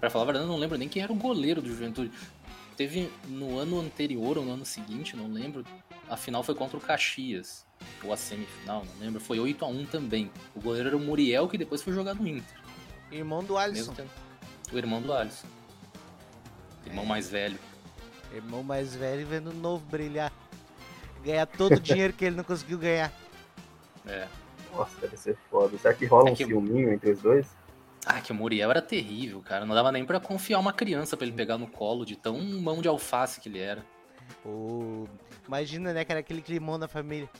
Pra 0.00 0.10
falar 0.10 0.22
a 0.22 0.26
verdade, 0.26 0.46
eu 0.46 0.52
não 0.52 0.58
lembro 0.58 0.76
nem 0.78 0.88
quem 0.88 1.02
era 1.02 1.12
o 1.12 1.16
goleiro 1.16 1.62
do 1.62 1.68
Juventude. 1.68 2.10
Teve 2.76 3.10
no 3.28 3.58
ano 3.58 3.80
anterior 3.80 4.36
ou 4.38 4.44
no 4.44 4.52
ano 4.52 4.64
seguinte, 4.64 5.16
não 5.16 5.32
lembro. 5.32 5.64
A 6.08 6.16
final 6.16 6.42
foi 6.42 6.54
contra 6.54 6.76
o 6.76 6.80
Caxias. 6.80 7.64
Ou 8.02 8.12
a 8.12 8.16
semifinal, 8.16 8.84
não 8.84 9.00
lembro. 9.00 9.20
Foi 9.20 9.38
8 9.38 9.64
a 9.64 9.68
1 9.68 9.86
também. 9.86 10.30
O 10.54 10.60
goleiro 10.60 10.88
era 10.88 10.96
o 10.96 11.00
Muriel, 11.00 11.48
que 11.48 11.56
depois 11.56 11.82
foi 11.82 11.92
jogar 11.92 12.14
no 12.14 12.26
Inter. 12.26 12.56
Irmão 13.10 13.44
do 13.44 13.56
Alisson. 13.56 13.94
O 14.72 14.76
irmão 14.76 15.00
do 15.00 15.12
Alisson. 15.12 15.46
Irmão 16.86 17.06
mais 17.06 17.30
velho. 17.30 17.58
Irmão 18.34 18.62
mais 18.62 18.94
velho 18.94 19.26
vendo 19.26 19.50
o 19.50 19.54
novo 19.54 19.84
brilhar. 19.86 20.32
Ganhar 21.24 21.46
todo 21.46 21.72
o 21.74 21.80
dinheiro 21.80 22.12
que 22.12 22.24
ele 22.24 22.36
não 22.36 22.44
conseguiu 22.44 22.78
ganhar. 22.78 23.12
É. 24.06 24.26
Nossa, 24.74 25.00
deve 25.00 25.16
ser 25.16 25.36
foda. 25.50 25.76
Será 25.78 25.94
que 25.94 26.04
rola 26.06 26.28
É 26.28 26.32
um 26.32 26.34
que- 26.34 26.44
filminho 26.44 26.92
entre 26.92 27.10
os 27.12 27.20
dois? 27.20 27.46
Ah, 28.06 28.20
que 28.20 28.32
o 28.32 28.34
Muriel 28.34 28.70
era 28.70 28.82
terrível, 28.82 29.40
cara. 29.40 29.64
Não 29.64 29.74
dava 29.74 29.90
nem 29.90 30.04
pra 30.04 30.20
confiar 30.20 30.58
uma 30.58 30.72
criança 30.74 31.16
pra 31.16 31.26
ele 31.26 31.34
pegar 31.34 31.56
no 31.56 31.66
colo 31.66 32.04
de 32.04 32.16
tão 32.16 32.38
mão 32.38 32.82
de 32.82 32.88
alface 32.88 33.40
que 33.40 33.48
ele 33.48 33.60
era. 33.60 33.82
O... 34.44 35.08
Imagina, 35.46 35.92
né, 35.94 36.04
cara, 36.04 36.20
aquele 36.20 36.42
climão 36.42 36.78
da 36.78 36.86
família. 36.88 37.30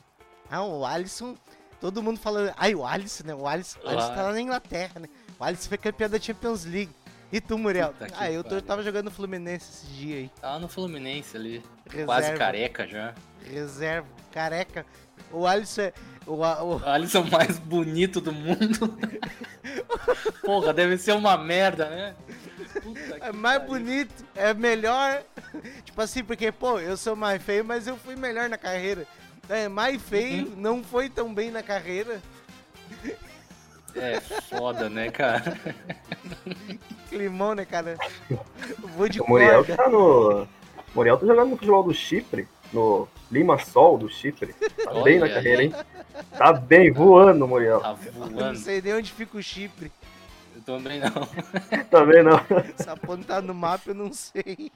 Ah, 0.50 0.62
o 0.62 0.84
Alisson, 0.86 1.34
todo 1.80 2.02
mundo 2.02 2.18
falando. 2.18 2.54
Ai, 2.56 2.74
o 2.74 2.86
Alisson, 2.86 3.24
né? 3.26 3.34
O 3.34 3.46
Alisson, 3.46 3.78
o 3.84 3.88
Alisson 3.88 4.14
tá 4.14 4.22
lá 4.22 4.32
na 4.32 4.40
Inglaterra, 4.40 5.00
né? 5.00 5.08
O 5.38 5.44
Alisson 5.44 5.68
foi 5.68 5.76
campeão 5.78 6.08
da 6.08 6.18
Champions 6.18 6.64
League. 6.64 6.92
E 7.32 7.40
tu, 7.40 7.58
Muriel? 7.58 7.92
Puta 7.92 8.14
Ah, 8.16 8.30
eu 8.30 8.44
tô- 8.44 8.60
tava 8.62 8.82
jogando 8.82 9.10
Fluminense 9.10 9.70
esses 9.70 9.96
dias 9.96 10.18
aí. 10.18 10.30
Tava 10.40 10.58
no 10.60 10.68
Fluminense 10.68 11.36
ali. 11.36 11.62
Reserva, 11.90 12.06
Quase 12.06 12.32
careca 12.34 12.86
já. 12.86 13.14
Reserva, 13.42 14.06
careca. 14.30 14.86
O 15.32 15.46
Alisson 15.46 15.82
é. 15.82 15.92
O, 16.26 16.32
o- 16.34 16.76
O 16.78 16.86
Alisson 16.88 17.24
mais 17.24 17.58
bonito 17.58 18.20
do 18.20 18.32
mundo. 18.32 18.96
Porra, 20.44 20.72
deve 20.72 20.96
ser 20.96 21.12
uma 21.12 21.36
merda, 21.36 21.88
né? 21.90 22.14
É 23.20 23.32
mais 23.32 23.58
pariu. 23.58 23.72
bonito, 23.74 24.24
é 24.34 24.54
melhor. 24.54 25.22
tipo 25.84 26.00
assim, 26.00 26.22
porque, 26.22 26.52
pô, 26.52 26.78
eu 26.78 26.96
sou 26.96 27.16
mais 27.16 27.42
feio, 27.42 27.64
mas 27.64 27.86
eu 27.86 27.96
fui 27.96 28.14
melhor 28.16 28.48
na 28.48 28.58
carreira. 28.58 29.06
É, 29.48 29.68
mais 29.68 30.00
feio, 30.00 30.46
Uhum. 30.48 30.56
não 30.56 30.84
foi 30.84 31.08
tão 31.10 31.34
bem 31.34 31.50
na 31.50 31.62
carreira. 31.62 32.20
É 33.94 34.20
foda, 34.20 34.88
né, 34.88 35.10
cara? 35.10 35.56
Climão, 37.18 37.54
né, 37.54 37.64
cara? 37.64 37.96
Vou 38.96 39.08
de 39.08 39.20
O 39.20 39.28
Muriel 39.28 39.64
corda. 39.64 39.76
tá 39.76 39.88
no. 39.88 40.46
Muriel 40.94 41.16
tá 41.18 41.26
jogando 41.26 41.50
no 41.50 41.56
futebol 41.56 41.82
do 41.82 41.94
Chipre, 41.94 42.48
no 42.72 43.08
Limassol 43.30 43.98
do 43.98 44.08
Chipre. 44.08 44.52
Tá 44.52 44.90
Olha 44.92 45.02
bem 45.04 45.18
na 45.18 45.28
carreira, 45.28 45.62
hein? 45.62 45.74
Tá 46.36 46.52
bem, 46.52 46.90
voando, 46.92 47.46
Muriel. 47.48 47.80
Tá 47.80 47.96
Eu 48.06 48.12
não 48.12 48.28
voando. 48.30 48.58
sei 48.58 48.80
nem 48.82 48.94
onde 48.94 49.12
fica 49.12 49.36
o 49.36 49.42
Chipre. 49.42 49.90
Eu 50.54 50.62
também 50.62 51.00
não. 51.00 51.10
Tá 51.90 52.04
bem, 52.04 52.22
não. 52.22 52.38
Se 52.76 52.88
apontar 52.88 53.42
no 53.42 53.52
mapa, 53.54 53.90
eu 53.90 53.94
não 53.94 54.12
sei. 54.12 54.70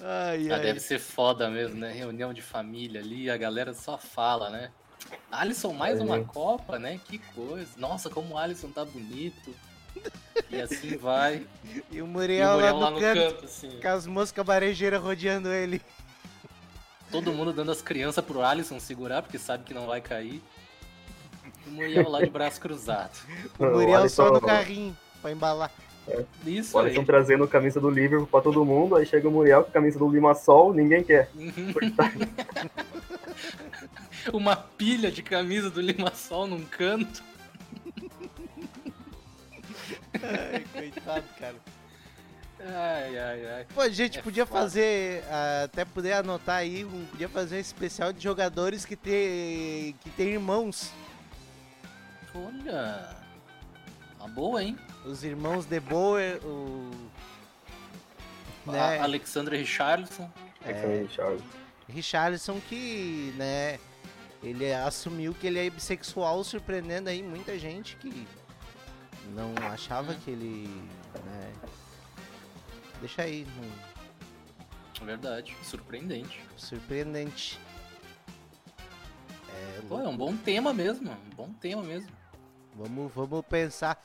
Ai, 0.00 0.48
Ah, 0.50 0.54
ai. 0.56 0.60
deve 0.62 0.80
ser 0.80 0.98
foda 0.98 1.48
mesmo, 1.48 1.78
né? 1.78 1.92
Reunião 1.92 2.32
de 2.32 2.42
família 2.42 3.00
ali, 3.00 3.30
a 3.30 3.36
galera 3.36 3.72
só 3.72 3.96
fala, 3.98 4.50
né? 4.50 4.70
Alisson, 5.30 5.72
mais 5.72 6.00
É. 6.00 6.02
uma 6.02 6.20
Copa, 6.24 6.78
né? 6.78 6.98
Que 7.04 7.18
coisa. 7.18 7.70
Nossa, 7.76 8.10
como 8.10 8.34
o 8.34 8.38
Alisson 8.38 8.70
tá 8.70 8.84
bonito. 8.84 9.54
E 10.50 10.60
assim 10.60 10.96
vai. 10.96 11.46
E 11.64 11.78
o 11.78 11.84
E 11.98 12.02
o 12.02 12.06
Muriel, 12.06 12.52
Muriel 12.54 12.76
lá 12.78 12.90
no 12.90 13.00
canto, 13.00 13.20
canto, 13.20 13.44
assim. 13.44 13.80
com 13.80 13.88
as 13.88 14.06
moscas 14.06 14.44
varejeiras 14.44 15.00
rodeando 15.00 15.48
ele. 15.48 15.80
Todo 17.10 17.32
mundo 17.32 17.52
dando 17.52 17.70
as 17.72 17.82
crianças 17.82 18.24
pro 18.24 18.42
Alisson 18.42 18.80
segurar, 18.80 19.22
porque 19.22 19.38
sabe 19.38 19.64
que 19.64 19.74
não 19.74 19.86
vai 19.86 20.00
cair. 20.00 20.42
E 21.66 21.68
o 21.68 21.72
Muriel 21.72 22.08
lá 22.08 22.22
de 22.22 22.30
braço 22.30 22.60
cruzado. 22.60 23.12
O 23.58 23.64
Muriel 23.64 24.00
olha 24.00 24.08
só 24.08 24.28
só, 24.28 24.32
no 24.32 24.40
carrinho, 24.40 24.96
pra 25.20 25.30
embalar. 25.30 25.70
Isso 26.46 26.76
O 26.76 26.80
aí. 26.80 26.86
Alisson 26.86 27.04
trazendo 27.04 27.44
a 27.44 27.48
camisa 27.48 27.78
do 27.80 27.88
Liverpool 27.90 28.26
pra 28.26 28.40
todo 28.40 28.64
mundo, 28.64 28.96
aí 28.96 29.06
chega 29.06 29.28
o 29.28 29.30
Muriel 29.30 29.62
com 29.62 29.70
a 29.70 29.72
camisa 29.72 29.98
do 29.98 30.08
Limassol, 30.08 30.72
ninguém 30.74 31.02
quer. 31.04 31.30
Uma 34.32 34.56
pilha 34.56 35.10
de 35.10 35.22
camisa 35.22 35.70
do 35.70 35.80
Limassol 35.80 36.46
num 36.46 36.64
canto. 36.64 37.22
Ai, 40.14 40.64
coitado, 40.72 41.24
cara. 41.38 41.56
Ai, 42.64 43.18
ai, 43.18 43.46
ai. 43.46 43.66
Pô, 43.74 43.80
a 43.80 43.88
gente 43.88 44.18
É 44.18 44.22
podia 44.22 44.46
foda. 44.46 44.60
fazer, 44.60 45.24
ah, 45.28 45.62
até 45.64 45.84
poder 45.84 46.12
anotar 46.12 46.56
aí, 46.56 46.84
um, 46.84 47.04
podia 47.06 47.28
fazer 47.28 47.56
um 47.56 47.60
especial 47.60 48.12
de 48.12 48.22
jogadores 48.22 48.84
que 48.84 48.94
tem, 48.94 49.94
que 50.00 50.10
tem 50.16 50.28
irmãos. 50.28 50.92
Olha. 52.34 53.16
Uma 54.18 54.28
boa, 54.28 54.62
hein? 54.62 54.78
Os 55.04 55.24
irmãos 55.24 55.66
De 55.66 55.80
Boer, 55.80 56.40
o... 56.44 56.90
A 58.68 58.70
Né, 58.70 58.98
Alexandre 59.00 59.56
Richarlison. 59.56 60.30
É. 60.64 61.04
Charles. 61.10 61.42
Richarlison 61.88 62.60
que, 62.68 63.34
né, 63.36 63.80
ele 64.40 64.72
assumiu 64.72 65.34
que 65.34 65.48
ele 65.48 65.58
é 65.58 65.68
bissexual, 65.68 66.44
surpreendendo 66.44 67.08
aí 67.10 67.20
muita 67.24 67.58
gente 67.58 67.96
que 67.96 68.26
não 69.30 69.54
achava 69.68 70.14
que 70.14 70.30
ele, 70.30 70.66
né, 71.24 71.52
deixa 73.00 73.22
aí, 73.22 73.46
não- 73.56 73.92
Verdade. 75.06 75.56
Surpreendente. 75.64 76.40
surpreendente. 76.56 77.58
É, 79.48 79.80
Pô, 79.88 80.00
é 80.00 80.06
um 80.08 80.16
bom 80.16 80.36
tema 80.36 80.72
mesmo. 80.72 81.10
Um 81.10 81.30
bom 81.34 81.52
tema 81.54 81.82
mesmo. 81.82 82.08
Vamos, 82.76 83.12
vamos 83.12 83.44
pensar. 83.46 84.00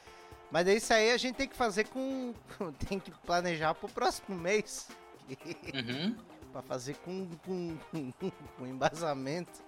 Mas 0.52 0.68
é 0.68 0.76
isso 0.76 0.92
aí 0.94 1.12
a 1.12 1.18
gente 1.18 1.36
tem 1.36 1.48
que 1.48 1.56
fazer 1.56 1.84
com. 1.90 2.34
Tem 2.88 3.00
que 3.00 3.12
planejar 3.12 3.76
pro 3.76 3.88
próximo 3.90 4.36
mês. 4.36 4.88
Uhum. 5.30 6.16
pra 6.52 6.62
fazer 6.64 6.96
com, 6.96 7.28
com, 7.46 7.78
com 8.58 8.66
embasamento. 8.66 9.62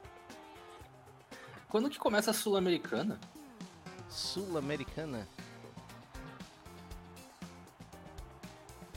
Quando 1.67 1.89
que 1.91 1.99
começa 1.99 2.31
a 2.31 2.33
Sul-Americana? 2.33 3.19
Sul-Americana. 4.09 5.27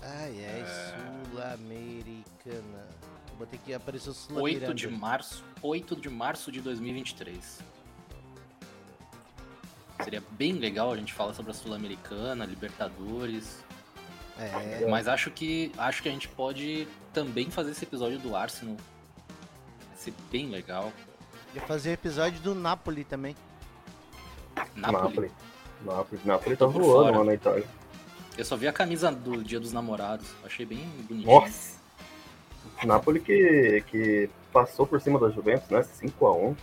Ai, 0.02 0.44
ai, 0.44 0.64
Sul-Americana. 1.30 2.88
Eu 3.30 3.36
Botei 3.38 3.58
que 3.64 3.72
apareceu 3.72 4.12
8 4.12 4.18
Sul-Americana. 4.18 4.74
de 4.74 4.88
março. 4.88 5.44
8 5.62 5.96
de 5.96 6.10
março 6.10 6.50
de 6.52 6.60
2023. 6.60 7.60
Seria 10.02 10.22
bem 10.32 10.54
legal 10.54 10.92
a 10.92 10.96
gente 10.96 11.12
falar 11.12 11.32
sobre 11.34 11.52
a 11.52 11.54
Sul-Americana, 11.54 12.44
Libertadores. 12.44 13.62
É, 14.38 14.86
Mas 14.88 15.06
acho 15.06 15.30
que 15.30 15.70
acho 15.78 16.02
que 16.02 16.08
a 16.08 16.12
gente 16.12 16.26
pode 16.28 16.88
também 17.12 17.50
fazer 17.50 17.70
esse 17.70 17.84
episódio 17.84 18.18
do 18.18 18.34
Arsenal. 18.34 18.76
Vai 19.88 19.96
ser 19.96 20.12
bem 20.30 20.48
legal. 20.48 20.92
ia 21.54 21.60
fazer 21.62 21.92
episódio 21.92 22.40
do 22.40 22.54
Napoli 22.54 23.04
também. 23.04 23.36
Napoli. 24.74 25.02
Napoli. 25.02 25.30
Napoli. 25.84 26.20
Napoli 26.24 26.56
tá 26.56 26.66
voando 26.66 26.86
fora. 26.86 27.18
lá 27.18 27.24
na 27.24 27.34
Itália. 27.34 27.81
Eu 28.36 28.44
só 28.44 28.56
vi 28.56 28.66
a 28.66 28.72
camisa 28.72 29.12
do 29.12 29.42
Dia 29.42 29.60
dos 29.60 29.72
Namorados. 29.72 30.28
Achei 30.44 30.64
bem 30.64 30.86
bonitinho. 31.08 31.40
Nossa! 31.40 31.80
Napoli 32.84 33.20
que, 33.20 33.84
que 33.88 34.30
passou 34.52 34.86
por 34.86 35.00
cima 35.00 35.18
da 35.18 35.30
Juventus, 35.30 35.68
né? 35.68 35.80
5x1. 35.80 36.56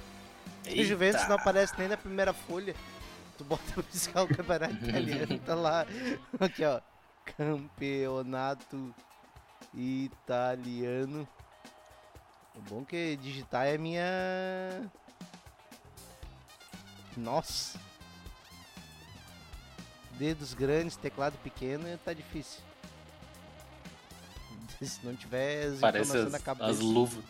O 0.72 0.84
Juventus 0.84 1.28
não 1.28 1.36
aparece 1.36 1.74
nem 1.78 1.88
na 1.88 1.98
primeira 1.98 2.34
folha. 2.34 2.76
Tu 3.38 3.44
bota 3.44 3.62
o 3.80 4.28
campeonato 4.28 4.74
italiano, 4.84 5.40
tá 5.40 5.56
lá. 5.56 5.86
Aqui, 6.40 6.64
ó. 6.66 6.82
Campeonato 7.38 8.94
italiano. 9.74 11.28
O 12.56 12.62
bom 12.62 12.84
que 12.84 13.16
digitar 13.18 13.68
é 13.68 13.78
minha. 13.78 14.04
Nossa! 17.16 17.80
Dedos 20.20 20.54
grandes, 20.54 20.96
teclado 20.98 21.38
pequeno, 21.42 21.86
tá 22.06 22.14
difícil. 22.14 22.62
Se 24.84 25.00
não 25.04 25.16
tiver 25.16 25.64
as 25.68 25.80
Parece 25.80 26.10
informações 26.10 26.32
na 26.32 26.38
as, 26.38 26.44
cabeça. 26.44 26.70
as 26.70 26.80
luvas. 26.80 27.24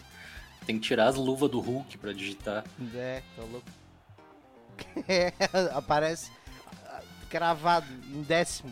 Tem 0.65 0.77
que 0.79 0.85
tirar 0.87 1.07
as 1.07 1.15
luvas 1.15 1.49
do 1.49 1.59
Hulk 1.59 1.97
pra 1.99 2.11
digitar. 2.13 2.63
É, 2.95 3.21
tá 3.35 3.43
louco. 3.43 3.67
É, 5.09 5.33
aparece 5.73 6.31
ah, 6.85 7.01
cravado 7.29 7.85
em 8.13 8.21
décimo. 8.23 8.71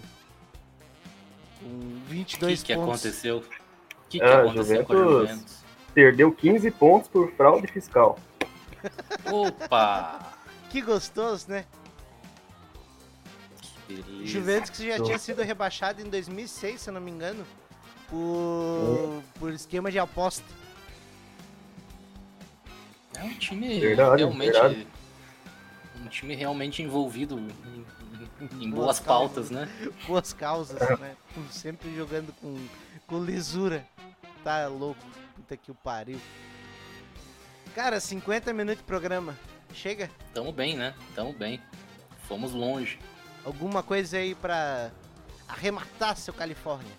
Com 1.59 1.65
O 1.65 2.01
22 2.07 2.61
que, 2.61 2.67
que 2.67 2.75
pontos. 2.75 2.89
aconteceu? 3.05 3.37
O 3.39 4.07
que, 4.09 4.19
que 4.19 4.23
Ah, 4.25 4.39
aconteceu 4.41 4.85
com 4.85 4.93
a 4.93 4.95
Juventus. 4.95 5.29
Juventus? 5.29 5.57
Perdeu 5.93 6.31
15 6.31 6.71
pontos 6.71 7.09
por 7.09 7.29
fraude 7.33 7.67
fiscal. 7.67 8.17
Opa! 9.25 10.33
Que 10.69 10.81
gostoso, 10.81 11.49
né? 11.49 11.65
Beleza. 13.87 14.25
Juventus 14.25 14.69
que 14.71 14.87
já 14.87 14.97
Tô. 14.97 15.03
tinha 15.03 15.17
sido 15.19 15.41
rebaixado 15.41 16.01
em 16.01 16.09
2006, 16.09 16.81
se 16.81 16.89
eu 16.89 16.93
não 16.93 17.01
me 17.01 17.09
engano, 17.11 17.45
por, 18.09 19.23
por 19.39 19.51
esquema 19.53 19.91
de 19.91 19.99
aposta. 19.99 20.43
É 23.15 23.23
um 23.23 23.33
time 23.35 23.79
Verdade, 23.79 24.17
realmente. 24.23 24.51
verdade. 24.51 24.87
Um 26.03 26.07
time 26.07 26.35
realmente 26.35 26.83
envolvido 26.83 27.39
em, 27.39 27.47
em- 27.47 28.65
em 28.65 28.69
Boas 28.69 28.85
boas 28.85 28.99
pautas, 28.99 29.49
né? 29.49 29.67
Boas 30.05 30.31
causas, 30.33 30.79
né? 30.99 31.15
Sempre 31.51 31.95
jogando 31.95 32.31
com, 32.39 32.55
com 33.07 33.23
lisura. 33.23 33.85
Tá 34.43 34.67
louco. 34.67 35.01
Puta 35.35 35.57
que 35.57 35.71
o 35.71 35.75
pariu. 35.75 36.19
Cara, 37.73 37.99
50 37.99 38.53
minutos 38.53 38.79
de 38.79 38.83
programa. 38.83 39.35
Chega? 39.73 40.09
Tamo 40.33 40.51
bem, 40.51 40.75
né? 40.75 40.93
Tamo 41.15 41.33
bem. 41.33 41.59
Fomos 42.27 42.53
longe. 42.53 42.99
Alguma 43.47 43.81
coisa 43.81 44.17
aí 44.17 44.35
pra 44.35 44.91
arrematar 45.47 46.17
seu 46.17 46.33
Califórnia? 46.33 46.91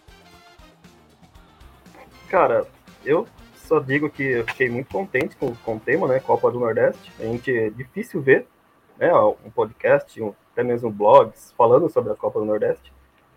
Cara, 2.30 2.66
eu 3.04 3.28
só 3.54 3.78
digo 3.80 4.08
que 4.08 4.22
eu 4.22 4.46
fiquei 4.46 4.70
muito 4.70 4.88
contente 4.90 5.36
com, 5.36 5.54
com 5.56 5.76
o 5.76 5.80
tema, 5.80 6.08
né? 6.08 6.20
Copa 6.20 6.50
do 6.50 6.58
Nordeste. 6.58 7.12
A 7.20 7.24
gente 7.24 7.54
é 7.54 7.68
difícil 7.68 8.22
ver, 8.22 8.46
né? 8.96 9.12
Um 9.14 9.50
podcast, 9.50 10.22
um, 10.22 10.32
até 10.50 10.62
mesmo 10.62 10.90
blogs 10.90 11.52
falando 11.52 11.90
sobre 11.90 12.14
a 12.14 12.16
Copa 12.16 12.38
do 12.38 12.46
Nordeste. 12.46 12.94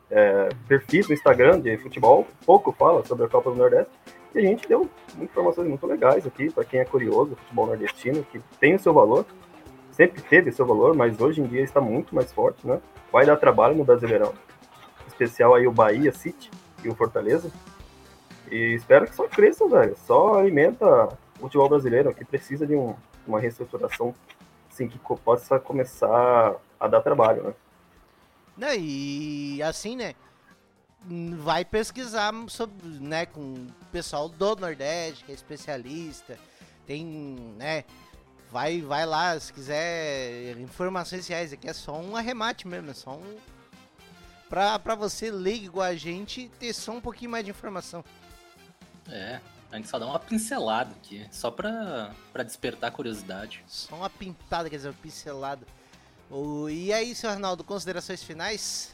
É, 0.09 0.47
perfis 0.65 1.09
no 1.09 1.13
Instagram 1.13 1.59
de 1.59 1.77
futebol, 1.79 2.25
pouco 2.45 2.71
fala 2.71 3.05
sobre 3.05 3.25
a 3.25 3.29
Copa 3.29 3.51
do 3.51 3.57
Nordeste. 3.57 3.91
E 4.33 4.39
a 4.39 4.41
gente 4.41 4.69
deu 4.69 4.89
informações 5.19 5.67
muito 5.67 5.85
legais 5.85 6.25
aqui 6.25 6.49
para 6.49 6.63
quem 6.63 6.79
é 6.79 6.85
curioso, 6.85 7.35
futebol 7.35 7.67
nordestino, 7.67 8.23
que 8.31 8.39
tem 8.57 8.73
o 8.73 8.79
seu 8.79 8.93
valor, 8.93 9.25
sempre 9.91 10.21
teve 10.21 10.51
seu 10.51 10.65
valor, 10.65 10.95
mas 10.95 11.19
hoje 11.19 11.41
em 11.41 11.45
dia 11.47 11.61
está 11.61 11.81
muito 11.81 12.13
mais 12.15 12.31
forte, 12.31 12.65
né? 12.65 12.81
Vai 13.11 13.25
dar 13.25 13.37
trabalho 13.37 13.75
no 13.75 13.83
Brasileirão. 13.83 14.33
Em 15.05 15.07
especial 15.07 15.53
aí 15.53 15.67
o 15.67 15.71
Bahia 15.71 16.11
City 16.11 16.49
e 16.83 16.89
o 16.89 16.95
Fortaleza. 16.95 17.51
E 18.49 18.73
espero 18.73 19.05
que 19.05 19.15
só 19.15 19.27
cresça, 19.27 19.67
velho. 19.67 19.95
Só 20.05 20.39
alimenta 20.39 20.85
o 21.39 21.41
futebol 21.41 21.69
brasileiro, 21.69 22.13
que 22.13 22.25
precisa 22.25 22.65
de 22.65 22.75
um- 22.75 22.95
uma 23.25 23.39
reestruturação 23.39 24.13
assim, 24.71 24.87
que 24.87 24.97
possa 25.23 25.59
começar 25.59 26.55
a 26.79 26.87
dar 26.87 27.01
trabalho, 27.01 27.43
né? 27.43 27.53
Né, 28.57 28.77
e 28.77 29.61
assim, 29.63 29.95
né? 29.95 30.15
Vai 31.37 31.65
pesquisar 31.65 32.31
sobre, 32.47 32.75
né, 32.85 33.25
com 33.25 33.41
o 33.41 33.67
pessoal 33.91 34.29
do 34.29 34.55
Nordeste, 34.55 35.23
que 35.25 35.31
é 35.31 35.35
especialista. 35.35 36.37
Tem, 36.85 37.05
né? 37.57 37.83
Vai, 38.51 38.81
vai 38.81 39.05
lá, 39.05 39.39
se 39.39 39.53
quiser 39.53 40.57
informações 40.59 41.25
reais. 41.27 41.53
Aqui 41.53 41.69
é 41.69 41.73
só 41.73 41.97
um 41.97 42.15
arremate 42.17 42.67
mesmo, 42.67 42.91
é 42.91 42.93
só 42.93 43.11
um. 43.15 43.37
Pra, 44.49 44.77
pra 44.77 44.93
você, 44.95 45.31
leigo 45.31 45.65
igual 45.65 45.85
a 45.87 45.95
gente, 45.95 46.49
ter 46.59 46.73
só 46.73 46.91
um 46.91 46.99
pouquinho 46.99 47.31
mais 47.31 47.45
de 47.45 47.51
informação. 47.51 48.03
É, 49.09 49.39
a 49.71 49.77
gente 49.77 49.87
só 49.87 49.97
dá 49.97 50.05
uma 50.05 50.19
pincelada 50.19 50.91
aqui, 50.91 51.25
só 51.31 51.49
pra, 51.49 52.11
pra 52.33 52.43
despertar 52.43 52.87
a 52.87 52.91
curiosidade. 52.91 53.63
Só 53.67 53.95
uma 53.95 54.09
pintada, 54.09 54.69
quer 54.69 54.75
dizer, 54.75 54.89
uma 54.89 54.95
pincelada. 55.01 55.65
O... 56.29 56.69
E 56.69 56.91
aí, 56.91 57.15
seu 57.15 57.29
Arnaldo, 57.29 57.63
considerações 57.63 58.21
finais? 58.21 58.93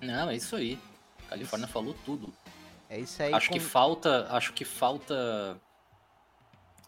Não, 0.00 0.30
é 0.30 0.36
isso 0.36 0.54
aí. 0.54 0.78
A 1.26 1.30
Califórnia 1.30 1.66
falou 1.66 1.94
tudo. 2.04 2.32
É 2.88 3.00
isso 3.00 3.20
aí. 3.20 3.34
acho 3.34 3.48
com- 3.48 3.54
que 3.54 3.60
falta. 3.60 4.28
Acho 4.30 4.52
que 4.52 4.64
falta. 4.64 5.56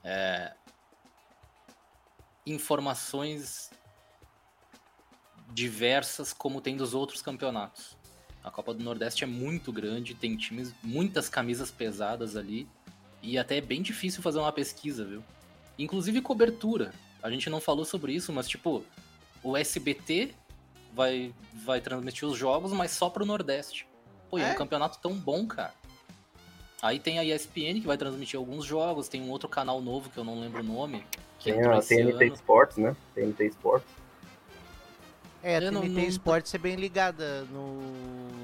é, 0.05 0.53
informações 2.47 3.71
diversas 5.53 6.33
como 6.33 6.61
tem 6.61 6.77
dos 6.77 6.95
outros 6.95 7.21
campeonatos. 7.23 7.97
A 8.43 8.51
Copa 8.51 8.73
do 8.73 8.83
Nordeste 8.83 9.25
é 9.25 9.27
muito 9.27 9.73
grande, 9.73 10.15
tem 10.15 10.37
times, 10.37 10.73
muitas 10.83 11.29
camisas 11.29 11.71
pesadas 11.71 12.37
ali. 12.37 12.69
E 13.23 13.37
até 13.39 13.57
é 13.57 13.61
bem 13.61 13.83
difícil 13.83 14.23
fazer 14.23 14.39
uma 14.39 14.53
pesquisa, 14.53 15.05
viu? 15.05 15.25
Inclusive 15.79 16.21
cobertura. 16.21 16.95
A 17.23 17.31
gente 17.31 17.51
não 17.51 17.61
falou 17.61 17.85
sobre 17.85 18.13
isso, 18.13 18.33
mas 18.33 18.47
tipo, 18.47 18.85
o 19.43 19.57
SBT 19.57 20.33
vai, 20.95 21.35
vai 21.53 21.81
transmitir 21.81 22.27
os 22.29 22.39
jogos, 22.39 22.73
mas 22.73 22.93
só 22.93 23.11
pro 23.11 23.27
Nordeste. 23.27 23.87
Pô, 24.31 24.39
é 24.39 24.43
É? 24.43 24.53
um 24.53 24.55
campeonato 24.55 24.99
tão 25.01 25.15
bom, 25.15 25.47
cara. 25.47 25.75
Aí 26.81 27.01
tem 27.01 27.19
a 27.19 27.25
ESPN 27.25 27.81
que 27.81 27.87
vai 27.87 27.97
transmitir 27.97 28.39
alguns 28.39 28.65
jogos, 28.65 29.09
tem 29.09 29.21
um 29.21 29.31
outro 29.31 29.49
canal 29.49 29.81
novo 29.81 30.09
que 30.11 30.19
eu 30.19 30.25
não 30.25 30.39
lembro 30.39 30.61
o 30.61 30.65
nome. 30.65 31.05
Que 31.39 31.53
Tem 31.53 31.63
a 31.65 31.81
TNT 31.81 32.25
ano. 32.25 32.35
Sports, 32.35 32.77
né? 32.79 32.97
TNT 33.15 33.47
Sports. 33.47 33.87
É, 35.43 35.57
a 35.57 35.63
Eu 35.63 35.71
TNT 35.73 35.89
não- 35.89 36.09
Sports 36.09 36.55
é 36.55 36.59
bem 36.59 36.75
ligada 36.77 37.43
no... 37.45 37.81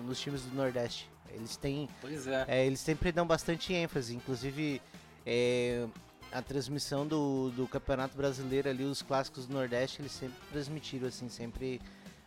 nos 0.05 0.21
times 0.21 0.43
do 0.43 0.55
Nordeste. 0.55 1.11
Eles 1.35 1.57
têm, 1.57 1.89
Pois 2.01 2.27
é. 2.27 2.45
é, 2.47 2.67
eles 2.67 2.79
sempre 2.81 3.11
dão 3.11 3.27
bastante 3.27 3.73
ênfase. 3.73 4.15
Inclusive, 4.15 4.81
é, 5.27 5.87
a 6.31 6.43
transmissão 6.43 7.07
do, 7.07 7.51
do 7.51 7.67
Campeonato 7.67 8.17
Brasileiro 8.17 8.69
ali, 8.69 8.85
os 8.85 9.01
clássicos 9.03 9.47
do 9.47 9.55
Nordeste, 9.55 10.03
eles 10.03 10.13
sempre 10.13 10.37
transmitiram, 10.51 11.09
assim, 11.09 11.29
sempre 11.31 11.81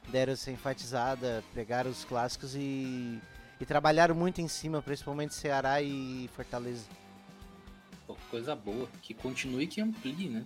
deram 0.09 0.33
essa 0.33 0.51
enfatizada, 0.51 1.43
pegaram 1.53 1.89
os 1.91 2.03
clássicos 2.03 2.55
e, 2.55 3.19
e 3.61 3.65
trabalharam 3.65 4.13
muito 4.15 4.41
em 4.41 4.47
cima, 4.47 4.81
principalmente 4.81 5.33
Ceará 5.35 5.81
e 5.81 6.29
Fortaleza. 6.35 6.85
Coisa 8.35 8.53
boa. 8.53 8.89
Que 9.01 9.13
continue 9.13 9.63
e 9.63 9.67
que 9.67 9.79
amplie, 9.79 10.27
né? 10.27 10.45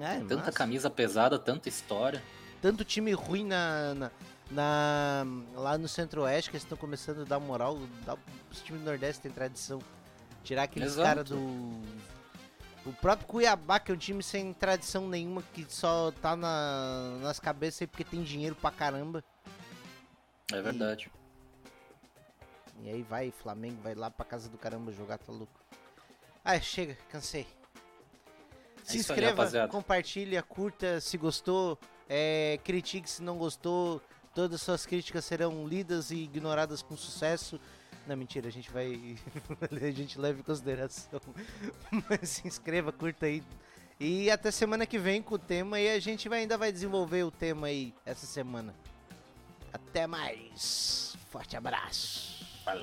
É, 0.00 0.18
Tanta 0.18 0.36
massa. 0.38 0.52
camisa 0.52 0.90
pesada, 0.90 1.38
tanta 1.38 1.68
história. 1.68 2.20
tanto 2.60 2.84
time 2.84 3.12
ruim 3.12 3.44
na, 3.44 3.94
na, 3.94 4.10
na- 4.50 5.24
lá 5.54 5.78
no 5.78 5.86
Centro-Oeste 5.86 6.50
que 6.50 6.56
eles 6.56 6.64
estão 6.64 6.76
começando 6.76 7.20
a 7.20 7.24
dar 7.24 7.38
moral. 7.38 7.78
Dá, 8.04 8.16
os 8.50 8.60
times 8.62 8.82
do 8.82 8.84
Nordeste 8.86 9.22
têm 9.22 9.30
tradição. 9.30 9.78
Tirar 10.42 10.64
aqueles 10.64 10.96
caras 10.96 11.28
do. 11.28 11.38
O 12.84 12.92
próprio 13.00 13.28
Cuiabá, 13.28 13.78
que 13.78 13.92
é 13.92 13.94
um 13.94 13.98
time 13.98 14.20
sem 14.20 14.52
tradição 14.52 15.06
nenhuma, 15.08 15.42
que 15.54 15.64
só 15.68 16.10
tá 16.20 16.34
na, 16.34 17.16
nas 17.22 17.38
cabeças 17.38 17.82
aí 17.82 17.86
porque 17.86 18.02
tem 18.02 18.24
dinheiro 18.24 18.56
pra 18.56 18.72
caramba. 18.72 19.22
É 20.52 20.60
verdade. 20.60 21.08
E 22.82 22.88
aí 22.88 23.02
vai, 23.02 23.30
Flamengo 23.30 23.80
vai 23.82 23.94
lá 23.94 24.10
pra 24.10 24.24
casa 24.24 24.48
do 24.48 24.58
caramba 24.58 24.90
jogar, 24.90 25.18
tá 25.18 25.30
louco. 25.30 25.59
Ah, 26.44 26.58
chega, 26.60 26.96
cansei. 27.10 27.46
Se 28.84 28.90
É 28.90 28.92
aí, 28.94 29.00
inscreva, 29.00 29.30
rapaziada. 29.30 29.70
compartilha, 29.70 30.42
curta 30.42 31.00
se 31.00 31.16
gostou, 31.16 31.78
é, 32.08 32.58
critique 32.64 33.08
se 33.08 33.22
não 33.22 33.36
gostou. 33.38 34.02
Todas 34.34 34.56
as 34.56 34.62
suas 34.62 34.86
críticas 34.86 35.24
serão 35.24 35.66
lidas 35.66 36.10
e 36.10 36.16
ignoradas 36.16 36.82
com 36.82 36.96
sucesso. 36.96 37.60
Não, 38.06 38.16
mentira, 38.16 38.48
a 38.48 38.52
gente 38.52 38.70
vai. 38.70 39.16
a 39.70 39.90
gente 39.90 40.18
leva 40.18 40.40
em 40.40 40.42
consideração. 40.42 41.20
Mas 42.08 42.28
se 42.28 42.46
inscreva, 42.46 42.92
curta 42.92 43.26
aí. 43.26 43.42
E 43.98 44.30
até 44.30 44.50
semana 44.50 44.86
que 44.86 44.98
vem 44.98 45.20
com 45.20 45.34
o 45.34 45.38
tema 45.38 45.78
e 45.78 45.90
a 45.90 46.00
gente 46.00 46.28
vai, 46.28 46.40
ainda 46.40 46.56
vai 46.56 46.72
desenvolver 46.72 47.22
o 47.22 47.30
tema 47.30 47.66
aí 47.66 47.92
essa 48.06 48.24
semana. 48.24 48.74
Até 49.72 50.06
mais. 50.06 51.14
Forte 51.28 51.56
abraço. 51.56 52.39